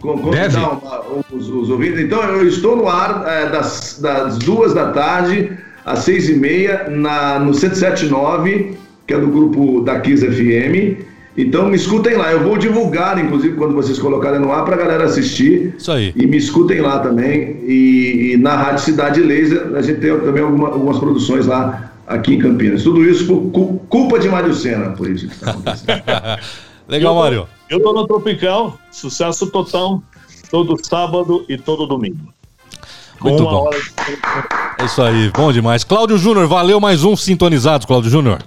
[0.00, 1.02] Convidar uma-
[1.32, 2.00] os, os ouvintes.
[2.00, 5.50] Então, eu estou no ar é, das, das duas da tarde
[5.84, 8.74] às seis e meia na, no 779,
[9.06, 11.04] que é do grupo da Kiss FM.
[11.36, 12.30] Então, me escutem lá.
[12.32, 15.74] Eu vou divulgar, inclusive, quando vocês colocarem no ar, para a galera assistir.
[15.78, 16.12] Isso aí.
[16.14, 17.60] E me escutem lá também.
[17.66, 22.34] E, e na Rádio Cidade Laser, a gente tem também alguma- algumas produções lá aqui
[22.34, 22.82] em Campinas.
[22.82, 26.02] Tudo isso por cu- culpa de Mário Sena, por isso que está acontecendo.
[26.88, 27.46] Legal, Mário.
[27.68, 30.02] Eu tô no Tropical, sucesso total,
[30.50, 32.32] todo sábado e todo domingo.
[33.20, 33.64] Muito uma bom.
[33.66, 35.84] hora de- É isso aí, bom demais.
[35.84, 38.38] Cláudio Júnior, valeu mais um Sintonizados, Cláudio Júnior.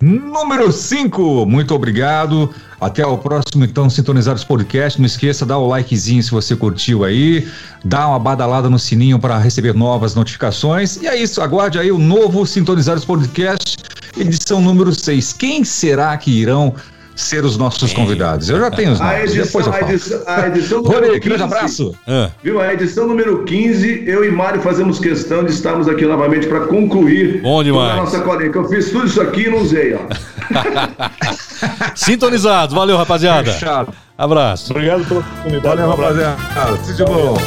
[0.00, 2.50] Número 5, muito obrigado.
[2.78, 4.98] Até o próximo, então, Sintonizados Podcast.
[5.00, 7.48] Não esqueça, dá o likezinho se você curtiu aí.
[7.82, 10.96] Dá uma badalada no sininho para receber novas notificações.
[11.00, 13.76] E é isso, aguarde aí o novo Sintonizados Podcast,
[14.16, 15.32] edição número 6.
[15.32, 16.74] Quem será que irão
[17.16, 18.48] ser os nossos convidados?
[18.50, 19.92] Eu já tenho os A nomes, depois edição, eu a falo.
[19.92, 21.94] edição, a edição Rony, número grande 15, abraço.
[22.08, 22.60] Ah, Viu?
[22.60, 27.40] A edição número 15, eu e Mário fazemos questão de estarmos aqui novamente para concluir
[27.42, 27.88] Bom demais.
[27.90, 28.50] toda a nossa colinha.
[28.50, 30.00] Que eu fiz tudo isso aqui e não usei, ó.
[31.94, 33.52] Sintonizados, valeu, rapaziada.
[33.52, 33.92] Fechado.
[34.18, 34.72] Abraço.
[34.72, 35.76] Obrigado pela oportunidade.
[35.76, 36.36] Valeu, rapaziada.
[36.84, 37.38] Tudo de bom.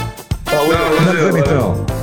[0.45, 1.37] Valeu, Finalizando valeu.
[1.39, 1.96] então.